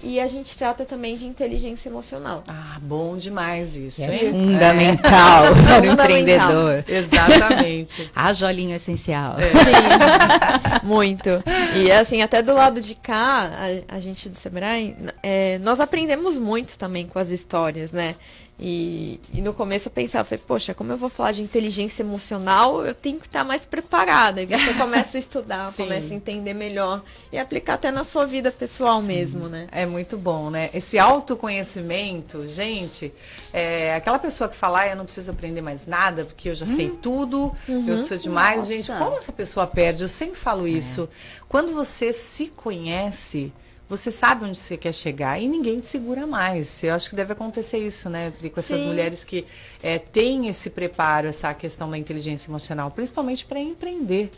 E 0.06 0.20
a 0.20 0.28
gente 0.28 0.58
trata 0.58 0.84
também 0.84 1.16
de 1.16 1.26
inteligência 1.26 1.88
emocional. 1.88 2.44
Ah, 2.50 2.78
bom 2.82 3.16
demais 3.16 3.78
isso, 3.78 4.04
É 4.04 4.26
hein? 4.26 4.32
fundamental 4.32 5.46
para 5.66 5.82
o 5.82 5.86
empreendedor. 5.94 6.84
Exatamente. 6.86 8.12
A 8.14 8.34
jolinho 8.34 8.76
essencial. 8.76 9.38
Sim, 9.38 10.84
muito. 10.86 11.30
E 11.74 11.90
assim, 11.90 12.22
até 12.22 12.42
do 12.42 12.54
lado 12.54 12.82
de 12.82 12.96
cá, 12.96 13.50
a, 13.90 13.96
a 13.96 14.00
gente 14.02 14.28
do 14.28 14.36
Sebrae, 14.36 14.94
é, 15.22 15.58
nós 15.60 15.80
aprendemos 15.80 16.38
muito 16.38 16.78
também 16.78 17.08
com 17.08 17.18
as 17.18 17.30
histórias, 17.30 17.94
né? 17.94 18.16
E, 18.60 19.20
e 19.34 19.42
no 19.42 19.54
começo 19.54 19.88
eu 19.88 19.92
pensava, 19.92 20.24
falei, 20.24 20.44
poxa, 20.48 20.74
como 20.74 20.92
eu 20.92 20.98
vou 20.98 21.10
falar 21.10 21.32
de 21.32 21.42
inteligência 21.42 22.04
emocional, 22.04 22.86
eu 22.86 22.94
tenho 22.94 23.20
que 23.20 23.26
estar 23.26 23.44
mais 23.44 23.66
preparada. 23.66 24.42
E 24.42 24.46
você 24.46 24.74
começa 24.78 25.18
a 25.18 25.20
estudar, 25.20 25.72
Sim. 25.72 25.84
começa 25.84 26.14
a 26.14 26.16
entender 26.16 26.54
melhor 26.54 27.04
e 27.32 27.38
aplicar 27.38 27.74
até 27.74 27.92
na 27.92 28.04
sua 28.04 28.26
vida 28.26 28.52
pessoal 28.52 29.02
mesmo, 29.02 29.48
né? 29.48 29.68
É 29.72 29.86
muito 29.86 30.18
bom, 30.18 30.50
né? 30.50 30.70
Esse 30.74 31.00
autoconhecimento, 31.00 32.48
gente, 32.48 33.12
é, 33.52 33.96
aquela 33.96 34.20
pessoa 34.20 34.48
que 34.48 34.56
fala, 34.56 34.82
ah, 34.82 34.90
eu 34.90 34.96
não 34.96 35.06
preciso 35.06 35.32
aprender 35.32 35.62
mais 35.62 35.88
nada, 35.88 36.24
porque 36.24 36.50
eu 36.50 36.56
já 36.56 36.66
sei 36.66 36.90
tudo, 36.90 37.54
eu 37.68 37.98
sou 37.98 38.18
demais. 38.18 38.58
Nossa. 38.58 38.74
Gente, 38.74 38.92
como 38.92 39.18
essa 39.18 39.32
pessoa 39.32 39.66
perde? 39.66 40.04
Eu 40.04 40.08
sempre 40.08 40.40
falo 40.40 40.68
isso. 40.68 41.10
Quando 41.50 41.74
você 41.74 42.14
se 42.14 42.48
conhece, 42.48 43.52
você 43.90 44.10
sabe 44.12 44.46
onde 44.46 44.58
você 44.58 44.78
quer 44.78 44.94
chegar 44.94 45.42
e 45.42 45.48
ninguém 45.48 45.80
te 45.80 45.86
segura 45.86 46.26
mais. 46.26 46.84
Eu 46.84 46.94
acho 46.94 47.10
que 47.10 47.16
deve 47.16 47.34
acontecer 47.34 47.78
isso, 47.78 48.10
né? 48.10 48.32
Pri, 48.32 48.50
Com 48.50 48.60
essas 48.60 48.80
Sim. 48.80 48.88
mulheres 48.88 49.24
que 49.24 49.46
é, 49.82 50.00
têm 50.00 50.48
esse 50.48 50.70
preparo, 50.70 51.28
essa 51.28 51.54
questão 51.54 51.90
da 51.90 51.98
inteligência 51.98 52.50
emocional, 52.50 52.90
principalmente 52.92 53.46
para 53.46 53.60
empreender. 53.60 54.32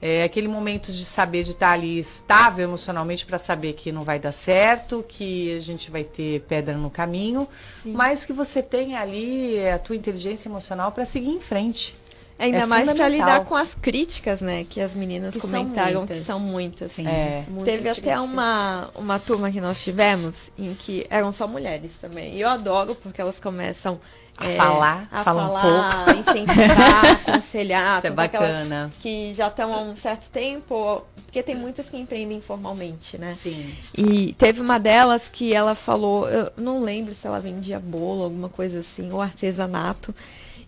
É 0.00 0.22
aquele 0.22 0.46
momento 0.46 0.92
de 0.92 1.04
saber 1.04 1.42
de 1.42 1.50
estar 1.50 1.72
ali 1.72 1.98
estável 1.98 2.64
emocionalmente 2.64 3.26
para 3.26 3.36
saber 3.36 3.72
que 3.72 3.90
não 3.90 4.04
vai 4.04 4.20
dar 4.20 4.30
certo, 4.30 5.04
que 5.06 5.56
a 5.56 5.60
gente 5.60 5.90
vai 5.90 6.04
ter 6.04 6.40
pedra 6.42 6.76
no 6.76 6.88
caminho, 6.88 7.48
mas 7.84 8.24
que 8.24 8.32
você 8.32 8.62
tenha 8.62 9.00
ali 9.00 9.58
a 9.68 9.76
tua 9.76 9.96
inteligência 9.96 10.48
emocional 10.48 10.92
para 10.92 11.04
seguir 11.04 11.30
em 11.30 11.40
frente. 11.40 11.96
Ainda 12.38 12.58
É 12.58 12.66
mais 12.66 12.92
para 12.92 13.08
lidar 13.08 13.44
com 13.44 13.56
as 13.56 13.74
críticas, 13.74 14.40
né? 14.40 14.64
Que 14.68 14.80
as 14.80 14.94
meninas 14.94 15.34
Que 15.34 15.40
são 15.40 15.64
comentaram 15.64 16.00
muitas. 16.00 16.18
que 16.18 16.24
são 16.24 16.38
muitas. 16.38 16.92
Sim. 16.92 17.06
É. 17.08 17.44
Teve 17.64 17.88
até 17.88 18.18
uma, 18.20 18.88
uma 18.94 19.18
turma 19.18 19.50
que 19.50 19.60
nós 19.60 19.82
tivemos 19.82 20.50
em 20.56 20.72
que 20.74 21.04
eram 21.10 21.32
só 21.32 21.48
mulheres 21.48 21.92
também. 22.00 22.34
E 22.34 22.40
eu 22.40 22.48
adoro 22.48 22.94
porque 22.94 23.20
elas 23.20 23.40
começam 23.40 24.00
A 24.36 24.46
é, 24.46 24.56
falar, 24.56 25.08
a 25.10 25.24
fala 25.24 25.42
um 25.42 25.46
falar, 25.48 26.16
incentivar, 26.16 27.04
aconselhar. 27.26 27.98
Isso 27.98 28.06
é 28.06 28.10
bacana. 28.10 28.92
Que 29.00 29.34
já 29.34 29.48
estão 29.48 29.74
há 29.74 29.80
um 29.80 29.96
certo 29.96 30.30
tempo, 30.30 31.02
porque 31.24 31.42
tem 31.42 31.56
muitas 31.56 31.88
que 31.90 31.96
empreendem 31.96 32.38
informalmente, 32.38 33.18
né? 33.18 33.34
Sim. 33.34 33.68
E 33.96 34.32
teve 34.34 34.60
uma 34.60 34.78
delas 34.78 35.28
que 35.28 35.52
ela 35.52 35.74
falou, 35.74 36.28
eu 36.28 36.52
não 36.56 36.84
lembro 36.84 37.12
se 37.16 37.26
ela 37.26 37.40
vendia 37.40 37.80
bolo, 37.80 38.22
alguma 38.22 38.48
coisa 38.48 38.78
assim, 38.78 39.10
ou 39.10 39.20
artesanato. 39.20 40.14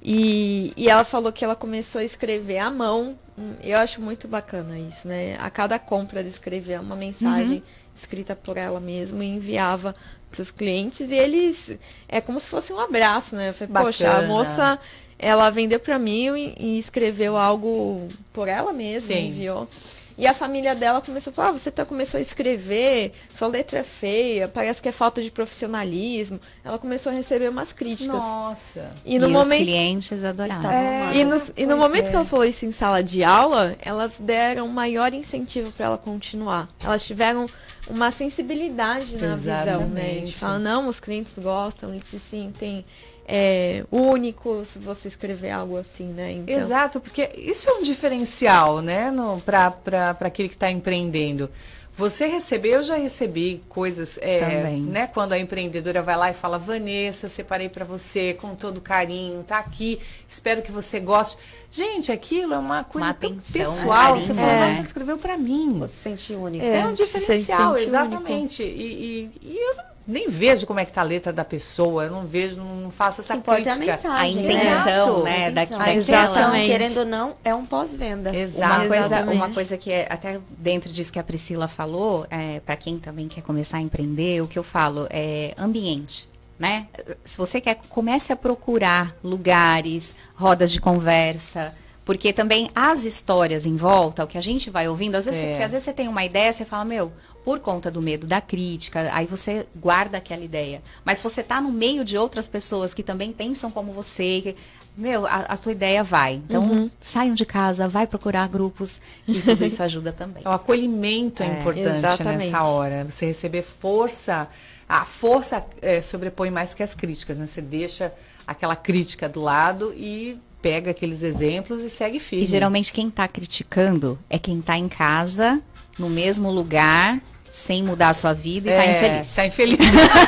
E, 0.03 0.73
e 0.77 0.89
ela 0.89 1.05
falou 1.05 1.33
que 1.33 1.45
ela 1.45 1.55
começou 1.55 2.01
a 2.01 2.05
escrever 2.05 2.59
à 2.59 2.71
mão. 2.71 3.19
Hum, 3.39 3.53
Eu 3.63 3.79
acho 3.79 4.01
muito 4.01 4.27
bacana 4.27 4.79
isso, 4.79 5.07
né? 5.07 5.37
A 5.41 5.51
cada 5.51 5.79
compra 5.79 6.21
ela 6.21 6.29
escrevia 6.29 6.81
uma 6.81 6.97
mensagem 6.97 7.63
escrita 7.95 8.35
por 8.35 8.57
ela 8.57 8.81
mesma 8.81 9.23
e 9.25 9.29
enviava 9.29 9.95
para 10.31 10.41
os 10.43 10.51
clientes. 10.51 11.11
E 11.11 11.15
eles. 11.15 11.77
É 12.09 12.21
como 12.21 12.41
se 12.41 12.49
fosse 12.49 12.73
um 12.73 12.81
abraço, 12.81 13.37
né? 13.37 13.51
Eu 13.51 13.55
falei, 13.55 13.75
poxa, 13.75 14.09
a 14.09 14.11
Bacana. 14.13 14.29
moça. 14.29 14.79
Ela 15.23 15.51
vendeu 15.51 15.79
para 15.79 15.99
mim 15.99 16.35
e, 16.35 16.55
e 16.59 16.79
escreveu 16.79 17.37
algo 17.37 18.09
por 18.33 18.49
ela 18.49 18.73
mesma, 18.73 19.15
Sim. 19.15 19.29
enviou. 19.29 19.69
E 20.19 20.27
a 20.27 20.35
família 20.35 20.75
dela 20.75 21.01
começou 21.01 21.31
a 21.31 21.35
falar, 21.35 21.49
ah, 21.49 21.53
você 21.53 21.71
tá, 21.71 21.85
começou 21.85 22.19
a 22.19 22.21
escrever, 22.21 23.13
sua 23.33 23.49
letra 23.49 23.79
é 23.79 23.83
feia, 23.83 24.49
parece 24.49 24.83
que 24.83 24.89
é 24.89 24.93
falta 24.93 25.23
de 25.23 25.31
profissionalismo. 25.31 26.41
Ela 26.65 26.79
começou 26.79 27.11
a 27.11 27.15
receber 27.15 27.49
umas 27.49 27.73
críticas. 27.73 28.15
Nossa. 28.15 28.91
E 29.05 29.19
no 29.19 29.27
e 29.27 29.29
os 29.29 29.33
momento. 29.33 29.63
clientes 29.63 30.25
adoraram. 30.25 30.57
Estavam 30.57 30.79
É. 30.79 31.17
E 31.17 31.25
no, 31.25 31.43
e 31.57 31.67
no 31.67 31.77
momento 31.77 32.07
é. 32.07 32.11
que 32.11 32.17
ela 32.17 32.25
falou 32.25 32.45
isso 32.45 32.67
em 32.67 32.73
sala 32.73 33.03
de 33.03 33.25
aula, 33.25 33.77
elas 33.81 34.21
deram 34.21 34.67
um 34.67 34.73
maior 34.73 35.13
incentivo 35.15 35.71
para 35.73 35.87
ela 35.87 35.99
continuar. 35.99 36.69
Elas 36.83 37.05
tiveram 37.05 37.47
uma 37.89 38.11
sensibilidade 38.11 39.17
na 39.17 39.35
visão, 39.35 39.89
né? 39.89 40.13
Exatamente. 40.13 40.39
fala, 40.39 40.59
não, 40.59 40.89
os 40.89 41.01
clientes 41.01 41.35
gostam, 41.39 41.91
eles 41.91 42.05
se 42.05 42.21
sentem 42.21 42.85
é, 43.33 43.85
únicos 43.93 44.69
se 44.69 44.79
você 44.81 45.07
escrever 45.07 45.51
algo 45.53 45.77
assim, 45.77 46.07
né? 46.09 46.33
Então, 46.33 46.59
Exato, 46.59 46.99
porque 47.01 47.31
isso 47.37 47.71
é 47.71 47.75
um 47.75 47.83
diferencial, 47.83 48.81
né, 48.83 49.13
para 49.45 50.17
aquele 50.21 50.49
que 50.49 50.57
está 50.57 50.71
empreendendo. 50.71 51.49
Você 51.97 52.27
recebeu, 52.27 52.75
eu 52.77 52.83
já 52.83 52.97
recebi 52.97 53.61
coisas, 53.69 54.17
é, 54.23 54.39
Também. 54.39 54.81
né? 54.81 55.07
Quando 55.09 55.33
a 55.33 55.39
empreendedora 55.39 56.01
vai 56.01 56.17
lá 56.17 56.31
e 56.31 56.35
fala, 56.35 56.59
Vanessa, 56.59 57.29
separei 57.29 57.69
para 57.69 57.85
você 57.85 58.33
com 58.41 58.55
todo 58.55 58.81
carinho, 58.81 59.43
tá 59.43 59.59
aqui, 59.59 60.01
espero 60.27 60.63
que 60.63 60.73
você 60.73 60.99
goste. 60.99 61.37
Gente, 61.71 62.11
aquilo 62.11 62.55
é 62.55 62.59
uma 62.59 62.85
coisa 62.85 63.09
Uma 63.09 63.13
tão 63.15 63.31
atenção, 63.33 63.53
pessoal. 63.53 64.15
um 64.17 64.21
Você 64.21 64.33
falou, 64.33 64.51
né? 64.51 64.61
nossa, 64.69 64.75
você 64.77 64.81
escreveu 64.83 65.19
para 65.19 65.37
mim. 65.37 65.79
Você 65.81 65.93
se 65.95 66.01
sente 66.03 66.33
única. 66.33 66.65
É, 66.65 66.79
É, 66.79 66.87
um 66.87 66.97
se 66.97 67.05
diferencial, 67.05 67.75
sente 67.75 67.87
exatamente. 67.87 68.63
E, 68.63 68.67
e- 68.67 69.31
e 69.43 69.57
eu 69.59 69.77
não- 69.77 69.90
nem 70.07 70.29
vejo 70.29 70.67
como 70.67 70.81
é 70.81 70.85
que 70.85 70.93
tá 70.93 71.01
a 71.03 71.05
letra 71.05 71.33
da 71.33 71.45
pessoa, 71.45 72.05
eu 72.05 72.11
não 72.11 72.27
vejo, 72.27 72.61
não, 72.63 72.91
faço 72.91 73.21
essa 73.21 73.35
importa 73.35 73.69
é 73.69 73.73
a 73.73 73.77
crítica. 73.77 73.97
mensagem. 73.97 74.39
A 74.39 74.43
intenção, 74.43 75.23
né? 75.23 75.51
né, 75.51 75.63
A 75.63 75.77
da- 75.79 75.95
intenção. 75.95 76.53
Querendo 76.53 76.99
ou 76.99 77.07
não, 77.07 77.35
é 77.45 77.55
um 77.55 77.65
pós-venda. 77.65 78.35
Exato. 78.35 78.75
Uma 78.75 78.87
coisa, 78.89 79.05
Exatamente. 79.05 79.37
uma 79.37 79.51
coisa 79.53 79.77
que 79.77 79.93
é 79.93 80.07
até 80.11 80.41
dentro 80.59 80.93
disso 80.93 81.13
que 81.13 81.19
a 81.19 81.23
Priscila 81.23 81.69
falou, 81.69 82.27
é, 82.31 82.61
para 82.61 82.77
quem 82.77 82.99
também 82.99 83.29
quer 83.29 83.43
começar 83.43 83.77
a 83.77 83.81
empreender, 83.81 84.43
o 84.43 84.49
que 84.49 84.59
eu 84.59 84.65
falo 84.65 85.07
é 85.11 85.55
ambiente. 85.59 86.29
Né? 86.59 86.87
Se 87.25 87.39
você 87.39 87.59
quer, 87.61 87.77
comece 87.89 88.33
a 88.33 88.37
procurar 88.37 89.17
lugares, 89.25 90.15
rodas 90.35 90.71
de 90.71 90.79
conversa, 90.81 91.75
porque 92.11 92.33
também 92.33 92.69
as 92.75 93.05
histórias 93.05 93.65
em 93.65 93.77
volta, 93.77 94.25
o 94.25 94.27
que 94.27 94.37
a 94.37 94.41
gente 94.41 94.69
vai 94.69 94.89
ouvindo, 94.89 95.15
às 95.15 95.27
vezes, 95.27 95.41
É. 95.45 95.51
porque 95.51 95.63
às 95.63 95.71
vezes 95.71 95.85
você 95.85 95.93
tem 95.93 96.09
uma 96.09 96.25
ideia, 96.25 96.53
você 96.53 96.65
fala, 96.65 96.85
meu, 96.85 97.13
por 97.45 97.61
conta 97.61 97.89
do 97.89 98.03
medo 98.03 98.27
da 98.27 98.41
crítica, 98.41 99.09
aí 99.13 99.27
você 99.27 99.65
guarda 99.77 100.19
aquela 100.19 100.43
ideia. 100.43 100.83
Mas 101.05 101.19
se 101.19 101.23
você 101.25 101.41
está 101.41 101.61
no 101.61 101.71
meio 101.71 102.05
de 102.05 102.19
outras 102.19 102.49
pessoas 102.49 102.93
que 102.93 103.05
também 103.05 103.33
pensam 103.33 103.71
como 103.71 103.93
você, 103.93 104.41
que- 104.43 104.57
meu, 104.97 105.25
a, 105.25 105.45
a 105.51 105.55
sua 105.57 105.71
ideia 105.71 106.03
vai. 106.03 106.35
Então, 106.35 106.91
saiam 107.01 107.33
de 107.33 107.47
casa, 107.47 107.87
vai 107.87 108.09
procurar 108.09 108.49
grupos 108.49 109.01
e 109.29 109.41
tudo 109.41 109.65
isso 109.65 109.81
ajuda 109.81 110.11
também. 110.13 110.43
O 110.45 110.49
acolhimento 110.51 111.45
é, 111.45 111.47
É, 111.47 111.61
importante 111.61 111.97
exatamente. 111.97 112.47
nessa 112.51 112.65
hora. 112.65 113.05
Você 113.09 113.27
receber 113.27 113.63
força, 113.63 114.49
a 114.89 115.05
força 115.05 115.65
é, 115.81 116.03
sobrepõe 116.03 116.51
mais 116.51 116.75
que 116.75 116.83
as 116.83 116.93
críticas, 116.93 117.39
né? 117.39 117.47
Você 117.47 117.61
deixa 117.63 118.13
aquela 118.45 118.75
crítica 118.75 119.29
do 119.29 119.41
lado 119.41 119.95
e 119.97 120.37
pega 120.63 120.91
aqueles 120.91 121.23
exemplos 121.23 121.83
e 121.83 121.91
segue 121.91 122.21
firme. 122.21 122.45
E 122.45 122.47
geralmente 122.47 122.93
quem 122.93 123.09
está 123.09 123.27
criticando 123.29 124.19
é 124.29 124.39
quem 124.39 124.59
está 124.61 124.77
em 124.77 124.89
casa, 124.89 125.61
no 125.99 126.09
mesmo 126.09 126.51
lugar 126.51 127.19
sem 127.53 127.83
mudar 127.83 128.11
a 128.11 128.15
sua 128.15 128.33
vida 128.33 128.71
e 128.71 128.73
tá 128.77 128.85
É, 128.85 128.97
infeliz. 128.97 129.35
Tá 129.35 129.47
infeliz. 129.47 129.79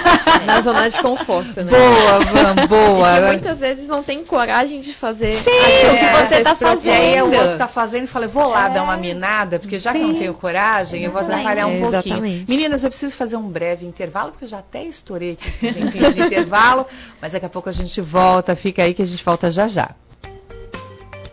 Na 0.45 0.61
zona 0.61 0.91
de 0.91 0.99
conforto, 1.01 1.63
né? 1.63 1.71
boa, 1.71 2.19
Van, 2.19 2.67
boa. 2.67 3.19
E 3.19 3.27
muitas 3.29 3.61
vezes 3.61 3.87
não 3.87 4.03
tem 4.03 4.25
coragem 4.25 4.81
de 4.81 4.93
fazer 4.93 5.31
Sim, 5.31 5.51
aquilo 5.51 5.99
que 5.99 6.05
É, 6.05 6.15
você 6.27 6.41
tá 6.43 6.57
E 6.85 6.91
aí 6.91 7.23
o 7.23 7.27
fazendo. 7.27 7.41
outro 7.41 7.59
tá 7.59 7.69
fazendo 7.69 8.05
e 8.05 8.07
fala, 8.09 8.27
vou 8.27 8.49
lá 8.49 8.69
dar 8.69 8.83
uma 8.83 8.97
minada, 8.97 9.61
porque 9.61 9.79
já 9.79 9.93
que 9.93 9.99
eu 9.99 10.03
não 10.03 10.15
Sim. 10.15 10.19
tenho 10.19 10.35
coragem, 10.35 11.05
eu 11.05 11.13
vou 11.13 11.21
atrapalhar 11.21 11.67
um 11.69 11.77
Exatamente. 11.77 11.93
pouquinho. 11.93 12.17
Exatamente. 12.27 12.51
Meninas, 12.51 12.83
eu 12.83 12.91
preciso 12.91 13.15
fazer 13.17 13.37
um 13.37 13.49
breve 13.49 13.87
intervalo, 13.87 14.33
porque 14.33 14.45
eu 14.45 14.49
já 14.49 14.59
até 14.59 14.83
estourei 14.83 15.39
aqui 15.63 16.05
o 16.05 16.11
de 16.13 16.21
intervalo, 16.27 16.85
mas 17.21 17.33
daqui 17.33 17.47
a 17.47 17.49
pouco 17.49 17.69
a 17.69 17.73
gente 17.73 18.01
volta, 18.01 18.57
fica 18.57 18.83
aí 18.83 18.93
que 18.95 19.03
a 19.03 19.07
gente 19.07 19.23
volta 19.25 19.49
já 19.49 19.69
já. 19.69 19.91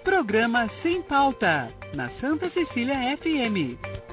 Programa 0.03 0.67
Sem 0.67 1.01
Pauta, 1.01 1.67
na 1.93 2.09
Santa 2.09 2.49
Cecília 2.49 2.95
FM. 3.17 4.08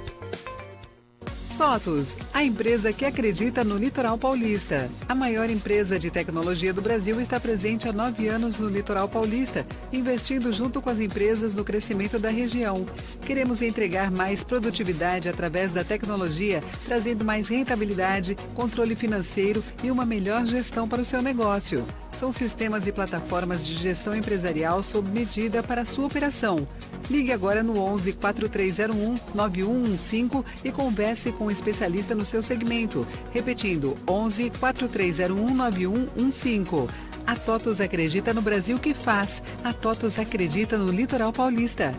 TOTUS, 1.57 2.19
a 2.35 2.45
empresa 2.45 2.93
que 2.93 3.07
acredita 3.07 3.65
no 3.65 3.79
litoral 3.79 4.19
paulista. 4.19 4.91
A 5.09 5.15
maior 5.15 5.49
empresa 5.49 5.99
de 5.99 6.11
tecnologia 6.11 6.73
do 6.73 6.83
Brasil 6.83 7.19
está 7.19 7.41
presente 7.41 7.89
há 7.89 7.93
nove 7.93 8.29
anos 8.29 8.61
no 8.61 8.69
litoral 8.69 9.09
paulista, 9.09 9.67
investindo 9.91 10.53
junto 10.53 10.83
com 10.83 10.91
as 10.91 11.01
empresas 11.01 11.55
no 11.55 11.65
crescimento 11.65 12.19
da 12.19 12.29
região. 12.29 12.85
Queremos 13.25 13.63
entregar 13.63 14.11
mais 14.11 14.45
produtividade 14.45 15.31
através 15.31 15.73
da 15.73 15.83
tecnologia, 15.83 16.63
trazendo 16.85 17.25
mais 17.25 17.49
rentabilidade, 17.49 18.37
controle 18.55 18.95
financeiro 18.95 19.65
e 19.83 19.91
uma 19.91 20.05
melhor 20.05 20.45
gestão 20.45 20.87
para 20.87 21.01
o 21.01 21.05
seu 21.07 21.23
negócio. 21.23 21.87
São 22.19 22.33
sistemas 22.33 22.87
e 22.87 22.93
plataformas 22.93 23.65
de 23.65 23.75
gestão 23.75 24.17
empresarial 24.17 24.83
sob 24.83 25.11
medida 25.11 25.63
para 25.63 25.85
sua 25.85 26.07
operação. 26.07 26.67
Ligue 27.11 27.31
agora 27.31 27.63
no 27.63 27.79
11 27.79 28.15
4301 28.15 29.17
9115 29.35 30.45
e 30.65 30.73
converse 30.73 31.31
com 31.31 31.46
um 31.47 31.51
especialista 31.51 32.15
no 32.15 32.25
seu 32.25 32.43
segmento. 32.43 33.07
Repetindo, 33.33 33.95
11 34.07 34.51
4301 34.59 35.55
9115. 35.55 36.93
A 37.27 37.35
TOTUS 37.35 37.81
acredita 37.81 38.35
no 38.35 38.43
Brasil 38.43 38.79
que 38.79 38.95
faz. 38.95 39.43
A 39.65 39.73
TOTUS 39.73 40.19
acredita 40.19 40.77
no 40.77 40.91
litoral 40.91 41.33
paulista. 41.33 41.95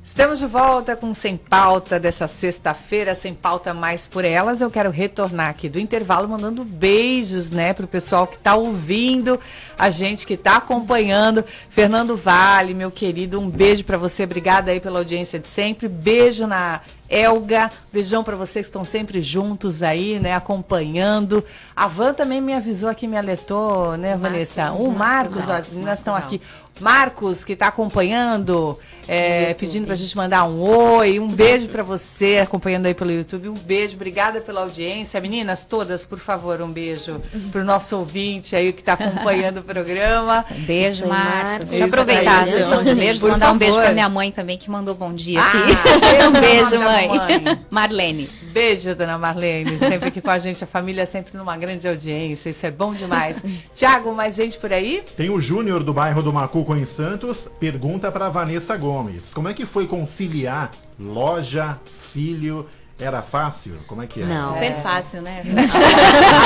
Estamos 0.04 0.40
de 0.40 0.48
volta 0.48 0.96
com 0.96 1.14
Sem 1.14 1.38
Pauta 1.38 2.00
dessa 2.00 2.28
sexta-feira, 2.28 3.14
Sem 3.14 3.36
Pauta 3.36 3.72
Mais 3.72 4.08
por 4.08 4.26
Elas. 4.26 4.62
Eu 4.62 4.72
quero 4.72 4.90
retornar 4.90 5.50
aqui 5.50 5.70
do 5.70 5.80
intervalo 5.80 6.28
mandando 6.28 6.66
beijos, 6.66 7.52
né, 7.52 7.72
pro 7.72 7.86
pessoal 7.86 8.26
que 8.26 8.36
está 8.36 8.56
ouvindo, 8.56 9.40
a 9.78 9.92
gente 9.92 10.26
que 10.26 10.34
está 10.34 10.56
acompanhando. 10.56 11.46
Fernando 11.70 12.18
Vale, 12.18 12.74
meu 12.74 12.90
querido, 12.90 13.40
um 13.40 13.48
beijo 13.48 13.84
para 13.84 14.00
você. 14.00 14.24
Obrigada 14.24 14.72
aí 14.72 14.80
pela 14.80 14.98
audiência 14.98 15.38
de 15.38 15.48
sempre. 15.48 15.88
Beijo 15.88 16.48
na 16.48 16.82
Elga, 17.10 17.72
beijão 17.92 18.24
para 18.24 18.36
vocês 18.36 18.66
que 18.66 18.70
estão 18.70 18.86
sempre 18.86 19.22
juntos 19.22 19.82
aí, 19.82 20.20
né, 20.20 20.34
acompanhando. 20.36 21.44
A 21.76 21.88
Van 21.88 22.14
também 22.14 22.40
me 22.40 22.54
avisou 22.54 22.90
aqui, 22.90 23.08
me 23.08 23.18
alertou, 23.18 23.98
né, 23.98 24.16
Vanessa? 24.16 24.72
O 24.72 24.92
Marcos, 24.92 25.50
ó, 25.50 25.54
as 25.54 25.70
meninas 25.70 26.00
estão 26.00 26.16
aqui. 26.16 26.40
Marcos, 26.80 27.44
que 27.44 27.54
está 27.54 27.68
acompanhando, 27.68 28.78
é, 29.12 29.56
pedindo 29.56 29.86
para 29.86 29.94
a 29.96 29.98
gente 29.98 30.16
mandar 30.16 30.44
um 30.46 30.60
oi, 30.62 31.20
um 31.20 31.28
beijo 31.28 31.68
para 31.68 31.82
você, 31.82 32.38
acompanhando 32.44 32.86
aí 32.86 32.94
pelo 32.94 33.12
YouTube, 33.12 33.50
um 33.50 33.56
beijo, 33.56 33.96
obrigada 33.96 34.40
pela 34.40 34.62
audiência. 34.62 35.20
Meninas, 35.20 35.66
todas, 35.66 36.06
por 36.06 36.20
favor, 36.20 36.62
um 36.62 36.72
beijo 36.72 37.20
para 37.52 37.62
o 37.62 37.64
nosso 37.64 37.98
ouvinte 37.98 38.56
aí 38.56 38.72
que 38.72 38.82
está 38.82 38.94
acompanhando 38.94 39.62
o 39.62 39.64
programa. 39.64 40.46
Um 40.52 40.62
beijo, 40.62 41.08
Marcos. 41.08 41.70
Deixa 41.72 41.84
eu 41.86 41.88
aproveitar 41.88 42.42
a 42.42 42.46
sessão 42.46 42.84
de 42.84 42.94
beijos, 42.94 43.22
Por 43.24 43.32
mandar 43.32 43.52
um 43.52 43.58
beijo 43.58 43.74
favor. 43.74 43.86
pra 43.86 43.94
minha 43.94 44.10
mãe 44.10 44.32
também, 44.32 44.58
que 44.58 44.70
mandou 44.70 44.94
bom 44.94 45.12
dia 45.12 45.42
Ah, 45.42 45.52
aqui. 45.52 46.28
um 46.30 46.32
beijo, 46.40 46.80
mãe. 46.80 47.08
mamãe. 47.08 47.60
Marlene. 47.72 48.30
Beijo, 48.52 48.96
dona 48.96 49.18
Marlene, 49.18 49.78
sempre 49.80 50.08
aqui 50.10 50.22
com 50.22 50.30
a 50.32 50.38
gente, 50.40 50.64
a 50.64 50.68
família 50.68 51.06
sempre 51.06 51.38
numa 51.38 51.56
grande 51.56 51.88
audiência, 51.88 52.50
isso 52.50 52.66
é 52.66 52.72
bom 52.72 52.94
demais. 52.96 53.44
Tiago, 53.76 54.12
mais 54.14 54.36
gente 54.36 54.58
por 54.58 54.74
aí? 54.74 55.04
Tem 55.16 55.30
o 55.30 55.40
Júnior 55.40 55.84
do 55.84 55.94
bairro 55.94 56.22
do 56.24 56.34
Macuco 56.34 56.76
em 56.76 56.84
Santos, 56.86 57.48
pergunta 57.60 58.12
para 58.12 58.28
Vanessa 58.30 58.76
Gomes. 58.76 58.99
Como 59.34 59.48
é 59.50 59.54
que 59.54 59.66
foi 59.66 59.88
conciliar 59.88 60.72
loja, 61.00 61.78
filho? 62.14 62.68
Era 63.02 63.22
fácil? 63.22 63.76
Como 63.88 64.02
é 64.04 64.08
que 64.08 64.22
é? 64.22 64.26
Não. 64.26 64.54
Super 64.54 64.76
fácil, 64.82 65.22
né? 65.22 65.42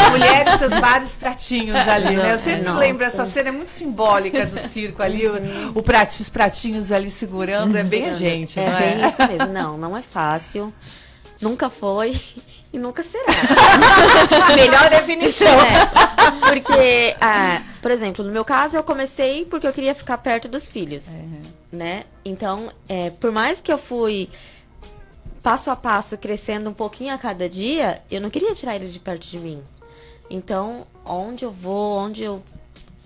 A 0.05 0.09
mulher 0.11 0.47
e 0.47 0.57
seus 0.59 0.73
vários 0.73 1.15
pratinhos 1.15 1.75
ali, 1.87 2.15
né? 2.15 2.31
Eu 2.33 2.37
sempre 2.37 2.65
Nossa. 2.67 2.79
lembro, 2.79 3.03
essa 3.03 3.25
cena 3.25 3.49
é 3.49 3.51
muito 3.51 3.69
simbólica 3.69 4.45
do 4.45 4.59
circo 4.59 5.01
ali, 5.01 5.25
o, 5.27 5.33
o 5.73 5.81
prati- 5.81 6.21
os 6.21 6.29
pratinhos 6.29 6.91
ali 6.91 7.09
segurando, 7.09 7.75
é 7.75 7.83
bem 7.83 8.07
a 8.07 8.11
gente, 8.13 8.59
É 8.59 8.69
não 8.69 8.77
bem 8.77 9.01
é? 9.03 9.07
isso 9.07 9.27
mesmo. 9.27 9.51
Não, 9.51 9.77
não 9.79 9.97
é 9.97 10.03
fácil. 10.03 10.71
Nunca 11.41 11.71
foi 11.71 12.21
e 12.71 12.77
nunca 12.77 13.01
será. 13.01 13.33
Melhor 14.55 14.89
definição. 14.91 15.47
É, 15.47 15.89
porque, 16.49 17.15
ah, 17.19 17.61
por 17.81 17.89
exemplo, 17.91 18.23
no 18.23 18.31
meu 18.31 18.45
caso, 18.45 18.77
eu 18.77 18.83
comecei 18.83 19.43
porque 19.45 19.67
eu 19.67 19.73
queria 19.73 19.95
ficar 19.95 20.17
perto 20.19 20.47
dos 20.47 20.67
filhos, 20.67 21.03
né? 21.73 22.03
Então, 22.23 22.71
é, 22.87 23.09
por 23.09 23.31
mais 23.31 23.59
que 23.59 23.71
eu 23.71 23.77
fui 23.77 24.29
passo 25.41 25.69
a 25.69 25.75
passo 25.75 26.17
crescendo 26.17 26.69
um 26.69 26.73
pouquinho 26.73 27.13
a 27.13 27.17
cada 27.17 27.49
dia, 27.49 28.01
eu 28.09 28.21
não 28.21 28.29
queria 28.29 28.53
tirar 28.55 28.75
eles 28.75 28.93
de 28.93 28.99
perto 28.99 29.27
de 29.27 29.39
mim. 29.39 29.61
Então, 30.29 30.87
onde 31.05 31.43
eu 31.43 31.51
vou, 31.51 31.97
onde 31.97 32.23
eu 32.23 32.41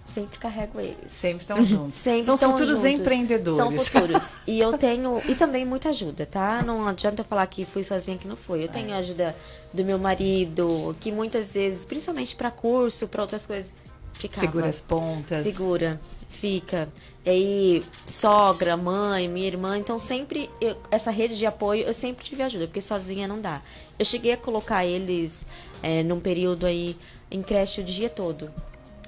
sempre 0.05 0.37
carrego 0.37 0.79
eles. 0.79 1.11
Sempre 1.11 1.43
estão 1.43 1.61
juntos. 1.65 1.93
Sempre 1.93 2.23
São 2.23 2.37
futuros 2.37 2.79
juntos. 2.81 2.85
empreendedores. 2.85 3.57
São 3.57 3.71
futuros. 4.01 4.23
E 4.45 4.59
eu 4.59 4.77
tenho. 4.77 5.21
E 5.27 5.35
também 5.35 5.65
muita 5.65 5.89
ajuda, 5.89 6.25
tá? 6.25 6.61
Não 6.61 6.87
adianta 6.87 7.21
eu 7.21 7.25
falar 7.25 7.45
que 7.47 7.65
fui 7.65 7.83
sozinha 7.83 8.17
que 8.17 8.27
não 8.27 8.35
foi. 8.35 8.63
Eu 8.63 8.67
tenho 8.67 8.93
a 8.93 8.97
ajuda 8.97 9.35
do 9.73 9.83
meu 9.83 9.97
marido, 9.97 10.95
que 10.99 11.11
muitas 11.11 11.53
vezes, 11.53 11.85
principalmente 11.85 12.35
para 12.35 12.51
curso, 12.51 13.07
para 13.07 13.21
outras 13.21 13.45
coisas, 13.45 13.73
ficava. 14.13 14.39
Segura 14.39 14.67
as 14.67 14.81
pontas. 14.81 15.43
Segura. 15.43 15.99
Fica. 16.29 16.87
E 17.25 17.29
aí, 17.29 17.83
sogra, 18.05 18.77
mãe, 18.77 19.27
minha 19.27 19.47
irmã, 19.47 19.77
então 19.77 19.97
sempre, 19.99 20.49
eu- 20.61 20.77
essa 20.91 21.09
rede 21.11 21.37
de 21.37 21.45
apoio, 21.45 21.83
eu 21.85 21.93
sempre 21.93 22.23
tive 22.23 22.43
ajuda, 22.43 22.67
porque 22.67 22.79
sozinha 22.81 23.27
não 23.27 23.41
dá. 23.41 23.61
Eu 23.97 24.05
cheguei 24.05 24.31
a 24.33 24.37
colocar 24.37 24.85
eles 24.85 25.45
é, 25.83 26.03
num 26.03 26.19
período 26.19 26.65
aí 26.65 26.95
em 27.31 27.41
creche 27.41 27.81
o 27.81 27.83
dia 27.83 28.09
todo. 28.09 28.51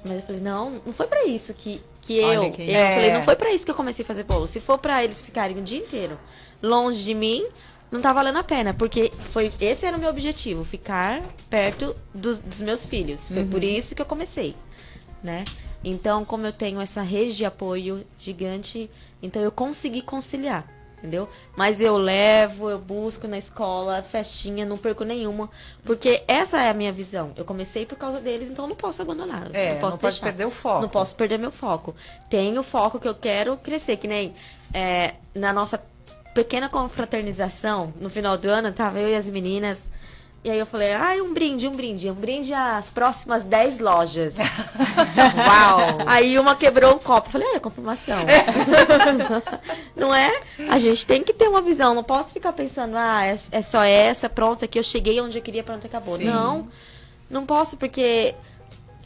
Mas 0.04 0.14
eu 0.16 0.22
falei, 0.22 0.40
não, 0.40 0.80
não 0.84 0.92
foi 0.92 1.06
pra 1.06 1.24
isso 1.26 1.52
que, 1.54 1.80
que 2.02 2.16
eu. 2.18 2.42
Eu 2.44 2.54
É. 2.74 2.94
falei, 2.94 3.12
não 3.12 3.22
foi 3.22 3.36
pra 3.36 3.52
isso 3.52 3.64
que 3.64 3.70
eu 3.70 3.74
comecei 3.74 4.02
a 4.02 4.06
fazer 4.06 4.24
bolo. 4.24 4.46
Se 4.46 4.60
for 4.60 4.78
pra 4.78 5.04
eles 5.04 5.20
ficarem 5.22 5.58
o 5.58 5.62
dia 5.62 5.78
inteiro 5.78 6.18
longe 6.62 7.02
de 7.04 7.14
mim, 7.14 7.46
não 7.90 8.00
tá 8.00 8.12
valendo 8.12 8.38
a 8.38 8.42
pena. 8.42 8.72
Porque 8.74 9.12
foi, 9.30 9.52
esse 9.60 9.84
era 9.86 9.96
o 9.96 10.00
meu 10.00 10.08
objetivo, 10.10 10.64
ficar 10.64 11.22
perto 11.50 11.94
dos, 12.14 12.38
dos 12.38 12.60
meus 12.62 12.84
filhos. 12.84 13.28
Foi 13.28 13.44
por 13.44 13.62
isso 13.62 13.94
que 13.94 14.00
eu 14.02 14.06
comecei, 14.06 14.54
né? 15.22 15.44
Então, 15.82 16.24
como 16.24 16.46
eu 16.46 16.52
tenho 16.52 16.80
essa 16.80 17.02
rede 17.02 17.36
de 17.36 17.44
apoio 17.44 18.06
gigante, 18.18 18.90
então 19.22 19.40
eu 19.40 19.50
consegui 19.50 20.02
conciliar, 20.02 20.64
entendeu? 20.98 21.28
Mas 21.56 21.80
eu 21.80 21.96
levo, 21.96 22.68
eu 22.68 22.78
busco 22.78 23.26
na 23.26 23.38
escola, 23.38 24.02
festinha, 24.02 24.66
não 24.66 24.76
perco 24.76 25.04
nenhuma, 25.04 25.48
porque 25.84 26.22
essa 26.28 26.60
é 26.60 26.68
a 26.68 26.74
minha 26.74 26.92
visão. 26.92 27.32
Eu 27.34 27.44
comecei 27.44 27.86
por 27.86 27.96
causa 27.96 28.20
deles, 28.20 28.50
então 28.50 28.66
eu 28.66 28.68
não 28.68 28.76
posso 28.76 29.00
abandonar. 29.00 29.48
É, 29.54 29.72
não 29.74 29.80
posso 29.80 29.96
não 29.96 30.02
deixar. 30.02 30.26
perder 30.26 30.44
o 30.46 30.50
foco. 30.50 30.82
Não 30.82 30.88
posso 30.88 31.14
perder 31.14 31.38
meu 31.38 31.52
foco. 31.52 31.94
Tenho 32.28 32.60
o 32.60 32.64
foco 32.64 33.00
que 33.00 33.08
eu 33.08 33.14
quero 33.14 33.56
crescer, 33.56 33.96
que 33.96 34.06
nem 34.06 34.34
é, 34.74 35.14
na 35.34 35.52
nossa 35.52 35.80
pequena 36.34 36.68
confraternização, 36.68 37.92
no 38.00 38.10
final 38.10 38.36
do 38.36 38.48
ano, 38.48 38.70
tava 38.70 38.98
eu 38.98 39.08
e 39.08 39.16
as 39.16 39.30
meninas. 39.30 39.90
E 40.42 40.50
aí 40.50 40.58
eu 40.58 40.64
falei, 40.64 40.94
ai, 40.94 41.20
um 41.20 41.34
brinde, 41.34 41.68
um 41.68 41.72
brinde, 41.72 42.10
um 42.10 42.14
brinde 42.14 42.54
às 42.54 42.88
próximas 42.88 43.44
10 43.44 43.78
lojas. 43.78 44.36
Uau! 45.36 45.98
Aí 46.06 46.38
uma 46.38 46.56
quebrou 46.56 46.94
um 46.94 46.98
copo. 46.98 47.28
Eu 47.28 47.32
falei, 47.32 47.48
é, 47.48 47.58
confirmação. 47.58 48.16
não 49.94 50.14
é? 50.14 50.40
A 50.70 50.78
gente 50.78 51.04
tem 51.04 51.22
que 51.22 51.34
ter 51.34 51.46
uma 51.46 51.60
visão. 51.60 51.94
Não 51.94 52.02
posso 52.02 52.32
ficar 52.32 52.54
pensando, 52.54 52.96
ah, 52.96 53.26
é, 53.26 53.34
é 53.52 53.60
só 53.60 53.82
essa, 53.84 54.30
pronto, 54.30 54.64
aqui 54.64 54.78
eu 54.78 54.82
cheguei 54.82 55.20
onde 55.20 55.36
eu 55.36 55.42
queria, 55.42 55.62
pronto, 55.62 55.86
acabou. 55.86 56.16
Sim. 56.16 56.24
Não, 56.24 56.68
não 57.28 57.44
posso, 57.44 57.76
porque 57.76 58.34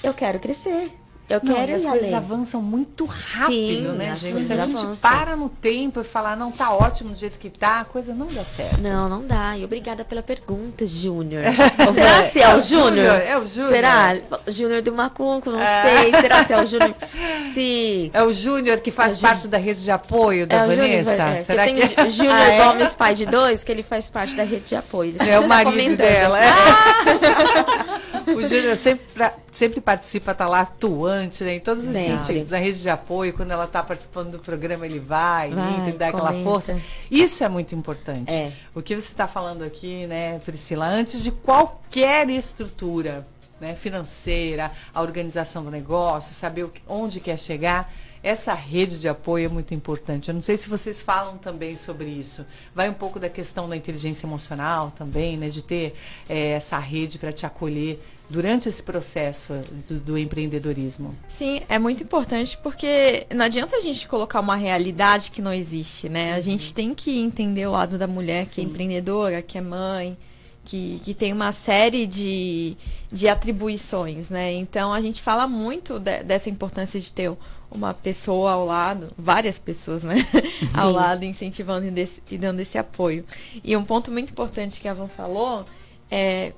eu 0.04 0.14
quero 0.14 0.38
crescer. 0.38 0.92
Eu 1.26 1.40
Não, 1.42 1.54
quero 1.54 1.72
e 1.72 1.74
as 1.74 1.86
coisas 1.86 2.02
além. 2.08 2.14
avançam 2.14 2.60
muito 2.60 3.06
rápido, 3.06 3.46
Sim, 3.92 3.92
né, 3.96 4.14
gente? 4.14 4.44
Se 4.44 4.52
a 4.52 4.58
gente 4.58 4.76
avançam. 4.76 4.96
para 4.96 5.34
no 5.34 5.48
tempo 5.48 5.98
e 6.00 6.04
falar, 6.04 6.36
não, 6.36 6.52
tá 6.52 6.70
ótimo 6.70 7.10
do 7.10 7.16
jeito 7.16 7.38
que 7.38 7.48
tá, 7.48 7.80
a 7.80 7.84
coisa 7.86 8.14
não 8.14 8.26
dá 8.26 8.44
certo. 8.44 8.78
Não, 8.82 9.08
não 9.08 9.26
dá. 9.26 9.56
E 9.56 9.64
obrigada 9.64 10.04
pela 10.04 10.22
pergunta, 10.22 10.86
Júnior. 10.86 11.42
Será 11.94 12.28
se 12.28 12.40
é 12.42 12.54
o 12.54 12.60
Júnior? 12.60 13.14
É 13.26 13.38
o 13.38 13.46
Júnior. 13.46 13.70
Será? 13.72 14.16
Júnior 14.48 14.82
do 14.82 14.92
Macunco, 14.92 15.50
não 15.50 15.60
É. 15.60 15.82
sei. 16.02 16.20
Será 16.20 16.44
se 16.44 16.52
é 16.52 16.60
o 16.62 16.66
Júnior? 16.66 16.94
Se... 17.54 18.10
É 18.12 18.22
o 18.22 18.32
Júnior 18.32 18.80
que 18.80 18.90
faz 18.90 19.14
É 19.14 19.18
parte 19.18 19.46
da 19.48 19.56
rede 19.58 19.82
de 19.84 19.90
apoio 19.92 20.44
da 20.46 20.56
É 20.56 20.66
Vanessa? 20.66 21.12
é, 21.12 21.42
Será 21.42 21.66
que 21.66 21.88
que 21.88 22.10
Júnior 22.10 22.34
Ah, 22.34 22.50
é? 22.50 22.64
Gomes, 22.64 22.94
pai 22.94 23.14
de 23.14 23.24
dois, 23.26 23.62
que 23.64 23.70
ele 23.72 23.82
faz 23.82 24.10
parte 24.10 24.34
da 24.34 24.42
rede 24.42 24.64
de 24.64 24.76
apoio. 24.76 25.14
Ele 25.20 25.30
É 25.30 25.38
o 25.38 25.42
tá 25.42 25.48
marido 25.48 25.70
comentando. 25.70 25.96
dela. 25.98 26.38
é. 26.44 28.13
O 28.36 28.46
Júnior 28.46 28.76
sempre, 28.76 29.04
pra- 29.14 29.34
sempre 29.52 29.80
participa, 29.80 30.34
tá 30.34 30.46
lá 30.48 30.60
atuante, 30.60 31.42
né? 31.44 31.54
Em 31.54 31.60
todos 31.60 31.86
os 31.86 31.92
Sempre. 31.92 32.24
sentidos. 32.24 32.50
Na 32.50 32.58
rede 32.58 32.80
de 32.82 32.90
apoio, 32.90 33.32
quando 33.32 33.50
ela 33.50 33.66
tá 33.66 33.82
participando 33.82 34.32
do 34.32 34.38
programa, 34.38 34.84
ele 34.86 34.98
vai, 34.98 35.50
Vai, 35.50 35.74
entra 35.76 35.90
e 35.90 35.92
dá 35.92 36.08
aquela 36.08 36.28
comenta. 36.28 36.44
força. 36.44 36.80
Isso 37.10 37.42
é 37.44 37.48
muito 37.48 37.74
importante. 37.74 38.32
É. 38.32 38.52
O 38.74 38.82
que 38.82 38.94
você 38.94 39.12
está 39.12 39.26
falando 39.28 39.62
aqui, 39.62 40.06
né, 40.06 40.38
Priscila, 40.44 40.86
antes 40.86 41.22
de 41.22 41.30
qualquer 41.30 42.28
estrutura 42.30 43.26
né, 43.60 43.74
financeira, 43.74 44.70
a 44.92 45.00
organização 45.00 45.62
do 45.62 45.70
negócio, 45.70 46.34
saber 46.34 46.66
que- 46.68 46.82
onde 46.88 47.20
quer 47.20 47.38
chegar, 47.38 47.90
essa 48.22 48.52
rede 48.52 48.98
de 49.00 49.08
apoio 49.08 49.46
é 49.46 49.48
muito 49.48 49.72
importante. 49.72 50.28
Eu 50.28 50.34
não 50.34 50.40
sei 50.40 50.56
se 50.56 50.68
vocês 50.68 51.00
falam 51.02 51.38
também 51.38 51.76
sobre 51.76 52.06
isso. 52.06 52.44
Vai 52.74 52.88
um 52.90 52.94
pouco 52.94 53.18
da 53.20 53.28
questão 53.28 53.68
da 53.68 53.76
inteligência 53.76 54.26
emocional 54.26 54.90
também, 54.96 55.36
né, 55.36 55.48
de 55.48 55.62
ter 55.62 55.94
eh, 56.28 56.50
essa 56.50 56.78
rede 56.78 57.16
para 57.18 57.32
te 57.32 57.46
acolher 57.46 58.02
durante 58.28 58.68
esse 58.68 58.82
processo 58.82 59.52
do, 59.86 60.00
do 60.00 60.18
empreendedorismo. 60.18 61.14
Sim, 61.28 61.60
é 61.68 61.78
muito 61.78 62.02
importante 62.02 62.56
porque 62.62 63.26
não 63.34 63.44
adianta 63.44 63.76
a 63.76 63.80
gente 63.80 64.08
colocar 64.08 64.40
uma 64.40 64.56
realidade 64.56 65.30
que 65.30 65.42
não 65.42 65.52
existe, 65.52 66.08
né? 66.08 66.32
A 66.34 66.40
gente 66.40 66.72
tem 66.72 66.94
que 66.94 67.18
entender 67.18 67.66
o 67.66 67.72
lado 67.72 67.98
da 67.98 68.06
mulher 68.06 68.46
que 68.46 68.60
é 68.60 68.64
empreendedora, 68.64 69.42
que 69.42 69.58
é 69.58 69.60
mãe, 69.60 70.16
que, 70.64 71.00
que 71.04 71.12
tem 71.12 71.32
uma 71.32 71.52
série 71.52 72.06
de, 72.06 72.76
de 73.12 73.28
atribuições, 73.28 74.30
né? 74.30 74.52
Então 74.54 74.92
a 74.94 75.00
gente 75.00 75.22
fala 75.22 75.46
muito 75.46 75.98
de- 75.98 76.22
dessa 76.24 76.48
importância 76.48 76.98
de 76.98 77.12
ter 77.12 77.30
uma 77.70 77.92
pessoa 77.92 78.52
ao 78.52 78.64
lado, 78.64 79.12
várias 79.18 79.58
pessoas, 79.58 80.02
né? 80.02 80.14
ao 80.72 80.88
Sim. 80.90 80.96
lado, 80.96 81.24
incentivando 81.24 81.86
e, 81.86 81.90
desse- 81.90 82.22
e 82.30 82.38
dando 82.38 82.60
esse 82.60 82.78
apoio. 82.78 83.24
E 83.62 83.76
um 83.76 83.84
ponto 83.84 84.10
muito 84.10 84.30
importante 84.30 84.80
que 84.80 84.88
a 84.88 84.94
Van 84.94 85.08
falou 85.08 85.64
é 86.10 86.52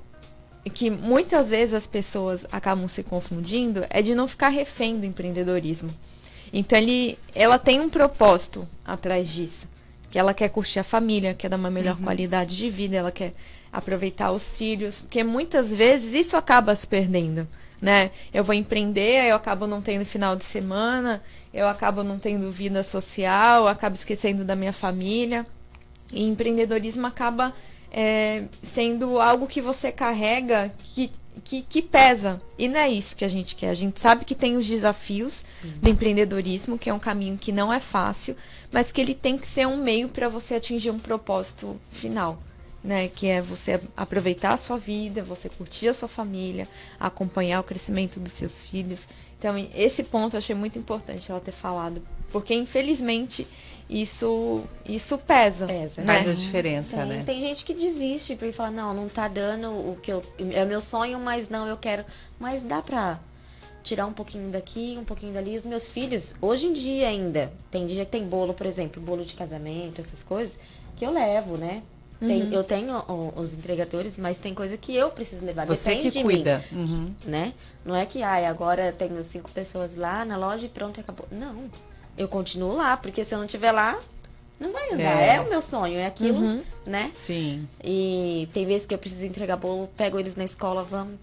que 0.69 0.89
muitas 0.89 1.49
vezes 1.49 1.73
as 1.73 1.87
pessoas 1.87 2.45
acabam 2.51 2.87
se 2.87 3.03
confundindo 3.03 3.85
é 3.89 4.01
de 4.01 4.15
não 4.15 4.27
ficar 4.27 4.49
refém 4.49 4.99
do 4.99 5.05
empreendedorismo. 5.05 5.89
Então 6.51 6.77
ele, 6.77 7.17
ela 7.35 7.59
tem 7.59 7.79
um 7.79 7.89
propósito 7.89 8.67
atrás 8.85 9.27
disso, 9.27 9.67
que 10.09 10.17
ela 10.17 10.33
quer 10.33 10.49
curtir 10.49 10.79
a 10.79 10.83
família, 10.83 11.33
quer 11.33 11.49
dar 11.49 11.57
uma 11.57 11.69
melhor 11.69 11.97
qualidade 11.97 12.55
de 12.55 12.69
vida, 12.69 12.95
ela 12.95 13.11
quer 13.11 13.33
aproveitar 13.71 14.31
os 14.31 14.57
filhos, 14.57 15.01
porque 15.01 15.23
muitas 15.23 15.73
vezes 15.73 16.15
isso 16.15 16.37
acaba 16.37 16.75
se 16.75 16.87
perdendo, 16.87 17.47
né? 17.81 18.11
Eu 18.33 18.43
vou 18.43 18.55
empreender, 18.55 19.25
eu 19.25 19.35
acabo 19.35 19.67
não 19.67 19.81
tendo 19.81 20.05
final 20.05 20.35
de 20.35 20.45
semana, 20.45 21.21
eu 21.53 21.67
acabo 21.67 22.03
não 22.03 22.17
tendo 22.17 22.51
vida 22.51 22.83
social, 22.83 23.63
eu 23.63 23.67
acabo 23.67 23.95
esquecendo 23.95 24.45
da 24.45 24.55
minha 24.55 24.73
família. 24.73 25.45
E 26.11 26.23
empreendedorismo 26.23 27.05
acaba 27.05 27.53
é, 27.91 28.43
sendo 28.61 29.19
algo 29.19 29.47
que 29.47 29.61
você 29.61 29.91
carrega 29.91 30.71
que, 30.93 31.11
que, 31.43 31.61
que 31.61 31.81
pesa. 31.81 32.41
E 32.57 32.67
não 32.67 32.79
é 32.79 32.89
isso 32.89 33.15
que 33.15 33.25
a 33.25 33.29
gente 33.29 33.55
quer. 33.55 33.69
A 33.69 33.75
gente 33.75 33.99
sabe 33.99 34.25
que 34.25 34.35
tem 34.35 34.55
os 34.57 34.67
desafios 34.67 35.43
do 35.81 35.89
empreendedorismo, 35.89 36.77
que 36.77 36.89
é 36.89 36.93
um 36.93 36.99
caminho 36.99 37.37
que 37.37 37.51
não 37.51 37.71
é 37.71 37.79
fácil, 37.79 38.35
mas 38.71 38.91
que 38.91 39.01
ele 39.01 39.15
tem 39.15 39.37
que 39.37 39.47
ser 39.47 39.67
um 39.67 39.77
meio 39.77 40.09
para 40.09 40.29
você 40.29 40.55
atingir 40.55 40.91
um 40.91 40.99
propósito 40.99 41.79
final. 41.91 42.39
Né, 42.83 43.09
que 43.09 43.27
é 43.27 43.41
você 43.41 43.81
aproveitar 43.97 44.53
a 44.53 44.57
sua 44.57 44.77
vida, 44.77 45.21
você 45.21 45.49
curtir 45.49 45.89
a 45.89 45.93
sua 45.93 46.07
família, 46.07 46.65
acompanhar 46.97 47.59
o 47.59 47.63
crescimento 47.63 48.17
dos 48.17 48.31
seus 48.31 48.63
filhos. 48.63 49.09
Então, 49.37 49.55
esse 49.75 50.03
ponto 50.03 50.35
eu 50.35 50.37
achei 50.37 50.55
muito 50.55 50.79
importante 50.79 51.29
ela 51.29 51.41
ter 51.41 51.51
falado, 51.51 52.01
porque 52.31 52.53
infelizmente 52.53 53.45
isso 53.89 54.63
isso 54.85 55.17
pesa. 55.17 55.65
Pesa. 55.67 56.01
né? 56.01 56.07
Faz 56.07 56.27
a 56.27 56.33
diferença, 56.33 56.97
Tem, 56.97 57.05
né? 57.05 57.23
tem 57.25 57.41
gente 57.41 57.63
que 57.65 57.73
desiste 57.73 58.35
porque 58.35 58.51
fala, 58.51 58.71
não, 58.71 58.93
não 58.93 59.07
tá 59.09 59.27
dando 59.27 59.69
o 59.69 59.97
que 60.01 60.11
eu. 60.11 60.21
É 60.51 60.65
meu 60.65 60.81
sonho, 60.81 61.19
mas 61.19 61.49
não, 61.49 61.67
eu 61.67 61.77
quero. 61.77 62.03
Mas 62.39 62.63
dá 62.63 62.81
pra 62.81 63.19
tirar 63.83 64.05
um 64.05 64.13
pouquinho 64.13 64.49
daqui, 64.49 64.97
um 64.99 65.05
pouquinho 65.05 65.33
dali. 65.33 65.55
Os 65.55 65.63
meus 65.63 65.87
filhos, 65.87 66.35
hoje 66.41 66.67
em 66.67 66.73
dia 66.73 67.07
ainda, 67.07 67.51
tem 67.71 67.87
dia 67.87 68.03
que 68.03 68.11
tem 68.11 68.25
bolo, 68.27 68.53
por 68.53 68.65
exemplo, 68.65 69.01
bolo 69.01 69.23
de 69.23 69.33
casamento, 69.33 70.01
essas 70.01 70.21
coisas, 70.23 70.59
que 70.97 71.05
eu 71.05 71.11
levo, 71.11 71.55
né? 71.57 71.81
Tem- 72.19 72.41
Uhum. 72.43 72.51
eu 72.51 72.63
tenho 72.63 73.03
os 73.35 73.53
entregadores, 73.53 74.17
mas 74.17 74.39
tem 74.39 74.51
coisa 74.51 74.75
que 74.75 74.93
eu 74.95 75.11
preciso 75.11 75.45
levar. 75.45 75.67
Você 75.67 75.91
Depende 75.91 76.11
que 76.11 76.17
de 76.17 76.23
cuida. 76.23 76.65
Mim, 76.71 76.79
Uhum. 76.81 77.11
né? 77.25 77.53
Não 77.85 77.95
é 77.95 78.07
que, 78.07 78.23
ai, 78.23 78.47
agora 78.47 78.91
tenho 78.91 79.23
cinco 79.23 79.51
pessoas 79.51 79.95
lá 79.95 80.25
na 80.25 80.35
loja 80.35 80.65
e 80.65 80.69
pronto, 80.69 80.99
acabou. 80.99 81.27
Não. 81.31 81.69
Eu 82.17 82.27
continuo 82.27 82.75
lá, 82.75 82.97
porque 82.97 83.23
se 83.23 83.33
eu 83.33 83.37
não 83.37 83.45
estiver 83.45 83.71
lá, 83.71 83.97
não 84.59 84.71
vai 84.71 84.91
andar. 84.91 85.21
É. 85.21 85.35
É, 85.35 85.41
o 85.41 85.49
meu 85.49 85.61
sonho, 85.61 85.99
é 85.99 86.07
aquilo, 86.07 86.39
Uhum. 86.39 86.63
né? 86.85 87.11
Sim. 87.13 87.67
E 87.83 88.49
tem 88.53 88.65
vezes 88.65 88.87
que 88.87 88.93
eu 88.93 88.97
preciso 88.97 89.25
entregar 89.25 89.55
bolo, 89.57 89.87
pego 89.95 90.19
eles 90.19 90.35
na 90.35 90.43
escola, 90.43 90.83
vamos. 90.83 91.15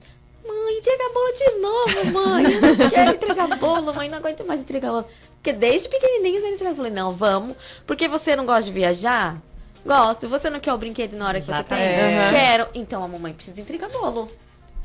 Mãe, 0.47 0.79
entrega 0.79 1.05
bolo 1.13 1.33
de 1.33 1.59
novo, 1.59 2.13
mãe. 2.13 2.45
Eu 2.55 2.77
não 2.77 2.91
quero 2.91 3.11
entregar 3.13 3.57
bolo, 3.59 3.95
mãe, 3.95 4.09
não 4.09 4.19
aguento 4.19 4.45
mais 4.47 4.61
entregar 4.61 4.91
bolo. 4.91 5.07
Porque 5.37 5.53
desde 5.53 5.89
pequenininhos 5.89 6.43
eles 6.43 6.55
entregam. 6.55 6.73
Eu 6.73 6.77
falei, 6.77 6.93
não, 6.93 7.13
vamos. 7.13 7.57
Porque 7.87 8.07
você 8.09 8.35
não 8.37 8.47
gosta 8.47 8.63
de 8.65 8.73
viajar? 8.73 9.37
Gosto. 9.85 10.29
Você 10.29 10.49
não 10.49 10.61
quer 10.61 10.73
o 10.73 10.79
brinquedo 10.79 11.15
na 11.17 11.27
hora 11.29 11.39
que 11.41 11.45
você 11.47 11.63
tem? 11.65 11.79
Uhum. 11.79 12.31
Quero. 12.31 12.67
Então 12.75 13.03
a 13.05 13.09
mamãe 13.09 13.33
precisa 13.35 13.61
entregar 13.61 13.89
bolo. 13.91 14.31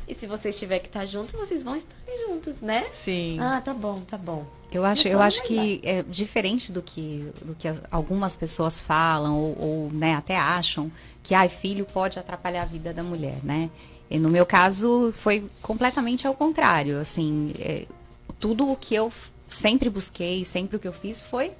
E 0.09 0.15
se 0.15 0.25
vocês 0.25 0.57
tiver 0.57 0.79
que 0.79 0.87
estar 0.87 1.05
junto, 1.05 1.37
vocês 1.37 1.61
vão 1.61 1.75
estar 1.75 1.95
juntos, 2.27 2.61
né? 2.61 2.83
Sim. 2.93 3.37
Ah, 3.39 3.61
tá 3.61 3.75
bom, 3.75 3.99
tá 4.01 4.17
bom. 4.17 4.43
Eu 4.71 4.83
acho, 4.83 5.07
eu 5.07 5.11
Então, 5.11 5.21
acho 5.21 5.37
vai 5.37 5.47
que 5.47 5.81
é 5.83 6.01
diferente 6.01 6.71
do 6.71 6.81
que, 6.81 7.31
do 7.45 7.53
que 7.53 7.67
as- 7.67 7.79
algumas 7.91 8.35
pessoas 8.35 8.81
falam 8.81 9.37
ou, 9.37 9.57
ou, 9.61 9.91
né, 9.91 10.15
até 10.15 10.35
acham 10.35 10.91
que 11.21 11.35
ai, 11.35 11.47
filho 11.47 11.85
pode 11.85 12.17
atrapalhar 12.17 12.63
a 12.63 12.65
vida 12.65 12.91
da 12.91 13.03
mulher, 13.03 13.37
né? 13.43 13.69
E 14.09 14.17
no 14.17 14.29
meu 14.29 14.47
caso 14.47 15.13
foi 15.15 15.47
completamente 15.61 16.25
ao 16.25 16.33
contrário, 16.33 16.99
assim, 16.99 17.53
é, 17.59 17.85
tudo 18.39 18.67
o 18.67 18.75
que 18.75 18.95
eu 18.95 19.13
sempre 19.47 19.91
busquei, 19.91 20.43
sempre 20.43 20.75
o 20.75 20.79
que 20.79 20.87
eu 20.87 20.93
fiz 20.93 21.21
foi 21.21 21.51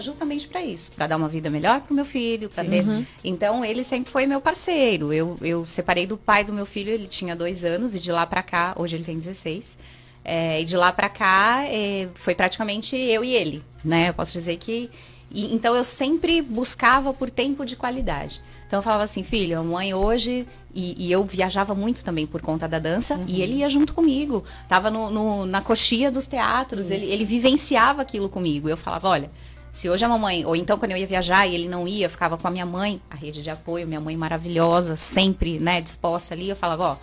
justamente 0.00 0.48
para 0.48 0.62
isso, 0.62 0.90
para 0.92 1.06
dar 1.06 1.16
uma 1.16 1.28
vida 1.28 1.48
melhor 1.48 1.80
para 1.80 1.92
o 1.92 1.94
meu 1.94 2.04
filho, 2.04 2.48
para 2.48 2.64
ter. 2.64 2.86
Uhum. 2.86 3.04
Então 3.22 3.64
ele 3.64 3.84
sempre 3.84 4.10
foi 4.10 4.26
meu 4.26 4.40
parceiro. 4.40 5.12
Eu, 5.12 5.36
eu 5.40 5.64
separei 5.64 6.06
do 6.06 6.16
pai 6.16 6.42
do 6.44 6.52
meu 6.52 6.66
filho, 6.66 6.90
ele 6.90 7.06
tinha 7.06 7.36
dois 7.36 7.64
anos 7.64 7.94
e 7.94 8.00
de 8.00 8.10
lá 8.10 8.26
para 8.26 8.42
cá, 8.42 8.74
hoje 8.76 8.96
ele 8.96 9.04
tem 9.04 9.16
16. 9.16 9.76
É, 10.24 10.60
e 10.60 10.64
de 10.64 10.76
lá 10.76 10.92
para 10.92 11.08
cá 11.08 11.64
é, 11.64 12.08
foi 12.14 12.34
praticamente 12.34 12.94
eu 12.96 13.24
e 13.24 13.32
ele, 13.34 13.62
né? 13.84 14.10
Eu 14.10 14.14
posso 14.14 14.32
dizer 14.32 14.56
que 14.56 14.90
e, 15.30 15.54
então 15.54 15.74
eu 15.76 15.84
sempre 15.84 16.42
buscava 16.42 17.12
por 17.14 17.30
tempo 17.30 17.64
de 17.64 17.76
qualidade. 17.76 18.40
Então 18.66 18.78
eu 18.80 18.82
falava 18.82 19.02
assim, 19.04 19.22
filho, 19.22 19.58
a 19.58 19.62
mãe 19.62 19.94
hoje. 19.94 20.46
E, 20.72 21.06
e 21.06 21.10
eu 21.10 21.24
viajava 21.24 21.74
muito 21.74 22.04
também 22.04 22.24
por 22.26 22.40
conta 22.40 22.68
da 22.68 22.78
dança. 22.78 23.14
Uhum. 23.16 23.24
E 23.26 23.42
ele 23.42 23.54
ia 23.54 23.68
junto 23.68 23.92
comigo. 23.92 24.44
Tava 24.68 24.88
no, 24.90 25.10
no- 25.10 25.44
na 25.46 25.60
coxia 25.60 26.08
dos 26.12 26.26
teatros. 26.26 26.90
Ele, 26.90 27.06
ele 27.06 27.24
vivenciava 27.24 28.02
aquilo 28.02 28.28
comigo. 28.28 28.68
Eu 28.68 28.76
falava, 28.76 29.08
olha, 29.08 29.28
se 29.72 29.88
hoje 29.88 30.04
a 30.04 30.08
mamãe. 30.08 30.44
Ou 30.44 30.54
então 30.56 30.78
quando 30.78 30.92
eu 30.92 30.96
ia 30.98 31.06
viajar 31.06 31.46
e 31.46 31.54
ele 31.54 31.68
não 31.68 31.86
ia, 31.86 32.06
eu 32.06 32.10
ficava 32.10 32.36
com 32.36 32.46
a 32.46 32.50
minha 32.50 32.66
mãe, 32.66 33.00
a 33.10 33.14
rede 33.14 33.42
de 33.42 33.50
apoio, 33.50 33.86
minha 33.86 34.00
mãe 34.00 34.16
maravilhosa, 34.16 34.96
sempre, 34.96 35.58
né, 35.58 35.80
disposta 35.80 36.34
ali. 36.34 36.48
Eu 36.48 36.56
falava, 36.56 36.84
ó, 36.84 36.96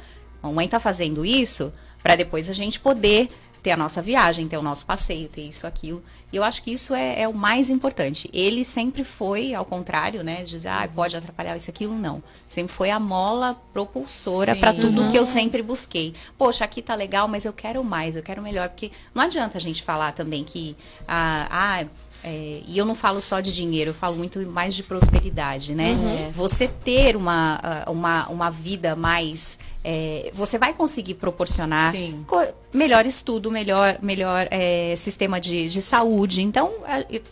a 0.43 0.47
mamãe 0.47 0.67
tá 0.67 0.79
fazendo 0.79 1.25
isso 1.25 1.71
para 2.01 2.15
depois 2.15 2.49
a 2.49 2.53
gente 2.53 2.79
poder 2.79 3.29
ter 3.63 3.71
a 3.71 3.77
nossa 3.77 4.01
viagem, 4.01 4.47
ter 4.47 4.55
o 4.55 4.61
nosso 4.61 4.85
passeio, 4.85 5.27
ter 5.27 5.41
isso, 5.41 5.67
aquilo. 5.67 6.01
E 6.31 6.37
eu 6.37 6.43
acho 6.43 6.61
que 6.63 6.71
isso 6.71 6.93
é, 6.93 7.21
é 7.23 7.27
o 7.27 7.33
mais 7.33 7.69
importante. 7.69 8.29
Ele 8.31 8.63
sempre 8.63 9.03
foi, 9.03 9.53
ao 9.53 9.65
contrário, 9.65 10.23
né, 10.23 10.43
de 10.43 10.51
dizer, 10.51 10.69
ah, 10.69 10.87
pode 10.93 11.17
atrapalhar 11.17 11.57
isso, 11.57 11.69
aquilo, 11.69 11.93
não. 11.95 12.23
Sempre 12.47 12.71
foi 12.71 12.91
a 12.91 12.99
mola 12.99 13.59
propulsora 13.73 14.55
para 14.55 14.73
tudo 14.73 15.01
Uhum. 15.01 15.11
que 15.11 15.17
eu 15.17 15.25
sempre 15.25 15.61
busquei. 15.61 16.13
Poxa, 16.37 16.63
aqui 16.63 16.81
tá 16.81 16.95
legal, 16.95 17.27
mas 17.27 17.43
eu 17.43 17.51
quero 17.51 17.83
mais, 17.83 18.15
eu 18.15 18.23
quero 18.23 18.41
melhor, 18.41 18.69
porque 18.69 18.91
não 19.13 19.23
adianta 19.23 19.57
a 19.57 19.61
gente 19.61 19.83
falar 19.83 20.13
também 20.13 20.43
que, 20.45 20.77
ah, 21.07 21.47
ah, 21.49 21.85
é, 22.23 22.61
e 22.67 22.77
eu 22.77 22.85
não 22.85 22.95
falo 22.95 23.21
só 23.21 23.39
de 23.39 23.53
dinheiro, 23.53 23.91
eu 23.91 23.93
falo 23.93 24.15
muito 24.17 24.39
mais 24.47 24.73
de 24.75 24.83
prosperidade, 24.83 25.73
né? 25.75 25.91
Uhum. 25.91 26.31
Você 26.31 26.67
ter 26.67 27.15
uma, 27.15 27.59
ah, 27.63 27.91
uma, 27.91 28.27
uma 28.27 28.49
vida 28.49 28.95
mais. 28.95 29.57
é, 29.83 30.29
você 30.33 30.57
vai 30.57 30.73
conseguir 30.73 31.13
proporcionar 31.13 31.93
co- 32.25 32.45
melhor 32.73 33.05
estudo, 33.05 33.49
melhor, 33.51 33.97
melhor 34.01 34.47
é, 34.51 34.93
sistema 34.97 35.39
de, 35.39 35.69
de 35.69 35.81
saúde. 35.81 36.41
Então, 36.41 36.71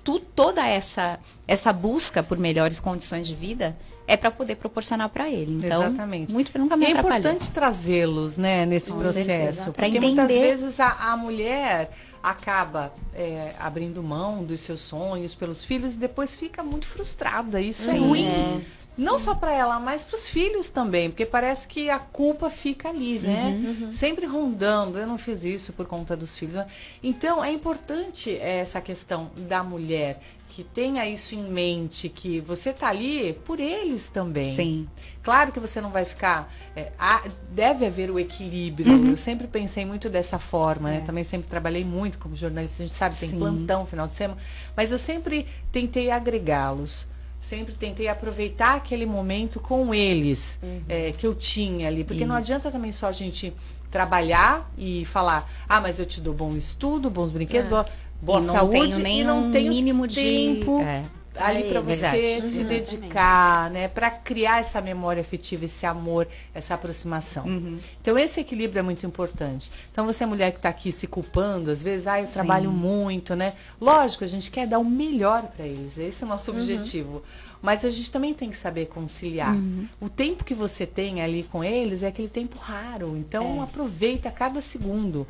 tu- 0.03 0.19
toda 0.19 0.65
essa, 0.65 1.19
essa 1.47 1.73
busca 1.73 2.23
por 2.23 2.37
melhores 2.37 2.79
condições 2.79 3.27
de 3.27 3.35
vida 3.35 3.75
é 4.07 4.15
para 4.15 4.29
poder 4.29 4.55
proporcionar 4.55 5.09
para 5.09 5.27
ele. 5.27 5.65
Então, 5.65 5.81
Exatamente. 5.81 6.31
muito 6.31 6.55
nunca 6.59 6.77
me 6.77 6.85
é 6.85 6.91
importante 6.91 7.51
trazê-los, 7.51 8.37
né, 8.37 8.63
nesse 8.65 8.91
Com 8.93 8.99
processo. 8.99 9.71
Porque 9.73 9.99
muitas 9.99 10.27
vezes 10.27 10.79
a, 10.79 11.11
a 11.11 11.17
mulher 11.17 11.89
acaba 12.25 12.91
é, 13.13 13.53
abrindo 13.59 14.01
mão 14.01 14.43
dos 14.43 14.61
seus 14.61 14.81
sonhos 14.81 15.35
pelos 15.35 15.63
filhos 15.63 15.95
e 15.95 15.99
depois 15.99 16.33
fica 16.33 16.63
muito 16.63 16.87
frustrada. 16.87 17.61
Isso 17.61 17.87
é 17.89 17.93
Sim. 17.93 17.99
ruim. 17.99 18.27
É. 18.27 18.61
Não 18.97 19.19
só 19.19 19.35
para 19.35 19.51
ela, 19.51 19.77
mas 19.77 20.03
para 20.03 20.15
os 20.15 20.29
filhos 20.29 20.69
também, 20.69 21.09
porque 21.09 21.25
parece 21.25 21.67
que 21.67 21.89
a 21.89 21.99
culpa 21.99 22.49
fica 22.49 22.87
ali, 22.89 23.19
né? 23.19 23.75
Uhum. 23.81 23.91
Sempre 23.91 24.25
rondando. 24.25 24.97
Eu 24.97 25.05
não 25.05 25.17
fiz 25.17 25.43
isso 25.43 25.73
por 25.73 25.85
conta 25.85 26.15
dos 26.15 26.37
filhos. 26.37 26.55
Então 27.03 27.43
é 27.43 27.51
importante 27.51 28.31
eh, 28.31 28.59
essa 28.59 28.79
questão 28.79 29.29
da 29.35 29.61
mulher 29.61 30.21
que 30.55 30.63
tenha 30.63 31.05
isso 31.05 31.35
em 31.35 31.43
mente, 31.43 32.07
que 32.07 32.39
você 32.39 32.71
tá 32.71 32.87
ali 32.87 33.33
por 33.43 33.59
eles 33.59 34.09
também. 34.09 34.55
Sim. 34.55 34.87
Claro 35.21 35.51
que 35.51 35.59
você 35.59 35.81
não 35.81 35.89
vai 35.91 36.05
ficar. 36.05 36.49
é, 36.77 36.91
há- 36.97 37.23
deve 37.51 37.85
haver 37.85 38.09
o 38.09 38.17
equilíbrio. 38.17 38.89
Uhum. 38.93 39.09
Eu 39.11 39.17
sempre 39.17 39.47
pensei 39.47 39.83
muito 39.85 40.09
dessa 40.09 40.39
forma, 40.39 40.89
né? 40.91 41.03
Também 41.05 41.23
sempre 41.25 41.49
trabalhei 41.49 41.83
muito 41.83 42.17
como 42.17 42.33
jornalista, 42.35 42.83
a 42.83 42.85
gente 42.87 42.95
sabe, 42.95 43.15
tem 43.17 43.29
Sim. 43.31 43.37
plantão 43.37 43.85
final 43.85 44.07
de 44.07 44.13
semana. 44.15 44.39
Mas 44.77 44.91
eu 44.93 44.97
sempre 44.97 45.45
tentei 45.73 46.09
agregá-los. 46.09 47.05
Sempre 47.37 47.73
tentei 47.73 48.07
aproveitar 48.07 48.75
aquele 48.75 49.05
momento 49.05 49.59
com 49.59 49.93
eles 49.93 50.57
é, 50.89 51.11
que 51.11 51.27
eu 51.27 51.35
tinha 51.35 51.87
ali. 51.89 52.03
Porque 52.05 52.25
não 52.25 52.35
Isso. 52.35 52.43
adianta 52.53 52.71
também 52.71 52.91
só 52.93 53.07
a 53.07 53.11
gente 53.11 53.53
trabalhar 53.91 54.69
e 54.77 55.05
falar, 55.05 55.49
ah, 55.69 55.79
mas 55.79 55.99
eu 55.99 56.05
te 56.05 56.19
dou 56.19 56.33
bom 56.33 56.55
estudo, 56.55 57.09
bons 57.09 57.31
brinquedos, 57.31 57.67
É. 57.67 57.69
boa, 57.69 57.85
boa 58.25 58.39
não 58.41 58.53
saúde 58.53 59.01
e 59.01 59.23
não 59.23 59.51
tenho 59.51 59.69
mínimo 59.69 60.07
de- 60.07 60.15
tempo 60.15 60.81
é. 60.81 61.03
ali 61.37 61.63
É, 61.63 61.69
para 61.69 61.81
você 61.81 62.11
verdade. 62.11 62.45
se 62.45 62.61
Uhum. 62.61 62.67
dedicar, 62.67 63.69
né, 63.69 63.87
para 63.89 64.09
criar 64.09 64.59
essa 64.61 64.81
memória 64.81 65.21
afetiva, 65.21 65.65
esse 65.65 65.85
amor, 65.85 66.27
essa 66.53 66.73
aproximação. 66.73 67.45
Uhum. 67.45 67.77
Então 68.01 68.17
esse 68.17 68.39
equilíbrio 68.39 68.79
é 68.79 68.81
muito 68.81 69.05
importante. 69.05 69.69
Então 69.91 70.05
você 70.05 70.25
mulher 70.25 70.51
que 70.51 70.57
está 70.57 70.69
aqui 70.69 70.91
se 70.91 71.07
culpando, 71.07 71.71
às 71.71 71.81
vezes, 71.83 72.07
ah, 72.07 72.21
eu 72.21 72.27
trabalho 72.27 72.71
muito, 72.71 73.35
né? 73.35 73.53
Lógico, 73.79 74.23
a 74.23 74.27
gente 74.27 74.49
quer 74.49 74.65
dar 74.65 74.79
o 74.79 74.85
melhor 74.85 75.43
para 75.55 75.65
eles. 75.65 75.97
Esse 75.97 76.23
é 76.23 76.25
o 76.25 76.29
nosso 76.29 76.51
Uhum. 76.51 76.57
objetivo. 76.57 77.21
Mas 77.61 77.83
a 77.83 77.89
gente 77.89 78.11
também 78.11 78.31
tem 78.33 78.49
que 78.49 78.57
saber 78.57 78.85
conciliar. 78.87 79.55
Uhum. 79.55 79.87
O 79.99 80.07
tempo 80.07 80.43
que 80.43 80.53
você 80.53 80.85
tem 80.85 81.21
ali 81.21 81.43
com 81.51 81.63
eles 81.63 82.03
é 82.03 82.07
aquele 82.07 82.29
tempo 82.29 82.57
raro. 82.59 83.17
Então 83.17 83.59
É. 83.59 83.63
aproveita 83.63 84.29
cada 84.29 84.61
segundo. 84.61 85.25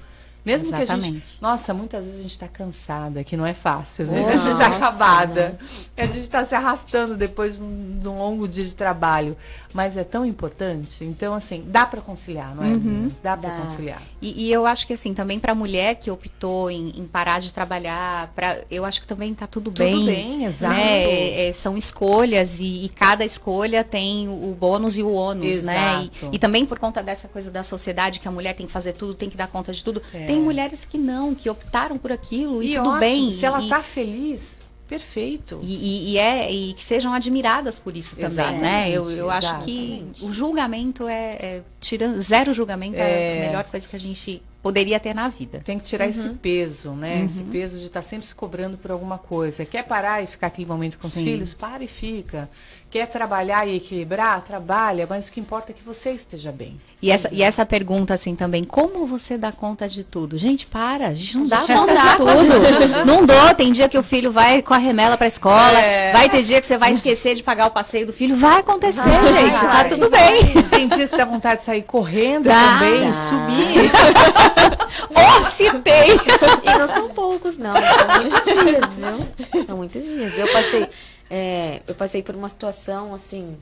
Mesmo 0.45 0.69
que 0.69 0.75
a 0.75 0.85
gente. 0.85 0.93
Exatamente. 0.93 1.37
Nossa, 1.41 1.73
muitas 1.73 2.05
vezes 2.05 2.19
a 2.19 2.21
gente 2.21 2.31
está 2.31 2.47
cansada, 2.47 3.23
que 3.23 3.35
não 3.35 3.45
é 3.45 3.53
fácil, 3.53 4.05
né? 4.05 4.21
Oh, 4.23 4.27
a 4.27 4.35
gente 4.35 4.51
está 4.51 4.69
nossa, 4.69 4.75
acabada. 4.75 5.59
A 5.97 6.05
gente 6.05 6.19
está 6.19 6.45
se 6.45 6.53
arrastando 6.53 7.15
depois 7.15 7.57
de 7.57 8.07
um 8.07 8.19
longo 8.19 8.47
dia 8.47 8.63
de 8.63 8.75
trabalho. 8.75 9.35
Mas 9.73 9.97
é 9.97 10.03
tão 10.03 10.25
importante. 10.25 11.03
Então, 11.03 11.33
assim, 11.33 11.63
dá 11.67 11.85
para 11.85 11.99
conciliar, 11.99 12.55
não 12.55 12.63
é? 12.63 12.67
Uhum. 12.67 13.11
Dá 13.23 13.35
para 13.35 13.49
conciliar. 13.57 14.01
E, 14.25 14.45
e 14.45 14.51
eu 14.51 14.65
acho 14.65 14.87
que 14.87 14.93
assim, 14.93 15.13
também 15.13 15.39
para 15.39 15.51
a 15.51 15.55
mulher 15.55 15.95
que 15.95 16.09
optou 16.09 16.71
em, 16.71 16.91
em 16.97 17.05
parar 17.05 17.39
de 17.39 17.53
trabalhar, 17.53 18.31
pra, 18.33 18.59
eu 18.71 18.83
acho 18.83 19.01
que 19.01 19.07
também 19.07 19.33
tá 19.35 19.45
tudo, 19.45 19.65
Tudo 19.65 19.77
bem. 19.77 20.05
bem, 20.05 20.45
exato. 20.45 20.73
né? 20.73 21.47
É, 21.47 21.51
são 21.53 21.77
escolhas 21.77 22.59
e, 22.59 22.85
e 22.85 22.89
cada 22.89 23.23
escolha 23.23 23.83
tem 23.83 24.27
o 24.27 24.55
bônus 24.59 24.97
e 24.97 25.03
o 25.03 25.13
ônus, 25.13 25.61
né? 25.61 26.01
Exato. 26.01 26.29
E, 26.31 26.35
e 26.35 26.39
também 26.39 26.65
por 26.65 26.79
conta 26.79 27.03
dessa 27.03 27.27
coisa 27.27 27.51
da 27.51 27.61
sociedade 27.61 28.19
que 28.19 28.27
a 28.27 28.31
mulher 28.31 28.55
tem 28.55 28.65
que 28.65 28.71
fazer 28.71 28.93
tudo, 28.93 29.13
tem 29.13 29.29
que 29.29 29.37
dar 29.37 29.47
conta 29.47 29.71
de 29.71 29.83
tudo. 29.83 30.01
É. 30.11 30.25
Tem 30.25 30.39
mulheres 30.39 30.85
que 30.85 30.97
não, 30.97 31.35
que 31.35 31.47
optaram 31.47 31.97
por 31.97 32.11
aquilo 32.11 32.63
e, 32.63 32.69
tudo 32.75 32.87
ótimo, 32.87 32.99
bem. 32.99 33.31
Se 33.31 33.45
ela 33.45 33.61
e, 33.61 33.69
tá 33.69 33.83
feliz, 33.83 34.57
perfeito. 34.87 35.59
e, 35.63 35.73
e- 35.75 36.11
e 36.13 36.17
é 36.17 36.51
e 36.51 36.73
que 36.73 36.83
sejam 36.83 37.13
admiradas 37.13 37.79
por 37.79 37.95
isso 37.97 38.15
também, 38.15 38.57
né? 38.59 38.89
Eu, 38.91 39.09
eu 39.11 39.29
acho 39.29 39.59
que 39.63 39.93
Exatamente. 39.93 40.25
o 40.25 40.31
julgamento 40.31 41.07
é, 41.07 41.31
é 41.41 41.61
tirando 41.79 42.19
zero 42.21 42.53
julgamento 42.53 42.97
é. 42.97 43.37
É. 43.37 43.43
a 43.43 43.47
melhor 43.47 43.63
coisa 43.65 43.87
que 43.87 43.95
a 43.95 43.99
gente 43.99 44.41
poderia 44.65 44.99
ter 44.99 45.13
na 45.13 45.27
vida. 45.29 45.61
Tem 45.63 45.77
que 45.77 45.83
tirar 45.85 46.07
esse 46.07 46.27
Uhum. 46.27 46.37
peso, 46.37 46.89
né? 46.93 47.17
Uhum. 47.19 47.25
Esse 47.27 47.43
peso 47.43 47.77
de 47.77 47.85
estar 47.85 48.01
sempre 48.01 48.25
se 48.25 48.33
cobrando 48.33 48.79
por 48.79 48.89
alguma 48.89 49.19
coisa. 49.19 49.63
Quer 49.63 49.83
parar 49.83 50.23
e 50.23 50.25
ficar 50.25 50.47
aquele 50.47 50.65
momento 50.67 50.97
com 50.97 51.05
os 51.07 51.13
Sim. 51.13 51.23
filhos? 51.23 51.53
Para 51.53 51.83
e 51.83 51.87
fica. 51.87 52.49
Quer 52.89 53.07
trabalhar 53.07 53.67
e 53.67 53.75
equilibrar? 53.75 54.41
Trabalha, 54.41 55.05
mas 55.09 55.27
o 55.27 55.31
que 55.31 55.39
importa 55.39 55.71
é 55.71 55.75
que 55.75 55.83
você 55.83 56.11
esteja 56.11 56.51
bem. 56.51 56.79
E 57.01 57.11
essa, 57.11 57.29
e 57.31 57.43
essa 57.43 57.65
pergunta, 57.65 58.13
assim, 58.13 58.35
também, 58.35 58.63
como 58.63 59.05
você 59.05 59.37
dá 59.37 59.51
conta 59.51 59.87
de 59.87 60.03
tudo? 60.03 60.37
Gente, 60.37 60.65
para, 60.65 61.07
a 61.09 61.13
gente 61.13 61.37
não 61.37 61.45
dá 61.45 61.59
Não 61.59 61.67
conta 61.67 61.93
dá. 61.93 62.11
de 62.11 62.17
tudo. 62.17 63.05
Não 63.05 63.25
dou, 63.25 63.53
tem 63.53 63.71
dia 63.71 63.89
que 63.89 63.97
o 63.97 64.03
filho 64.03 64.31
vai 64.31 64.61
com 64.61 64.73
a 64.73 64.77
remela 64.77 65.17
pra 65.17 65.27
escola, 65.27 65.77
É. 65.77 66.11
vai 66.13 66.29
ter 66.29 66.41
dia 66.41 66.59
que 66.61 66.65
você 66.65 66.77
vai 66.77 66.91
esquecer 66.91 67.35
de 67.35 67.43
pagar 67.43 67.67
o 67.67 67.71
passeio 67.71 68.07
do 68.07 68.13
filho, 68.13 68.35
vai 68.35 68.61
acontecer, 68.61 69.01
Vai, 69.01 69.45
gente, 69.45 69.59
tá 69.59 69.67
vai. 69.67 69.89
tudo 69.89 70.09
bem. 70.09 70.63
Tem 70.71 70.87
dias 70.87 71.09
que 71.11 71.17
dá 71.17 71.25
vontade 71.25 71.59
de 71.59 71.65
sair 71.65 71.83
correndo 71.83 72.45
Dá. 72.45 72.55
também, 72.79 73.07
Dá. 73.07 73.13
subir. 73.13 74.54
Citei! 75.51 76.15
E 76.63 76.77
não 76.77 76.87
são 76.87 77.09
poucos, 77.09 77.57
não. 77.57 77.73
São 77.73 78.21
muitos 78.21 78.43
dias, 78.43 78.93
viu? 78.93 79.65
São 79.65 79.77
muitos 79.77 80.03
dias. 80.03 80.37
Eu 80.37 80.51
passei, 80.51 80.89
é, 81.29 81.81
eu 81.87 81.95
passei 81.95 82.23
por 82.23 82.35
uma 82.35 82.49
situação, 82.49 83.13
assim, 83.13 83.57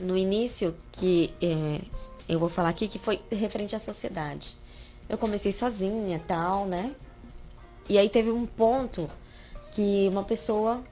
no 0.00 0.16
início, 0.16 0.74
que 0.92 1.32
é, 1.40 1.80
eu 2.28 2.38
vou 2.38 2.48
falar 2.48 2.70
aqui, 2.70 2.88
que 2.88 2.98
foi 2.98 3.20
referente 3.30 3.76
à 3.76 3.78
sociedade. 3.78 4.56
Eu 5.08 5.16
comecei 5.16 5.52
sozinha 5.52 6.20
tal, 6.26 6.66
né? 6.66 6.92
E 7.88 7.98
aí 7.98 8.08
teve 8.08 8.30
um 8.30 8.44
ponto 8.44 9.08
que 9.72 10.08
uma 10.10 10.24
pessoa 10.24 10.82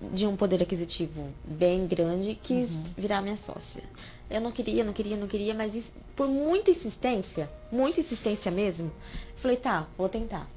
de 0.00 0.26
um 0.26 0.36
poder 0.36 0.62
aquisitivo 0.62 1.28
bem 1.44 1.86
grande 1.86 2.38
quis 2.40 2.70
virar 2.96 3.22
minha 3.22 3.36
sócia. 3.36 3.82
Eu 4.28 4.40
não 4.40 4.50
queria, 4.50 4.82
não 4.82 4.92
queria, 4.92 5.16
não 5.16 5.28
queria, 5.28 5.54
mas 5.54 5.92
por 6.16 6.26
muita 6.26 6.70
insistência, 6.70 7.48
muita 7.70 8.00
insistência 8.00 8.50
mesmo, 8.50 8.90
falei, 9.36 9.56
tá, 9.56 9.86
vou 9.96 10.08
tentar. 10.08 10.48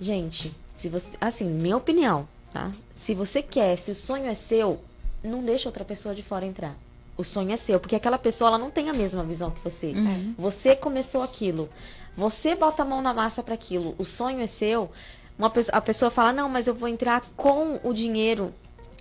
Gente, 0.00 0.52
se 0.74 0.88
você, 0.88 1.16
assim, 1.20 1.44
minha 1.44 1.76
opinião, 1.76 2.26
tá? 2.52 2.72
Se 2.92 3.14
você 3.14 3.40
quer, 3.40 3.78
se 3.78 3.90
o 3.90 3.94
sonho 3.94 4.26
é 4.26 4.34
seu, 4.34 4.80
não 5.22 5.44
deixa 5.44 5.68
outra 5.68 5.84
pessoa 5.84 6.14
de 6.14 6.22
fora 6.22 6.44
entrar. 6.44 6.76
O 7.16 7.22
sonho 7.22 7.52
é 7.52 7.56
seu, 7.56 7.78
porque 7.78 7.94
aquela 7.94 8.18
pessoa 8.18 8.48
ela 8.48 8.58
não 8.58 8.70
tem 8.70 8.88
a 8.88 8.92
mesma 8.92 9.22
visão 9.22 9.50
que 9.50 9.62
você. 9.62 9.88
Uhum. 9.88 10.34
Você 10.38 10.74
começou 10.74 11.22
aquilo. 11.22 11.68
Você 12.16 12.54
bota 12.56 12.82
a 12.82 12.86
mão 12.86 13.00
na 13.00 13.14
massa 13.14 13.42
para 13.42 13.54
aquilo. 13.54 13.94
O 13.98 14.04
sonho 14.04 14.40
é 14.40 14.46
seu. 14.46 14.90
Uma 15.38 15.50
pessoa, 15.50 15.76
a 15.76 15.80
pessoa 15.80 16.10
fala: 16.10 16.32
"Não, 16.32 16.48
mas 16.48 16.66
eu 16.66 16.74
vou 16.74 16.88
entrar 16.88 17.22
com 17.36 17.78
o 17.84 17.92
dinheiro". 17.92 18.52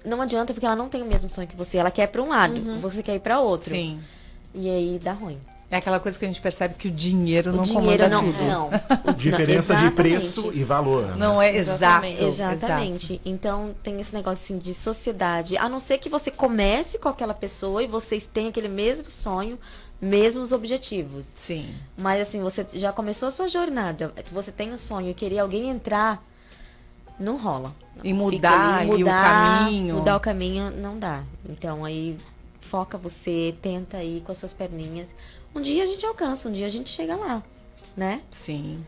Não 0.04 0.22
adianta 0.22 0.54
porque 0.54 0.66
ela 0.66 0.76
não 0.76 0.89
tem 0.89 1.02
o 1.02 1.06
mesmo 1.06 1.32
sonho 1.34 1.47
que 1.47 1.56
você. 1.56 1.78
Ela 1.78 1.91
quer 1.91 2.08
para 2.08 2.22
um 2.22 2.30
lado, 2.30 2.56
Uhum. 2.56 2.80
você 2.80 3.02
quer 3.04 3.16
ir 3.16 3.20
para 3.20 3.39
outro. 3.39 3.70
Sim. 3.70 3.99
E 4.54 4.70
aí 4.70 4.99
dá 5.02 5.14
ruim. 5.14 5.38
É 5.70 5.78
aquela 5.78 6.02
coisa 6.02 6.20
que 6.20 6.26
a 6.26 6.28
gente 6.28 6.41
percebe 6.41 6.74
que 6.78 6.89
o 6.89 6.91
dinheiro 6.91 7.52
O 7.52 7.56
não 7.56 7.64
dinheiro 7.64 8.04
comanda 8.04 8.10
não- 8.10 8.26
tudo. 8.34 8.43
não. 8.43 8.70
Diferença 9.16 9.74
de 9.74 9.86
exatamente. 9.86 9.95
preço 9.95 10.52
e 10.54 10.64
valor. 10.66 11.06
né? 11.08 11.16
Não 11.16 11.41
é 11.41 11.56
exato. 11.56 12.06
Exatamente. 12.08 13.22
Então 13.24 13.74
tem 13.82 13.97
esse 13.99 14.14
negócio 14.14 14.43
assim 14.43 14.58
de 14.58 14.74
sociedade. 14.74 15.56
A 15.58 15.70
não 15.70 15.80
ser 15.80 15.97
que 15.97 16.10
você 16.10 16.30
comece 16.30 16.97
com 16.99 17.08
aquela 17.08 17.34
pessoa 17.34 17.82
e 17.82 17.88
vocês 17.88 18.26
tenham 18.26 18.49
aquele 18.49 18.68
mesmo 18.68 19.10
sonho, 19.10 19.58
mesmos 20.02 20.52
objetivos. 20.52 21.26
Sim. 21.34 21.70
Mas 21.97 22.22
assim, 22.22 22.41
você 22.41 22.66
já 22.74 22.91
começou 22.91 23.30
a 23.30 23.32
sua 23.32 23.47
jornada, 23.47 24.12
você 24.32 24.52
tem 24.52 24.74
um 24.74 24.78
sonho 24.78 25.10
e 25.12 25.14
queria 25.14 25.41
alguém 25.41 25.70
entrar, 25.70 26.22
não 27.20 27.38
rola. 27.38 27.74
E 28.03 28.14
mudar 28.14 28.80
ali, 28.80 28.91
ali 28.91 29.03
o 29.03 29.05
caminho. 29.05 29.95
Mudar 29.95 30.16
o 30.16 30.20
caminho 30.20 30.72
não 30.72 30.97
dá. 30.97 31.24
Então 31.47 31.86
aí 31.86 32.18
foca 32.62 32.97
você, 32.97 33.55
tenta 33.62 33.97
aí 33.97 34.22
com 34.26 34.32
as 34.32 34.38
suas 34.38 34.53
perninhas. 34.53 35.09
Um 35.53 35.62
dia 35.62 35.84
a 35.84 35.88
gente 35.88 36.05
alcança, 36.05 36.47
um 36.47 36.51
dia 36.53 36.66
a 36.66 36.70
gente 36.70 36.89
chega 36.89 37.16
lá, 37.16 37.43
né? 37.95 38.22
Sim. 38.32 38.86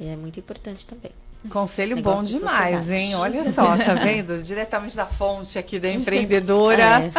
E 0.00 0.06
é 0.06 0.16
muito 0.16 0.40
importante 0.40 0.86
também. 0.86 1.12
Conselho 1.50 1.94
Negócio 1.96 2.18
bom 2.18 2.24
de 2.24 2.38
demais, 2.38 2.78
sociedade. 2.78 3.02
hein? 3.04 3.14
Olha 3.14 3.44
só, 3.50 3.76
tá 3.76 3.94
vendo? 3.94 4.36
Diretamente 4.42 4.96
da 4.96 5.06
fonte 5.06 5.58
aqui 5.58 5.78
da 5.78 5.88
empreendedora. 5.88 7.10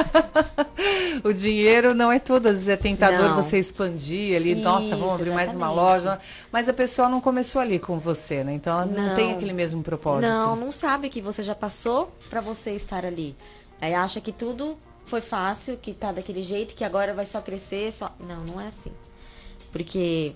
o 1.24 1.32
dinheiro 1.34 1.94
não 1.96 2.12
é 2.12 2.20
tudo. 2.20 2.48
Às 2.48 2.56
vezes 2.56 2.68
é 2.68 2.76
tentador 2.76 3.30
Não. 3.30 3.36
você 3.42 3.58
expandir 3.58 4.36
ali. 4.36 4.54
Nossa, 4.56 4.90
vamos 4.90 5.06
Isso, 5.06 5.14
abrir 5.16 5.30
mais 5.32 5.56
uma 5.56 5.68
exatamente. 5.68 5.76
loja. 5.76 6.20
Mas 6.52 6.68
a 6.68 6.74
pessoa 6.74 7.08
não 7.08 7.22
começou 7.22 7.62
ali 7.62 7.80
com 7.80 7.98
você, 8.00 8.44
né? 8.44 8.54
Então 8.54 8.74
ela 8.74 8.86
não, 8.86 9.08
Não. 9.10 9.16
tem 9.16 9.34
aquele 9.34 9.54
mesmo 9.54 9.82
propósito. 9.82 10.30
Não, 10.30 10.56
não 10.56 10.72
sabe 10.72 11.08
que 11.10 11.22
você 11.22 11.42
já 11.42 11.56
passou 11.56 12.12
pra 12.30 12.42
você 12.42 12.72
estar 12.72 13.06
ali. 13.06 13.36
Aí 13.80 13.94
acha 13.94 14.20
que 14.20 14.32
tudo 14.34 14.78
foi 15.06 15.22
fácil, 15.22 15.78
que 15.78 15.94
tá 15.94 16.12
daquele 16.12 16.44
jeito, 16.44 16.76
que 16.76 16.84
agora 16.84 17.14
vai 17.14 17.26
só 17.26 17.40
crescer, 17.40 17.94
só. 17.94 18.14
Não, 18.20 18.44
não 18.44 18.60
é 18.60 18.68
assim. 18.68 18.92
Porque, 19.72 20.34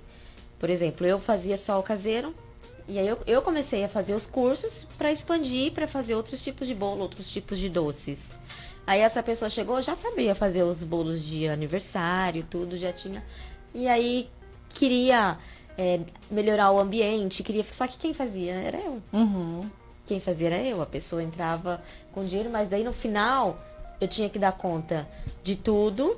por 0.59 0.69
exemplo, 0.69 1.05
eu 1.05 1.19
fazia 1.19 1.57
só 1.57 1.77
o 1.79 1.83
caseiro, 1.83 2.33
e 2.87 2.99
aí 2.99 3.07
eu, 3.07 3.17
eu 3.25 3.41
comecei 3.41 3.83
a 3.83 3.89
fazer 3.89 4.13
os 4.13 4.25
cursos 4.25 4.85
pra 4.97 5.11
expandir, 5.11 5.71
pra 5.71 5.87
fazer 5.87 6.15
outros 6.15 6.41
tipos 6.41 6.67
de 6.67 6.75
bolo, 6.75 7.01
outros 7.01 7.29
tipos 7.29 7.57
de 7.57 7.69
doces. 7.69 8.31
Aí 8.85 8.99
essa 8.99 9.21
pessoa 9.21 9.49
chegou, 9.49 9.81
já 9.81 9.95
sabia 9.95 10.33
fazer 10.35 10.63
os 10.63 10.83
bolos 10.83 11.23
de 11.23 11.47
aniversário, 11.47 12.45
tudo, 12.49 12.77
já 12.77 12.91
tinha. 12.91 13.23
E 13.73 13.87
aí 13.87 14.29
queria 14.73 15.37
é, 15.77 15.99
melhorar 16.29 16.71
o 16.71 16.79
ambiente, 16.79 17.43
queria. 17.43 17.63
Só 17.71 17.87
que 17.87 17.97
quem 17.97 18.13
fazia 18.13 18.53
era 18.53 18.77
eu. 18.77 19.01
Uhum. 19.13 19.69
Quem 20.05 20.19
fazia 20.19 20.47
era 20.47 20.61
eu. 20.61 20.81
A 20.81 20.85
pessoa 20.85 21.23
entrava 21.23 21.81
com 22.11 22.25
dinheiro, 22.25 22.49
mas 22.49 22.67
daí 22.67 22.83
no 22.83 22.93
final 22.93 23.57
eu 23.99 24.07
tinha 24.07 24.29
que 24.29 24.39
dar 24.39 24.51
conta 24.51 25.07
de 25.43 25.55
tudo. 25.55 26.17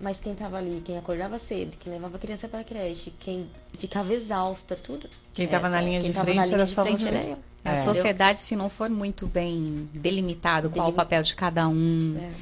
Mas 0.00 0.20
quem 0.20 0.32
tava 0.34 0.58
ali, 0.58 0.80
quem 0.84 0.96
acordava 0.96 1.38
cedo, 1.40 1.72
quem 1.80 1.92
levava 1.92 2.16
a 2.16 2.20
criança 2.20 2.46
para 2.46 2.60
a 2.60 2.64
creche, 2.64 3.12
quem 3.18 3.48
ficava 3.78 4.12
exausta, 4.14 4.76
tudo. 4.76 5.08
Quem 5.34 5.48
tava 5.48 5.66
Essa- 5.66 5.76
na 5.76 5.82
linha 5.82 6.00
de 6.00 6.12
frente 6.12 6.36
na 6.36 6.44
linha 6.44 6.54
era 6.54 6.64
de 6.64 6.70
só 6.70 6.82
frente 6.84 7.02
você. 7.02 7.08
era 7.08 7.24
eu. 7.24 7.38
A 7.64 7.72
É. 7.72 7.76
sociedade, 7.80 8.40
se 8.40 8.54
não 8.54 8.70
for 8.70 8.88
muito 8.88 9.26
bem 9.26 9.88
delimitado 9.92 10.70
qual 10.70 10.88
o 10.88 10.92
papel 10.92 11.22
de 11.24 11.34
cada 11.34 11.66
um, 11.68 12.12
né? 12.14 12.32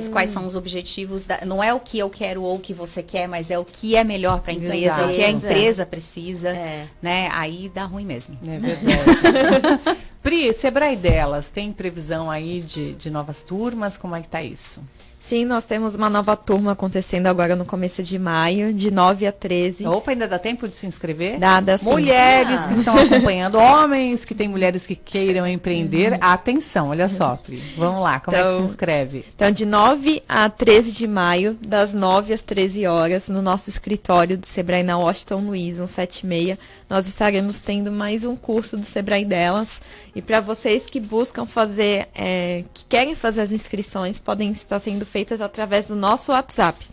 Sim. 0.00 0.10
Quais 0.10 0.30
são 0.30 0.46
os 0.46 0.56
objetivos, 0.56 1.26
da- 1.26 1.44
não 1.44 1.62
é 1.62 1.72
o 1.74 1.78
que 1.78 1.98
eu 1.98 2.08
quero 2.08 2.42
ou 2.42 2.56
o 2.56 2.58
que 2.58 2.72
você 2.72 3.02
quer, 3.02 3.28
mas 3.28 3.50
é 3.50 3.58
o 3.58 3.64
que 3.64 3.94
é 3.94 4.02
melhor 4.02 4.40
para 4.40 4.50
a 4.52 4.54
empresa, 4.56 4.86
Exato. 4.86 5.10
o 5.10 5.14
que 5.14 5.22
a 5.22 5.30
empresa 5.30 5.84
precisa, 5.84 6.48
É. 6.48 6.86
né? 7.02 7.28
Aí 7.32 7.70
dá 7.72 7.84
ruim 7.84 8.06
mesmo. 8.06 8.36
É 8.42 8.58
verdade. 8.58 9.02
Pri, 10.22 10.52
Sebrae 10.52 10.96
delas, 10.96 11.50
tem 11.50 11.72
previsão 11.72 12.30
aí 12.30 12.60
de, 12.62 12.92
de 12.94 13.10
novas 13.10 13.42
turmas? 13.42 13.98
Como 13.98 14.14
é 14.16 14.22
que 14.22 14.28
tá 14.28 14.42
isso? 14.42 14.80
Sim, 15.24 15.44
nós 15.44 15.64
temos 15.64 15.94
uma 15.94 16.10
nova 16.10 16.36
turma 16.36 16.72
acontecendo 16.72 17.28
agora 17.28 17.54
no 17.54 17.64
começo 17.64 18.02
de 18.02 18.18
maio, 18.18 18.74
de 18.74 18.90
9 18.90 19.24
a 19.24 19.30
13. 19.32 19.86
Opa, 19.86 20.10
ainda 20.10 20.26
dá 20.26 20.36
tempo 20.38 20.66
de 20.68 20.74
se 20.74 20.84
inscrever? 20.84 21.38
Dada 21.38 21.78
sim. 21.78 21.84
Mulheres 21.88 22.60
Ah. 22.64 22.68
que 22.68 22.74
estão 22.74 22.94
acompanhando, 22.98 23.54
homens 23.56 24.24
que 24.24 24.34
têm 24.34 24.48
mulheres 24.48 24.84
que 24.84 24.96
queiram 24.96 25.46
empreender, 25.46 26.18
atenção, 26.20 26.88
olha 26.88 27.08
só, 27.08 27.36
Pri. 27.36 27.62
Vamos 27.78 28.02
lá, 28.02 28.18
como 28.18 28.36
é 28.36 28.42
que 28.42 28.48
Então- 28.48 28.58
se 28.58 28.64
inscreve? 28.72 29.24
Então, 29.34 29.50
de 29.52 29.64
9 29.64 30.22
a 30.28 30.50
13 30.50 30.90
de 30.92 31.06
maio, 31.06 31.56
das 31.64 31.94
9 31.94 32.34
às 32.34 32.42
13 32.42 32.84
horas, 32.86 33.28
no 33.28 33.40
nosso 33.40 33.70
escritório 33.70 34.36
do 34.36 34.44
Sebrae 34.46 34.82
na 34.82 34.98
Washington 34.98 35.36
Luiz, 35.38 35.76
176, 35.76 36.58
nós 36.92 37.08
estaremos 37.08 37.58
tendo 37.58 37.90
mais 37.90 38.22
um 38.22 38.36
curso 38.36 38.76
do 38.76 38.84
Sebrae 38.84 39.24
delas. 39.24 39.80
E 40.14 40.20
para 40.20 40.42
vocês 40.42 40.84
que 40.84 41.00
buscam 41.00 41.46
fazer, 41.46 42.06
é, 42.14 42.64
que 42.74 42.84
querem 42.84 43.14
fazer 43.14 43.40
as 43.40 43.50
inscrições, 43.50 44.18
podem 44.18 44.50
estar 44.50 44.78
sendo 44.78 45.06
feitas 45.06 45.40
através 45.40 45.86
do 45.86 45.96
nosso 45.96 46.32
WhatsApp, 46.32 46.86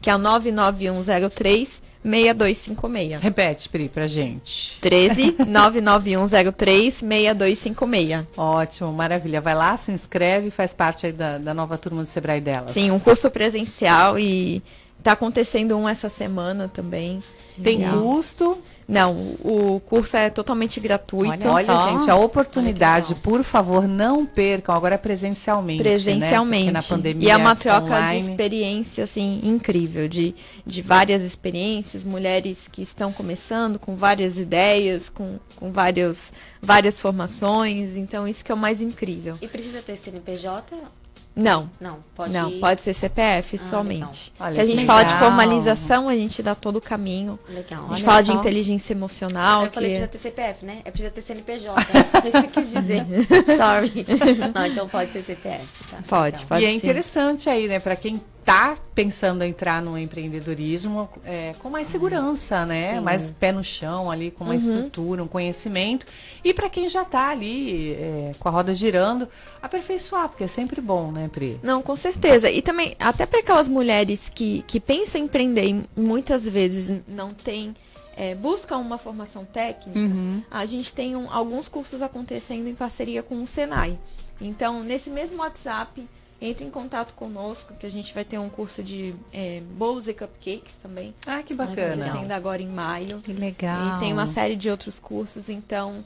que 0.00 0.08
é 0.08 0.14
o 0.14 0.18
99103 0.18 1.82
6256. 2.04 3.20
Repete, 3.20 3.68
Pri, 3.68 3.88
pra 3.88 4.06
gente. 4.06 4.78
13 4.80 5.34
99103 5.48 6.94
6256. 6.94 8.26
Ótimo, 8.36 8.92
maravilha. 8.92 9.40
Vai 9.40 9.56
lá, 9.56 9.76
se 9.76 9.90
inscreve, 9.90 10.52
faz 10.52 10.72
parte 10.72 11.06
aí 11.06 11.12
da, 11.12 11.38
da 11.38 11.52
nova 11.52 11.76
turma 11.76 12.04
do 12.04 12.08
Sebrae 12.08 12.40
delas. 12.40 12.70
Sim, 12.70 12.92
um 12.92 13.00
curso 13.00 13.28
presencial 13.28 14.16
e 14.16 14.62
tá 15.02 15.10
acontecendo 15.10 15.76
um 15.76 15.88
essa 15.88 16.08
semana 16.08 16.68
também. 16.68 17.20
Tem 17.60 17.78
Legal. 17.78 18.00
custo? 18.00 18.56
Não, 18.90 19.36
o 19.44 19.80
curso 19.86 20.16
é 20.16 20.28
totalmente 20.28 20.80
gratuito. 20.80 21.48
Olha, 21.48 21.64
só. 21.64 21.92
gente, 21.92 22.10
a 22.10 22.16
oportunidade, 22.16 23.12
Olha 23.12 23.22
por 23.22 23.44
favor, 23.44 23.86
não 23.86 24.26
percam. 24.26 24.74
Agora 24.74 24.96
é 24.96 24.98
presencialmente. 24.98 25.80
presencialmente. 25.80 26.72
Né? 26.72 26.80
Porque 26.80 26.90
na 26.90 26.96
pandemia 26.96 27.28
e 27.28 27.30
é 27.30 27.36
uma 27.36 27.54
troca 27.54 27.86
online. 27.86 28.24
de 28.24 28.30
experiência 28.30 29.04
assim 29.04 29.40
incrível, 29.44 30.08
de, 30.08 30.34
de 30.66 30.82
várias 30.82 31.22
experiências, 31.22 32.02
mulheres 32.02 32.66
que 32.66 32.82
estão 32.82 33.12
começando 33.12 33.78
com 33.78 33.94
várias 33.94 34.38
ideias, 34.38 35.08
com, 35.08 35.38
com 35.54 35.70
vários, 35.70 36.32
várias 36.60 37.00
formações. 37.00 37.96
Então 37.96 38.26
isso 38.26 38.44
que 38.44 38.50
é 38.50 38.54
o 38.54 38.58
mais 38.58 38.80
incrível. 38.80 39.38
E 39.40 39.46
precisa 39.46 39.80
ter 39.80 39.96
CNPJ? 39.96 40.74
Não. 41.34 41.70
Não, 41.80 41.98
pode 42.14 42.32
não, 42.32 42.50
ir- 42.50 42.58
pode 42.60 42.82
ser 42.82 42.92
CPF 42.92 43.54
Ah, 43.56 43.58
somente. 43.58 44.32
Olha 44.38 44.54
que 44.54 44.60
a 44.60 44.64
gente 44.64 44.84
fala 44.84 45.04
de 45.04 45.12
legal. 45.12 45.28
formalização, 45.28 46.08
a 46.08 46.14
gente 46.14 46.42
dá 46.42 46.54
todo 46.54 46.76
o 46.76 46.80
caminho. 46.80 47.38
Legal. 47.48 47.84
A 47.84 47.88
gente 47.88 47.92
Olha 47.98 48.04
fala 48.04 48.20
de 48.22 48.26
só. 48.28 48.34
inteligência 48.34 48.92
emocional, 48.92 49.64
eu 49.64 49.70
falei 49.70 49.90
que 49.90 49.96
precisa 49.98 50.08
ter 50.08 50.18
CPF, 50.18 50.64
né? 50.66 50.78
É 50.84 50.90
precisa 50.90 51.10
ter 51.10 51.22
CNPJ. 51.22 51.80
Isso 51.80 52.30
que 52.32 52.36
eu 52.36 52.50
quis 52.50 52.72
dizer. 52.72 53.06
Sorry. 53.56 54.06
Não, 54.54 54.66
então 54.66 54.88
pode 54.88 55.12
ser 55.12 55.22
CPF. 55.22 55.64
Tá? 55.90 55.98
pode, 56.06 56.36
Legal. 56.36 56.48
pode 56.48 56.62
e 56.62 56.66
é 56.66 56.70
sim. 56.70 56.76
interessante 56.76 57.48
aí, 57.48 57.68
né, 57.68 57.78
para 57.78 57.94
quem 57.96 58.20
tá 58.50 58.76
pensando 58.94 59.44
em 59.44 59.50
entrar 59.50 59.80
no 59.80 59.96
empreendedorismo 59.96 61.08
é, 61.24 61.54
com 61.60 61.70
mais 61.70 61.86
segurança, 61.86 62.66
né? 62.66 62.94
Sim. 62.94 63.00
Mais 63.00 63.30
pé 63.30 63.52
no 63.52 63.62
chão 63.62 64.10
ali, 64.10 64.30
com 64.30 64.42
uma 64.44 64.56
estrutura, 64.56 65.22
um 65.22 65.28
conhecimento. 65.28 66.04
E 66.42 66.52
para 66.52 66.68
quem 66.68 66.88
já 66.88 67.04
tá 67.04 67.28
ali 67.30 67.92
é, 67.92 68.32
com 68.40 68.48
a 68.48 68.50
roda 68.52 68.74
girando, 68.74 69.28
aperfeiçoar, 69.62 70.28
porque 70.28 70.44
é 70.44 70.48
sempre 70.48 70.80
bom, 70.80 71.12
né, 71.12 71.28
Pri? 71.32 71.60
Não, 71.62 71.80
com 71.80 71.94
certeza. 71.94 72.50
E 72.50 72.60
também, 72.60 72.96
até 72.98 73.24
para 73.24 73.38
aquelas 73.40 73.68
mulheres 73.68 74.28
que, 74.28 74.64
que 74.66 74.80
pensam 74.80 75.20
em 75.20 75.24
empreender 75.24 75.66
e 75.68 75.84
muitas 75.96 76.48
vezes 76.48 77.00
não 77.06 77.30
tem, 77.30 77.74
é, 78.16 78.34
buscam 78.34 78.78
uma 78.78 78.98
formação 78.98 79.44
técnica, 79.44 80.00
a 80.50 80.66
gente 80.66 80.92
tem 80.92 81.14
um- 81.14 81.30
alguns 81.30 81.68
cursos 81.68 82.02
acontecendo 82.02 82.66
em 82.68 82.74
parceria 82.74 83.22
com 83.22 83.42
o 83.42 83.46
Senai. 83.46 83.96
Então, 84.40 84.82
nesse 84.82 85.08
mesmo 85.10 85.38
WhatsApp, 85.38 86.04
entre 86.40 86.64
em 86.64 86.70
contato 86.70 87.12
conosco, 87.14 87.74
que 87.74 87.86
a 87.86 87.90
gente 87.90 88.14
vai 88.14 88.24
ter 88.24 88.38
um 88.38 88.48
curso 88.48 88.82
de 88.82 89.14
é, 89.32 89.60
bolos 89.76 90.08
e 90.08 90.14
cupcakes 90.14 90.76
também. 90.76 91.14
Ah, 91.26 91.42
que 91.42 91.52
Acontecendo 91.52 91.98
bacana. 91.98 92.34
agora 92.36 92.62
em 92.62 92.68
maio. 92.68 93.20
Que 93.20 93.32
legal. 93.32 93.96
E 93.96 94.00
tem 94.00 94.12
uma 94.12 94.26
série 94.26 94.56
de 94.56 94.70
outros 94.70 94.98
cursos, 94.98 95.48
então 95.50 96.02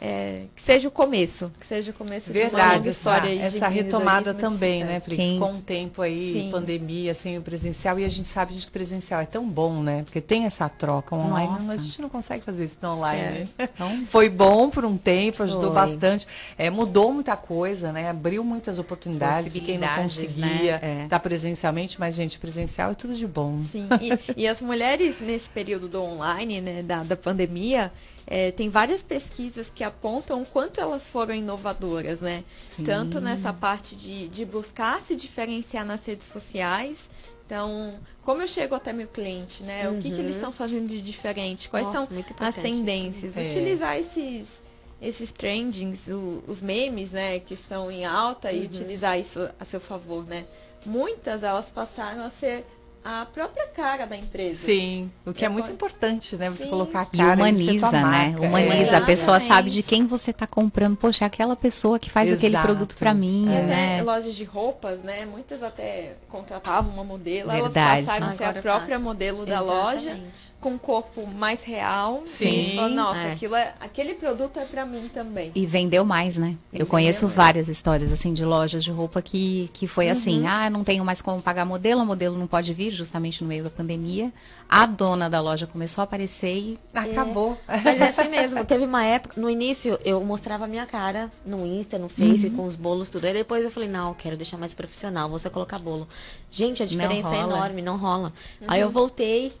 é, 0.00 0.44
que 0.54 0.60
seja 0.60 0.88
o 0.88 0.90
começo, 0.90 1.50
que 1.58 1.66
seja 1.66 1.90
o 1.90 1.94
começo 1.94 2.30
de 2.32 2.38
uma 2.38 2.48
Verdade, 2.48 2.80
essa, 2.80 2.90
história 2.90 3.30
aí 3.30 3.38
de 3.38 3.44
essa 3.44 3.68
retomada 3.68 4.34
de 4.34 4.40
também, 4.40 4.84
né. 4.84 5.00
Pri? 5.00 5.16
Sim. 5.16 5.38
Com 5.38 5.54
o 5.54 5.60
tempo 5.62 6.02
aí, 6.02 6.32
Sim. 6.32 6.50
pandemia, 6.50 7.14
sem 7.14 7.38
o 7.38 7.42
presencial, 7.42 7.98
e 7.98 8.04
a 8.04 8.08
gente 8.08 8.28
sabe 8.28 8.54
que 8.54 8.70
presencial 8.70 9.20
é 9.20 9.26
tão 9.26 9.48
bom, 9.48 9.82
né? 9.82 10.02
Porque 10.04 10.20
tem 10.20 10.44
essa 10.44 10.68
troca 10.68 11.14
online, 11.14 11.52
Nossa. 11.52 11.72
a 11.72 11.76
gente 11.76 12.02
não 12.02 12.08
consegue 12.08 12.44
fazer 12.44 12.64
isso 12.64 12.76
no 12.82 12.90
online, 12.92 13.22
É. 13.22 13.30
né? 13.30 13.48
Então, 13.58 14.04
Foi 14.06 14.28
bom 14.28 14.68
por 14.68 14.84
um 14.84 14.98
tempo, 14.98 15.42
ajudou 15.42 15.72
Foi. 15.72 15.74
bastante. 15.74 16.26
É, 16.58 16.68
mudou 16.68 17.12
muita 17.12 17.36
coisa, 17.36 17.90
né? 17.90 18.10
Abriu 18.10 18.44
muitas 18.44 18.78
oportunidades 18.78 19.52
de 19.52 19.60
quem 19.60 19.78
não 19.78 19.88
Possibilidades, 19.88 20.16
conseguia 20.16 20.72
né? 20.78 21.00
É. 21.00 21.04
estar 21.04 21.20
presencialmente, 21.20 21.98
mas, 21.98 22.14
gente, 22.14 22.38
presencial 22.38 22.90
é 22.90 22.94
tudo 22.94 23.14
de 23.14 23.26
bom. 23.26 23.60
Sim, 23.60 23.88
e, 24.00 24.42
e 24.42 24.48
as 24.48 24.60
mulheres 24.60 25.20
nesse 25.20 25.48
período 25.48 25.88
do 25.88 26.02
online, 26.02 26.60
né, 26.60 26.82
da, 26.82 27.02
da 27.02 27.16
pandemia, 27.16 27.92
é, 28.26 28.50
tem 28.50 28.68
várias 28.68 29.02
pesquisas 29.02 29.70
que 29.72 29.84
apontam 29.84 30.42
o 30.42 30.46
quanto 30.46 30.80
elas 30.80 31.08
foram 31.08 31.34
inovadoras, 31.34 32.20
né? 32.20 32.42
Sim. 32.60 32.84
Tanto 32.84 33.20
nessa 33.20 33.52
parte 33.52 33.94
de, 33.94 34.28
de 34.28 34.44
buscar 34.44 35.00
se 35.00 35.14
diferenciar 35.14 35.84
nas 35.84 36.04
redes 36.06 36.26
sociais. 36.26 37.08
Então, 37.46 37.94
como 38.24 38.42
eu 38.42 38.48
chego 38.48 38.74
até 38.74 38.92
meu 38.92 39.06
cliente, 39.06 39.62
né? 39.62 39.88
O 39.88 39.98
que, 40.00 40.10
que 40.10 40.20
eles 40.20 40.34
estão 40.34 40.50
fazendo 40.50 40.88
de 40.88 41.00
diferente? 41.00 41.68
Quais 41.68 41.86
Nossa, 41.86 42.06
são 42.06 42.24
as 42.40 42.56
tendências? 42.56 43.36
É. 43.36 43.46
Utilizar 43.46 43.96
esses 43.98 44.64
esses 45.00 45.30
trendings, 45.30 46.08
o- 46.08 46.42
os 46.48 46.62
memes, 46.62 47.10
né, 47.12 47.38
que 47.38 47.52
estão 47.52 47.90
em 47.90 48.06
alta 48.06 48.50
e 48.50 48.64
utilizar 48.64 49.20
isso 49.20 49.46
a 49.60 49.64
seu 49.64 49.78
favor, 49.78 50.24
né? 50.26 50.46
Muitas 50.86 51.42
elas 51.42 51.68
passaram 51.68 52.24
a 52.24 52.30
ser 52.30 52.64
a 53.08 53.24
própria 53.24 53.68
cara 53.68 54.04
da 54.04 54.16
empresa. 54.16 54.66
Sim, 54.66 55.08
o 55.24 55.32
que 55.32 55.44
é 55.44 55.48
muito 55.48 55.70
importante, 55.70 56.34
né? 56.34 56.50
Você 56.50 56.64
Sim. 56.64 56.70
colocar 56.70 57.02
a 57.02 57.06
E 57.12 57.16
cara 57.18 57.34
humaniza, 57.36 57.88
tua 57.88 57.92
né? 57.92 58.02
marca. 58.04 58.40
Humaniza. 58.40 58.96
É. 58.96 58.96
A 58.96 59.00
pessoa 59.00 59.36
Exatamente. 59.36 59.46
sabe 59.48 59.70
de 59.70 59.82
quem 59.84 60.06
você 60.08 60.32
está 60.32 60.44
comprando. 60.44 60.96
Poxa, 60.96 61.24
é 61.24 61.26
aquela 61.26 61.54
pessoa 61.54 62.00
que 62.00 62.10
faz 62.10 62.32
aquele 62.32 62.54
Exato. 62.56 62.66
produto 62.66 62.96
para 62.96 63.14
mim, 63.14 63.46
E 63.48 63.56
até 63.56 63.62
né? 63.62 64.02
lojas 64.02 64.34
de 64.34 64.42
roupas, 64.42 65.04
né? 65.04 65.24
Muitas 65.24 65.62
até 65.62 66.14
contratavam 66.28 66.92
uma 66.92 67.04
modelo, 67.04 67.50
Verdade. 67.50 67.78
elas 67.78 68.04
passaram 68.06 68.26
a 68.26 68.32
ser 68.32 68.44
a 68.44 68.52
própria 68.54 68.96
passa. 68.96 68.98
modelo 68.98 69.46
da 69.46 69.60
loja, 69.60 69.98
Exatamente. 70.10 70.55
Com 70.66 70.70
um 70.72 70.78
corpo 70.78 71.24
mais 71.28 71.62
real. 71.62 72.24
Sim. 72.26 72.70
Você 72.70 72.74
fala, 72.74 72.88
nossa, 72.88 73.20
É. 73.20 73.32
aquilo 73.32 73.54
é, 73.54 73.72
aquele 73.78 74.14
produto 74.14 74.58
é 74.58 74.64
pra 74.64 74.84
mim 74.84 75.08
também. 75.14 75.52
E 75.54 75.64
vendeu 75.64 76.04
mais, 76.04 76.36
né? 76.36 76.56
E 76.72 76.80
eu 76.80 76.86
conheço 76.86 77.26
mais. 77.26 77.36
várias 77.36 77.68
histórias 77.68 78.10
assim 78.10 78.34
de 78.34 78.44
lojas 78.44 78.82
de 78.82 78.90
roupa 78.90 79.22
que, 79.22 79.70
que 79.72 79.86
foi 79.86 80.08
assim, 80.08 80.44
ah, 80.44 80.68
não 80.68 80.82
tenho 80.82 81.04
mais 81.04 81.22
como 81.22 81.40
pagar 81.40 81.64
modelo, 81.64 82.00
a 82.00 82.04
modelo 82.04 82.36
não 82.36 82.48
pode 82.48 82.74
vir, 82.74 82.90
justamente 82.90 83.42
no 83.44 83.48
meio 83.48 83.62
da 83.62 83.70
pandemia. 83.70 84.32
A 84.68 84.84
dona 84.86 85.30
da 85.30 85.40
loja 85.40 85.68
começou 85.68 86.02
a 86.02 86.04
aparecer 86.04 86.56
e 86.56 86.78
Acabou. 86.92 87.56
Mas 87.84 88.00
é 88.00 88.08
assim 88.08 88.26
mesmo. 88.28 88.64
Teve 88.64 88.84
uma 88.86 89.04
época, 89.04 89.40
no 89.40 89.48
início 89.48 89.96
eu 90.04 90.20
mostrava 90.24 90.64
a 90.64 90.68
minha 90.68 90.84
cara 90.84 91.30
no 91.44 91.64
Insta, 91.64 91.96
no 91.96 92.08
Face, 92.08 92.46
Uhum. 92.48 92.56
com 92.56 92.64
os 92.66 92.74
bolos, 92.74 93.08
tudo. 93.08 93.24
Aí 93.26 93.32
depois 93.32 93.64
eu 93.64 93.70
falei, 93.70 93.88
não, 93.88 94.12
quero 94.14 94.36
deixar 94.36 94.56
mais 94.58 94.74
profissional, 94.74 95.28
você 95.30 95.48
colocar 95.48 95.78
bolo. 95.78 96.08
Gente, 96.50 96.82
a 96.82 96.86
diferença 96.86 97.32
é 97.36 97.38
enorme, 97.40 97.82
não 97.82 97.96
rola. 97.96 98.32
Aí 98.66 98.80
eu 98.80 98.90
voltei. 98.90 99.52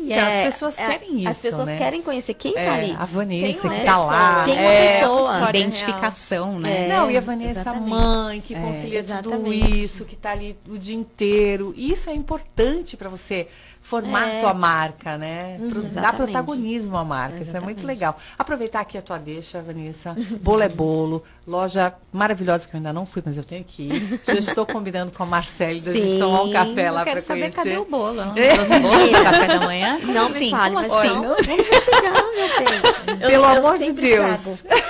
E 0.00 0.12
Então, 0.12 0.16
é- 0.16 0.38
as 0.38 0.44
pessoas 0.44 0.78
é- 0.78 0.86
querem 0.86 1.26
As 1.26 1.36
isso, 1.36 1.48
pessoas 1.50 1.66
né? 1.68 1.76
querem 1.76 2.02
conhecer 2.02 2.34
quem 2.34 2.52
tá 2.54 2.60
É, 2.60 2.68
ali. 2.70 2.96
a 2.98 3.04
Vanessa 3.04 3.46
Tem 3.46 3.54
que 3.54 3.66
uma 3.66 3.84
tá 3.84 3.96
lá. 3.98 4.44
Tem 4.44 4.54
uma 4.54 4.62
é, 4.62 4.92
pessoa. 5.00 5.50
identificação, 5.50 6.58
né? 6.58 6.86
É, 6.86 6.88
Não, 6.88 7.10
e 7.10 7.16
a 7.16 7.20
Vanessa 7.20 7.60
exatamente. 7.60 7.88
mãe 7.90 8.40
que 8.40 8.54
É, 8.54 8.60
concilia 8.60 9.02
tudo 9.02 9.12
exatamente. 9.30 9.84
isso, 9.84 10.04
que 10.04 10.16
tá 10.16 10.30
ali 10.32 10.56
o 10.68 10.78
dia 10.78 10.96
inteiro. 10.96 11.74
Isso 11.76 12.08
é 12.10 12.14
importante 12.14 12.96
para 12.96 13.08
você 13.08 13.46
formar 13.82 14.28
É. 14.28 14.40
tua 14.40 14.52
marca, 14.54 15.16
né? 15.16 15.56
Pro- 15.70 15.80
dar 15.82 15.88
exatamente. 15.88 16.16
protagonismo 16.16 16.96
à 16.96 17.04
marca. 17.04 17.42
Isso 17.42 17.56
é 17.56 17.60
muito 17.60 17.78
Exatamente. 17.78 17.86
legal. 17.86 18.16
Aproveitar 18.38 18.80
aqui 18.80 18.98
a 18.98 19.02
tua 19.02 19.18
deixa, 19.18 19.62
Vanessa. 19.62 20.14
Bolo 20.40 20.62
é 20.62 20.68
bolo. 20.68 21.22
Loja 21.50 21.92
maravilhosa 22.12 22.68
que 22.68 22.76
eu 22.76 22.78
ainda 22.78 22.92
não 22.92 23.04
fui, 23.04 23.20
mas 23.26 23.36
eu 23.36 23.42
tenho 23.42 23.64
que 23.64 23.82
ir. 23.82 24.20
Já 24.24 24.34
estou 24.34 24.64
combinando 24.64 25.10
com 25.10 25.24
a 25.24 25.26
Marcele 25.26 25.80
da 25.80 25.92
gente 25.92 26.16
tomar 26.16 26.42
um 26.42 26.52
café 26.52 26.90
lá 26.92 27.00
eu 27.00 27.04
quero 27.06 27.16
para 27.16 27.26
saber 27.26 27.40
conhecer. 27.40 27.56
cadê 27.56 27.76
o 27.78 27.84
bolo. 27.84 28.24
Não 28.24 28.36
É. 28.38 28.54
trouxe 28.54 28.78
bolo 28.78 29.06
no 29.06 29.24
café 29.24 29.46
da 29.48 29.60
manhã? 29.66 29.98
Não 30.04 30.28
me 30.30 30.38
Sim, 30.38 30.50
fale, 30.52 30.74
como 30.76 30.86
mas 30.88 30.92
assim? 30.92 31.08
não, 31.08 31.22
não 31.24 31.34
vai 31.34 31.80
chegar, 31.80 32.12
meu 32.12 32.48
bem. 32.48 33.14
Eu- 33.20 33.28
Pelo 33.30 33.32
eu 33.32 33.44
amor 33.44 33.78
de 33.78 33.84
sempre 33.84 34.02
Deus. 34.10 34.58
trago. 34.64 34.80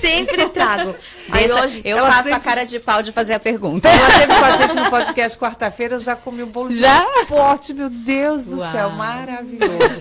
Sempre 0.00 0.48
trago. 0.48 0.94
Aí 1.30 1.46
Deixa, 1.46 1.62
hoje, 1.64 1.80
eu 1.84 1.96
ela 1.98 2.08
faço 2.12 2.20
a 2.28 2.32
sempre- 2.34 2.40
cara 2.40 2.64
de 2.64 2.80
pau 2.80 3.02
de 3.02 3.12
fazer 3.12 3.34
a 3.34 3.40
pergunta. 3.40 3.88
Ela 3.88 4.08
esteve 4.08 4.34
com 4.34 4.44
a 4.44 4.56
gente 4.56 4.74
no 4.76 4.90
podcast 4.90 5.38
quarta-feira, 5.38 5.94
eu 5.96 6.00
já 6.00 6.16
comi 6.16 6.42
o 6.42 6.46
bolo 6.46 6.70
de 6.70 6.76
Já? 6.80 7.04
pote, 7.28 7.72
meu 7.72 7.88
Deus 7.90 8.46
do 8.46 8.58
Uau. 8.58 8.70
céu, 8.72 8.90
maravilhoso. 8.90 9.98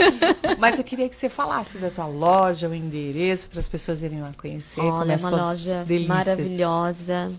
Mas 0.57 0.77
eu 0.77 0.83
queria 0.83 1.07
que 1.07 1.15
você 1.15 1.29
falasse 1.29 1.77
da 1.77 1.89
tua 1.89 2.07
loja, 2.07 2.67
o 2.67 2.73
endereço, 2.73 3.49
para 3.49 3.59
as 3.59 3.67
pessoas 3.67 4.01
irem 4.01 4.21
lá 4.21 4.31
conhecer. 4.37 4.81
Olha, 4.81 5.11
é 5.11 5.15
as 5.15 5.23
uma 5.23 5.29
loja 5.31 5.83
delícias. 5.85 6.07
maravilhosa. 6.17 7.31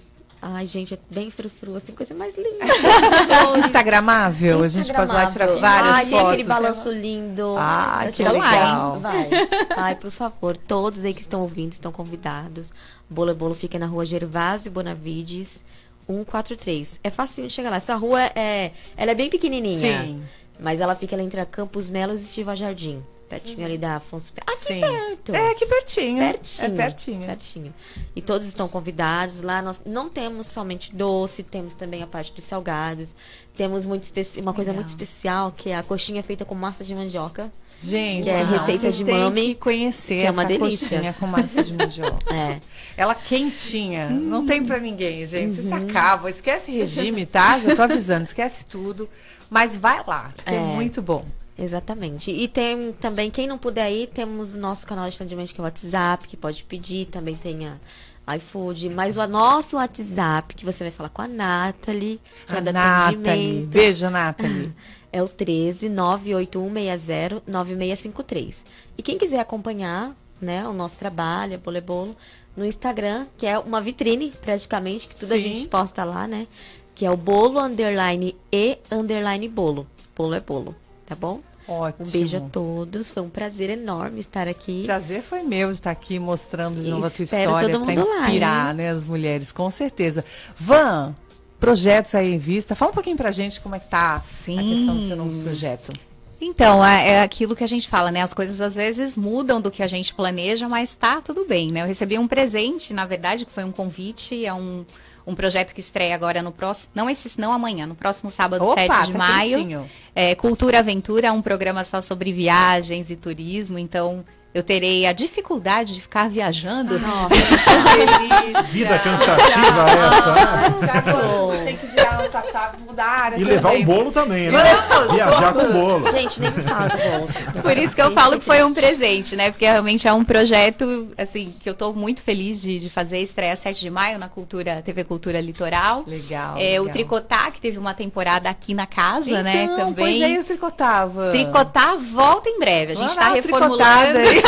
Ai, 0.43 0.66
gente, 0.66 0.95
é 0.95 0.99
bem 1.11 1.30
frufru, 1.30 1.76
assim, 1.76 1.93
coisa 1.93 2.14
mais 2.14 2.34
linda. 2.34 2.64
Instagramável, 3.59 4.62
a 4.62 4.68
gente 4.68 4.91
pode 4.91 5.12
lá 5.12 5.26
tirar 5.26 5.49
várias 5.57 5.95
Ai, 5.97 6.07
fotos. 6.07 6.28
aquele 6.28 6.45
balanço 6.45 6.91
lindo. 6.91 7.57
Ah, 7.59 8.05
que 8.07 8.12
tirar 8.12 8.32
legal. 8.32 8.93
like. 8.93 9.03
Vai. 9.03 9.30
Ai, 9.76 9.95
por 9.97 10.11
favor, 10.11 10.57
todos 10.57 11.05
aí 11.05 11.12
que 11.12 11.20
estão 11.20 11.43
ouvindo 11.43 11.72
estão 11.72 11.93
convidados. 11.93 12.72
Bolo 13.09 13.30
é 13.32 13.34
Bolo 13.34 13.55
fica 13.55 13.78
na 13.78 13.86
rua 13.86 14.07
Gervásio 14.07 14.70
Bonavides, 14.72 15.62
143. 16.07 17.01
É 17.05 17.11
facinho 17.11 17.49
de 17.49 17.53
chegar 17.53 17.68
lá. 17.68 17.76
Essa 17.76 17.95
rua 17.97 18.22
é, 18.34 18.72
ela 18.97 19.11
é 19.11 19.14
bem 19.14 19.28
pequenininha. 19.28 20.03
Sim. 20.03 20.22
Mas 20.59 20.80
ela 20.80 20.97
fica 20.97 21.14
ali 21.16 21.24
entre 21.24 21.41
a 21.41 21.47
Campos 21.47 21.91
Melos 21.91 22.20
e 22.20 22.24
Estiva 22.24 22.57
Jardim. 22.57 23.03
Pertinho 23.31 23.64
ali 23.64 23.78
da 23.78 23.97
Afonso 23.97 24.33
Pe- 24.33 24.43
Aqui 24.45 24.64
Sim. 24.74 24.81
perto. 24.81 25.35
É 25.35 25.51
aqui 25.53 25.64
pertinho. 25.64 26.18
Pertinho. 26.18 26.66
É 26.66 26.68
pertinho. 26.70 27.26
Pertinho. 27.26 27.74
E 28.16 28.20
todos 28.20 28.47
estão 28.47 28.66
convidados. 28.68 29.41
Lá 29.43 29.62
nós 29.62 29.83
não 29.87 30.09
temos 30.11 30.49
somente 30.49 30.95
doce, 30.95 31.43
temos 31.45 31.74
também 31.76 32.03
a 32.03 32.07
parte 32.09 32.33
dos 32.33 32.43
salgados. 32.45 33.14
Temos 33.57 33.87
muito 33.87 34.03
especi- 34.03 34.41
uma 34.41 34.53
coisa 34.53 34.70
Legal. 34.72 34.83
muito 34.83 34.89
especial, 34.89 35.53
que 35.57 35.70
é 35.70 35.76
a 35.76 35.83
coxinha 35.83 36.22
feita 36.22 36.45
com 36.45 36.55
massa 36.55 36.83
de 36.83 36.95
mandioca. 36.95 37.53
Gente, 37.83 38.24
Que 38.24 38.31
é 38.31 38.43
receita 38.45 38.91
de 38.93 39.05
têm 39.05 39.14
mame, 39.14 39.55
que 39.55 39.55
conhecer 39.55 40.20
que 40.20 40.26
é 40.26 40.31
uma 40.31 40.43
essa 40.43 40.53
delícia. 40.53 40.89
coxinha 40.91 41.12
com 41.14 41.26
massa 41.26 41.62
de 41.62 41.72
mandioca. 41.72 42.18
É. 42.35 42.61
Ela 42.97 43.14
quentinha, 43.14 44.11
não 44.11 44.45
tem 44.45 44.62
pra 44.64 44.78
ninguém, 44.78 45.24
gente. 45.24 45.55
Você 45.55 45.62
se 45.62 45.72
Uhum. 45.72 45.89
acaba, 45.89 46.28
esquece 46.28 46.70
regime, 46.72 47.24
tá? 47.26 47.59
Já 47.59 47.74
tô 47.76 47.83
avisando, 47.83 48.22
esquece 48.24 48.64
tudo. 48.66 49.09
Mas 49.49 49.78
vai 49.78 50.03
lá, 50.07 50.28
que 50.45 50.53
é, 50.53 50.57
É. 50.57 50.61
muito 50.61 51.01
bom. 51.01 51.24
Exatamente. 51.61 52.31
E 52.31 52.49
tem 52.49 52.93
também, 52.93 53.31
quem 53.31 53.47
não 53.47 53.59
puder 53.59 53.93
ir, 53.93 54.07
temos 54.07 54.55
o 54.55 54.59
nosso 54.59 54.87
canal 54.87 55.09
de 55.09 55.15
atendimento 55.15 55.53
que 55.53 55.61
é 55.61 55.63
o 55.63 55.65
WhatsApp, 55.65 56.27
que 56.27 56.37
pode 56.37 56.65
pedir, 56.65 57.07
também 57.07 57.37
tem 57.37 57.67
a 57.67 58.37
iFood, 58.37 58.89
mas 58.91 59.17
o 59.17 59.27
nosso 59.27 59.77
WhatsApp, 59.77 60.55
que 60.55 60.65
você 60.65 60.85
vai 60.85 60.91
falar 60.91 61.11
com 61.11 61.23
a 61.23 61.29
Nathalie, 61.29 62.21
que 62.47 62.55
é 62.55 62.57
A 62.57 62.61
do 62.61 62.73
Nathalie. 62.73 63.67
Beijo, 63.67 64.09
Nathalie. 64.09 64.73
É 65.13 65.21
o 65.21 65.29
13 65.29 65.89
98160 65.89 67.43
9653. 67.45 68.65
E 68.97 69.03
quem 69.03 69.19
quiser 69.19 69.41
acompanhar, 69.41 70.15
né, 70.41 70.65
o 70.69 70.73
nosso 70.73 70.95
trabalho, 70.95 71.57
a 71.57 71.59
Bolo 71.59 71.77
é 71.77 71.81
Bolo, 71.81 72.17
no 72.57 72.65
Instagram, 72.65 73.27
que 73.37 73.45
é 73.45 73.59
uma 73.59 73.81
vitrine, 73.81 74.33
praticamente, 74.41 75.09
que 75.09 75.17
tudo 75.17 75.33
a 75.33 75.37
Sim. 75.37 75.43
gente 75.43 75.67
posta 75.67 76.05
lá, 76.05 76.29
né? 76.29 76.47
Que 76.95 77.05
é 77.05 77.11
o 77.11 77.17
bolo 77.17 77.59
underline 77.59 78.37
e 78.53 78.79
underline 78.89 79.49
bolo. 79.49 79.85
Bolo 80.15 80.35
é 80.35 80.41
bolo, 80.41 80.77
tá 81.05 81.17
bom? 81.17 81.41
Ótimo. 81.71 82.07
Um 82.07 82.11
beijo 82.11 82.37
a 82.37 82.41
todos. 82.41 83.11
Foi 83.11 83.23
um 83.23 83.29
prazer 83.29 83.71
enorme 83.71 84.18
estar 84.18 84.49
aqui. 84.49 84.83
Prazer 84.85 85.23
foi 85.23 85.43
meu 85.43 85.71
estar 85.71 85.93
aqui 85.93 86.18
mostrando 86.18 86.83
de 86.83 86.91
novo 86.91 87.05
a 87.05 87.09
Espero 87.09 87.43
história 87.43 87.68
para 87.68 87.79
mundo 87.79 88.09
lá, 88.09 88.27
inspirar 88.27 88.71
hein? 88.71 88.77
né, 88.77 88.91
as 88.91 89.05
mulheres, 89.05 89.53
com 89.53 89.71
certeza. 89.71 90.25
Van, 90.59 91.14
projetos 91.61 92.14
aí 92.14 92.35
em 92.35 92.39
vista. 92.39 92.75
Fala 92.75 92.91
um 92.91 92.95
pouquinho 92.95 93.16
pra 93.16 93.31
gente 93.31 93.61
como 93.61 93.77
é 93.77 93.79
que 93.79 93.89
tá 93.89 94.16
a 94.16 94.21
questão 94.21 94.97
do 94.97 95.07
teu 95.07 95.16
novo 95.16 95.43
projeto. 95.43 95.93
Então, 96.41 96.85
é, 96.85 97.11
é 97.11 97.23
aquilo 97.23 97.55
que 97.55 97.62
a 97.62 97.66
gente 97.66 97.87
fala, 97.87 98.11
né? 98.11 98.23
As 98.23 98.33
coisas 98.33 98.61
às 98.62 98.75
vezes 98.75 99.16
mudam 99.16 99.61
do 99.61 99.71
que 99.71 99.83
a 99.83 99.87
gente 99.87 100.14
planeja, 100.14 100.68
mas 100.68 100.95
tá 100.95 101.21
tudo 101.21 101.45
bem, 101.45 101.71
né? 101.71 101.83
Eu 101.83 101.87
recebi 101.87 102.18
um 102.18 102.27
presente, 102.27 102.95
na 102.95 103.05
verdade, 103.05 103.45
que 103.45 103.53
foi 103.53 103.62
um 103.62 103.71
convite, 103.71 104.45
é 104.45 104.53
um, 104.53 104.85
um 105.27 105.35
projeto 105.35 105.73
que 105.73 105.81
estreia 105.81 106.14
agora 106.14 106.43
no 106.43 106.53
próximo, 106.53 106.93
não 106.95 107.09
esse, 107.09 107.39
não 107.41 107.53
amanhã, 107.53 107.87
no 107.87 107.95
próximo 107.95 108.31
sábado, 108.31 108.64
Opa, 108.64 108.81
7 108.81 109.07
de 109.07 109.12
tá 109.12 109.18
maio. 109.18 109.89
É, 110.14 110.35
Cultura 110.35 110.81
Aventura 110.81 111.33
um 111.33 111.43
programa 111.43 111.85
só 111.85 112.01
sobre 112.01 112.33
viagens 112.33 113.11
e 113.11 113.16
turismo, 113.16 113.79
então 113.79 114.25
eu 114.53 114.63
terei 114.65 115.07
a 115.07 115.13
dificuldade 115.13 115.95
de 115.95 116.01
ficar 116.01 116.29
viajando. 116.29 116.99
Nossa, 116.99 117.35
que 117.39 117.41
delícia. 117.41 118.63
Vida 118.63 118.99
cansativa 118.99 119.91
essa. 119.91 120.35
né? 120.35 120.75
Tiago, 120.79 121.51
a 121.53 121.57
gente 121.57 121.65
tem 121.65 121.77
que 121.77 121.87
virar 121.87 122.23
nossa 122.23 122.43
chave, 122.43 122.79
mudar 122.85 123.05
a 123.05 123.21
área 123.21 123.37
E 123.37 123.45
levar 123.45 123.75
o 123.77 123.85
bolo 123.85 124.11
também, 124.11 124.51
né? 124.51 124.59
Vamos, 124.89 125.15
Viajar 125.15 125.53
vamos. 125.53 125.73
com 125.73 125.81
bolo. 125.81 126.11
Gente, 126.11 126.41
nem 126.41 126.51
me 126.51 126.63
fala 126.63 126.89
do 126.89 126.97
bolo. 126.99 127.63
Por 127.63 127.79
isso 127.79 127.95
que 127.95 128.03
eu 128.03 128.11
falo 128.11 128.39
que 128.41 128.45
foi 128.45 128.65
um 128.65 128.75
presente, 128.75 129.37
né? 129.37 129.53
Porque 129.53 129.65
realmente 129.65 130.09
é 130.09 130.13
um 130.13 130.25
projeto, 130.25 131.09
assim, 131.17 131.55
que 131.61 131.69
eu 131.71 131.75
tô 131.75 131.93
muito 131.93 132.21
feliz 132.21 132.61
de, 132.61 132.81
de 132.81 132.91
fazer. 132.91 133.21
Estreia 133.21 133.55
7 133.55 133.81
de 133.81 133.91
maio 133.91 134.19
na 134.19 134.29
Cultura, 134.29 134.83
TV 134.83 135.05
Cultura 135.05 135.41
Litoral. 135.41 136.03
Legal. 136.07 136.57
É, 136.59 136.81
o 136.81 136.85
legal. 136.85 136.93
Tricotar, 136.93 137.53
que 137.53 137.61
teve 137.61 137.79
uma 137.79 137.95
temporada 137.95 138.49
aqui 138.49 138.75
na 138.75 138.87
casa, 138.87 139.43
né? 139.43 139.65
Então, 139.65 139.93
Também. 139.93 140.19
Pois 140.19 140.23
é, 140.23 140.39
eu 140.39 140.43
tricotava. 140.45 141.31
Tricotar 141.31 141.97
volta 141.99 142.49
em 142.49 142.59
breve. 142.59 142.93
A 142.93 142.95
gente 142.97 143.11
está 143.11 143.29
reformulando. 143.29 144.19
tricotada 144.19 144.39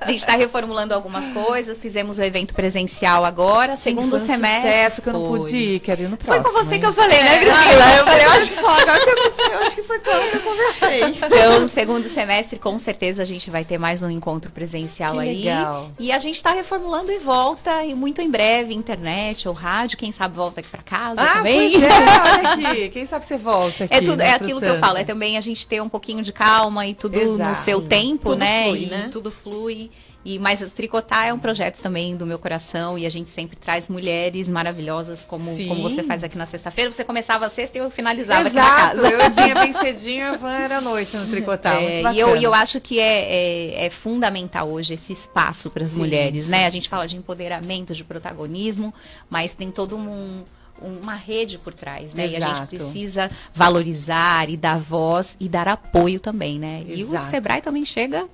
a 0.00 0.06
gente 0.06 0.18
está 0.20 0.36
reformulando 0.36 0.94
algumas 0.94 1.26
coisas. 1.28 1.80
Fizemos 1.80 2.18
o 2.18 2.22
evento 2.22 2.54
presencial 2.54 3.24
agora. 3.24 3.76
segundo 3.76 4.10
foi 4.10 4.20
um 4.20 4.24
semestre. 4.26 4.70
sucesso 4.70 5.02
que 5.02 5.08
eu 5.08 5.12
não 5.12 5.28
foi. 5.28 5.38
pude 5.40 5.56
ir, 5.56 5.80
quero 5.80 6.02
ir 6.02 6.08
no 6.08 6.16
Foi 6.16 6.40
próximo. 6.40 6.44
com 6.44 6.64
você 6.64 6.74
hein? 6.74 6.80
que 6.80 6.86
eu 6.86 6.92
falei, 6.92 7.22
né, 7.22 7.34
É, 7.34 7.38
Priscila? 7.38 7.96
Eu 7.98 8.04
falei, 8.06 8.26
eu 8.26 8.30
acho 8.30 8.50
que 8.52 8.58
agora 8.58 9.00
que 9.04 9.10
eu, 9.10 9.50
eu 9.52 9.58
acho 9.60 9.74
que 9.76 9.82
foi 9.82 9.98
quando 10.00 10.34
eu 10.34 10.40
conversei. 10.40 11.00
Então, 11.26 11.60
no 11.60 11.68
segundo 11.68 12.08
semestre, 12.08 12.58
com 12.58 12.78
certeza, 12.78 13.22
a 13.22 13.26
gente 13.26 13.50
vai 13.50 13.64
ter 13.64 13.78
mais 13.78 14.02
um 14.02 14.10
encontro 14.10 14.50
presencial 14.50 15.14
Que 15.14 15.20
aí. 15.20 15.38
legal. 15.44 15.90
E 15.98 16.12
a 16.12 16.18
gente 16.18 16.36
está 16.36 16.52
reformulando 16.52 17.12
e 17.12 17.18
volta, 17.18 17.84
e 17.84 17.94
muito 17.94 18.20
em 18.20 18.30
breve, 18.30 18.74
internet 18.74 19.48
ou 19.48 19.54
rádio, 19.54 19.96
quem 19.98 20.12
sabe 20.12 20.34
volta 20.36 20.60
aqui 20.60 20.68
para 20.68 20.82
casa 20.82 21.20
Ah, 21.20 21.34
também. 21.38 21.72
pois 21.72 21.82
é, 21.82 21.88
olha 21.88 22.50
aqui. 22.72 22.88
Quem 22.90 23.06
sabe 23.06 23.26
você 23.26 23.36
volte 23.38 23.82
aqui. 23.84 23.94
É 23.94 24.00
tudo, 24.00 24.16
né, 24.16 24.28
é 24.30 24.34
pro 24.38 24.44
aquilo 24.46 24.60
que 24.60 24.66
eu 24.66 24.78
falo, 24.78 24.98
é 24.98 25.04
também 25.04 25.36
a 25.36 25.40
gente 25.40 25.66
ter 25.66 25.80
um 25.82 25.88
pouquinho 25.88 26.22
de 26.22 26.32
calma 26.32 26.86
e 26.86 26.94
tudo 26.94 27.18
Exato. 27.18 27.48
no 27.48 27.54
seu 27.54 27.80
tempo, 27.80 28.30
Tudo 28.30 28.38
né? 28.38 28.64
flui, 28.64 28.82
e 28.84 28.86
né? 28.98 29.08
tudo 29.10 29.30
flui. 29.30 29.90
E 30.24 30.38
mas 30.38 30.60
tricotar 30.74 31.26
é 31.26 31.32
um 31.32 31.38
projeto 31.38 31.80
também 31.80 32.16
do 32.16 32.26
meu 32.26 32.38
coração 32.38 32.98
e 32.98 33.06
a 33.06 33.08
gente 33.08 33.30
sempre 33.30 33.56
traz 33.56 33.88
mulheres 33.88 34.50
maravilhosas 34.50 35.24
como, 35.24 35.54
Sim. 35.54 35.68
como 35.68 35.82
você 35.82 36.02
faz 36.02 36.24
aqui 36.24 36.36
na 36.36 36.46
sexta-feira. 36.46 36.90
Você 36.90 37.04
começava 37.04 37.46
a 37.46 37.48
sexta 37.48 37.78
e 37.78 37.80
eu 37.80 37.90
finalizava 37.90 38.48
Exato, 38.48 38.68
aqui 38.68 39.02
na 39.02 39.10
casa. 39.10 39.24
eu 39.24 39.30
vinha 39.30 39.54
bem 39.54 39.72
cedinho, 39.72 40.34
a 40.34 40.36
van 40.36 40.52
era 40.52 40.78
à 40.78 40.80
noite 40.80 41.16
no 41.16 41.26
tricotar. 41.26 41.76
É, 41.76 42.12
e, 42.12 42.18
eu, 42.18 42.36
e 42.36 42.42
eu 42.42 42.52
acho 42.52 42.80
que 42.80 42.98
é, 42.98 43.84
é, 43.84 43.86
é 43.86 43.90
fundamental 43.90 44.68
hoje 44.68 44.94
esse 44.94 45.12
espaço 45.12 45.70
para 45.70 45.84
as 45.84 45.96
mulheres, 45.96 46.48
né? 46.48 46.66
A 46.66 46.70
gente 46.70 46.88
fala 46.88 47.06
de 47.06 47.16
empoderamento, 47.16 47.94
de 47.94 48.02
protagonismo, 48.02 48.92
mas 49.30 49.54
tem 49.54 49.70
todo 49.70 49.96
um, 49.96 50.42
uma 50.80 51.14
rede 51.14 51.58
por 51.58 51.74
trás, 51.74 52.14
né? 52.14 52.24
E 52.24 52.36
a 52.36 52.40
gente 52.40 52.50
Exato. 52.50 52.66
precisa 52.68 53.30
valorizar 53.54 54.48
e 54.48 54.56
dar 54.56 54.78
voz 54.78 55.36
e 55.40 55.48
dar 55.48 55.68
apoio 55.68 56.20
também, 56.20 56.58
né? 56.58 56.80
E 56.86 57.04
o 57.04 57.08
Exato. 57.08 57.24
Sebrae 57.24 57.60
também 57.60 57.84
chega 57.84 58.26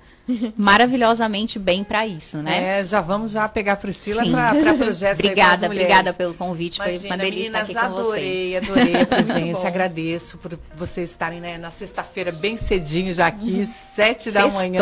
maravilhosamente 0.55 1.59
bem 1.59 1.83
para 1.83 2.07
isso, 2.07 2.37
né? 2.37 2.79
É, 2.79 2.83
já 2.83 3.01
vamos 3.01 3.31
já 3.31 3.47
pegar 3.49 3.73
a 3.73 3.75
Priscila 3.75 4.23
para 4.25 4.73
projetos 4.73 5.23
Obrigada, 5.23 5.65
obrigada 5.65 6.13
pelo 6.13 6.33
convite, 6.33 6.77
foi 6.77 6.91
Imagina, 6.91 7.15
uma 7.15 7.17
delícia 7.17 7.47
estar 7.47 7.61
meninas, 7.61 7.75
aqui 7.75 7.93
com 7.93 7.99
adorei, 7.99 8.51
vocês. 8.51 8.69
adorei 8.69 9.01
a 9.01 9.05
presença, 9.05 9.67
agradeço 9.67 10.37
por 10.37 10.57
vocês 10.75 11.09
estarem 11.09 11.41
né, 11.41 11.57
na 11.57 11.71
sexta-feira 11.71 12.31
bem 12.31 12.55
cedinho 12.55 13.13
já 13.13 13.27
aqui, 13.27 13.65
sete 13.65 14.31
da 14.31 14.47
manhã. 14.47 14.81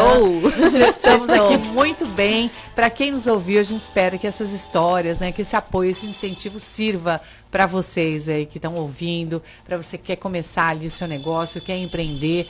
Estamos 0.88 1.30
aqui 1.30 1.58
muito 1.58 2.06
bem. 2.06 2.52
Para 2.76 2.90
quem 2.90 3.12
nos 3.12 3.28
ouviu, 3.28 3.60
a 3.60 3.64
gente 3.64 3.82
espera 3.82 4.18
que 4.18 4.28
essas 4.28 4.52
histórias, 4.52 5.20
né, 5.20 5.32
que 5.32 5.42
esse 5.42 5.56
apoio, 5.56 5.90
esse 5.90 6.06
incentivo 6.06 6.60
sirva 6.60 7.20
para 7.50 7.66
vocês 7.66 8.30
aí 8.30 8.46
que 8.46 8.58
estão 8.58 8.76
ouvindo, 8.76 9.42
para 9.66 9.76
você 9.76 9.98
que 9.98 10.06
quer 10.06 10.16
começar 10.16 10.70
ali 10.70 10.88
o 10.88 10.92
seu 10.92 11.08
negócio, 11.08 11.60
quer 11.62 11.78
empreender. 11.78 12.48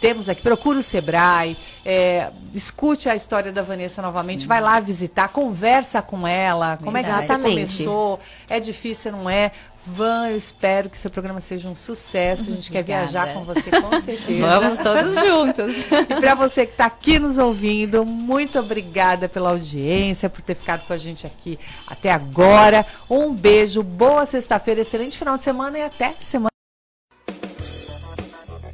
Temos 0.00 0.28
aqui, 0.28 0.42
procura 0.42 0.78
o 0.78 0.82
Sebrae, 0.82 1.56
é, 1.84 2.30
escute 2.54 3.08
a 3.08 3.16
história 3.16 3.50
da 3.50 3.62
Vanessa 3.62 4.00
novamente, 4.00 4.46
vai 4.46 4.60
lá 4.60 4.78
visitar, 4.78 5.28
conversa 5.28 6.00
com 6.00 6.26
ela, 6.26 6.78
como 6.82 6.96
é 6.96 7.02
que 7.02 7.08
você 7.10 7.24
Exatamente. 7.24 7.54
começou, 7.54 8.20
é 8.48 8.60
difícil, 8.60 9.12
não 9.12 9.28
é? 9.28 9.50
Van, 9.90 10.28
eu 10.28 10.36
espero 10.36 10.90
que 10.90 10.98
seu 10.98 11.10
programa 11.10 11.40
seja 11.40 11.68
um 11.68 11.74
sucesso, 11.74 12.50
a 12.50 12.54
gente 12.54 12.70
quer 12.70 12.80
Obrigada. 12.80 13.06
viajar 13.06 13.32
com 13.32 13.44
você, 13.44 13.70
com 13.70 13.90
certeza. 14.02 14.46
Vamos 14.46 14.78
todos 14.78 15.14
juntos. 15.14 15.76
E 16.10 16.20
para 16.20 16.34
você 16.34 16.66
que 16.66 16.72
está 16.72 16.86
aqui 16.86 17.18
nos 17.18 17.38
ouvindo, 17.38 18.04
muito 18.04 18.58
obrigada 18.58 19.28
pela 19.28 19.50
audiência, 19.50 20.28
por 20.28 20.42
ter 20.42 20.54
ficado 20.54 20.86
com 20.86 20.92
a 20.92 20.98
gente 20.98 21.26
aqui 21.26 21.58
até 21.86 22.12
agora. 22.12 22.84
Um 23.08 23.32
beijo, 23.32 23.82
boa 23.82 24.26
sexta-feira, 24.26 24.82
excelente 24.82 25.16
final 25.16 25.36
de 25.36 25.42
semana 25.42 25.78
e 25.78 25.82
até 25.82 26.14
semana. 26.18 26.57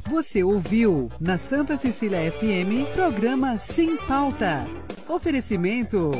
Você 0.07 0.43
ouviu 0.43 1.09
na 1.19 1.35
Santa 1.35 1.77
Cecília 1.77 2.31
FM 2.31 2.93
programa 2.93 3.57
Sem 3.57 3.97
Pauta. 3.97 4.67
Oferecimento 5.09 6.11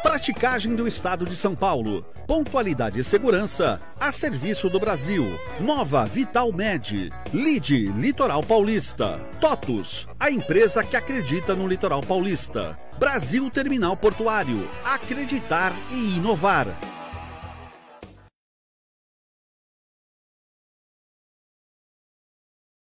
Praticagem 0.00 0.76
do 0.76 0.86
Estado 0.86 1.24
de 1.24 1.34
São 1.34 1.56
Paulo. 1.56 2.04
Pontualidade 2.26 3.00
e 3.00 3.04
segurança 3.04 3.80
a 3.98 4.12
serviço 4.12 4.70
do 4.70 4.78
Brasil. 4.78 5.26
Nova 5.60 6.04
Vital 6.04 6.52
Med. 6.52 7.10
Lide 7.34 7.88
Litoral 7.92 8.44
Paulista. 8.44 9.18
TOTUS, 9.40 10.06
a 10.18 10.30
empresa 10.30 10.84
que 10.84 10.96
acredita 10.96 11.56
no 11.56 11.66
Litoral 11.66 12.00
Paulista. 12.00 12.78
Brasil 12.96 13.50
Terminal 13.50 13.96
Portuário. 13.96 14.68
Acreditar 14.84 15.72
e 15.90 16.16
inovar. 16.16 16.66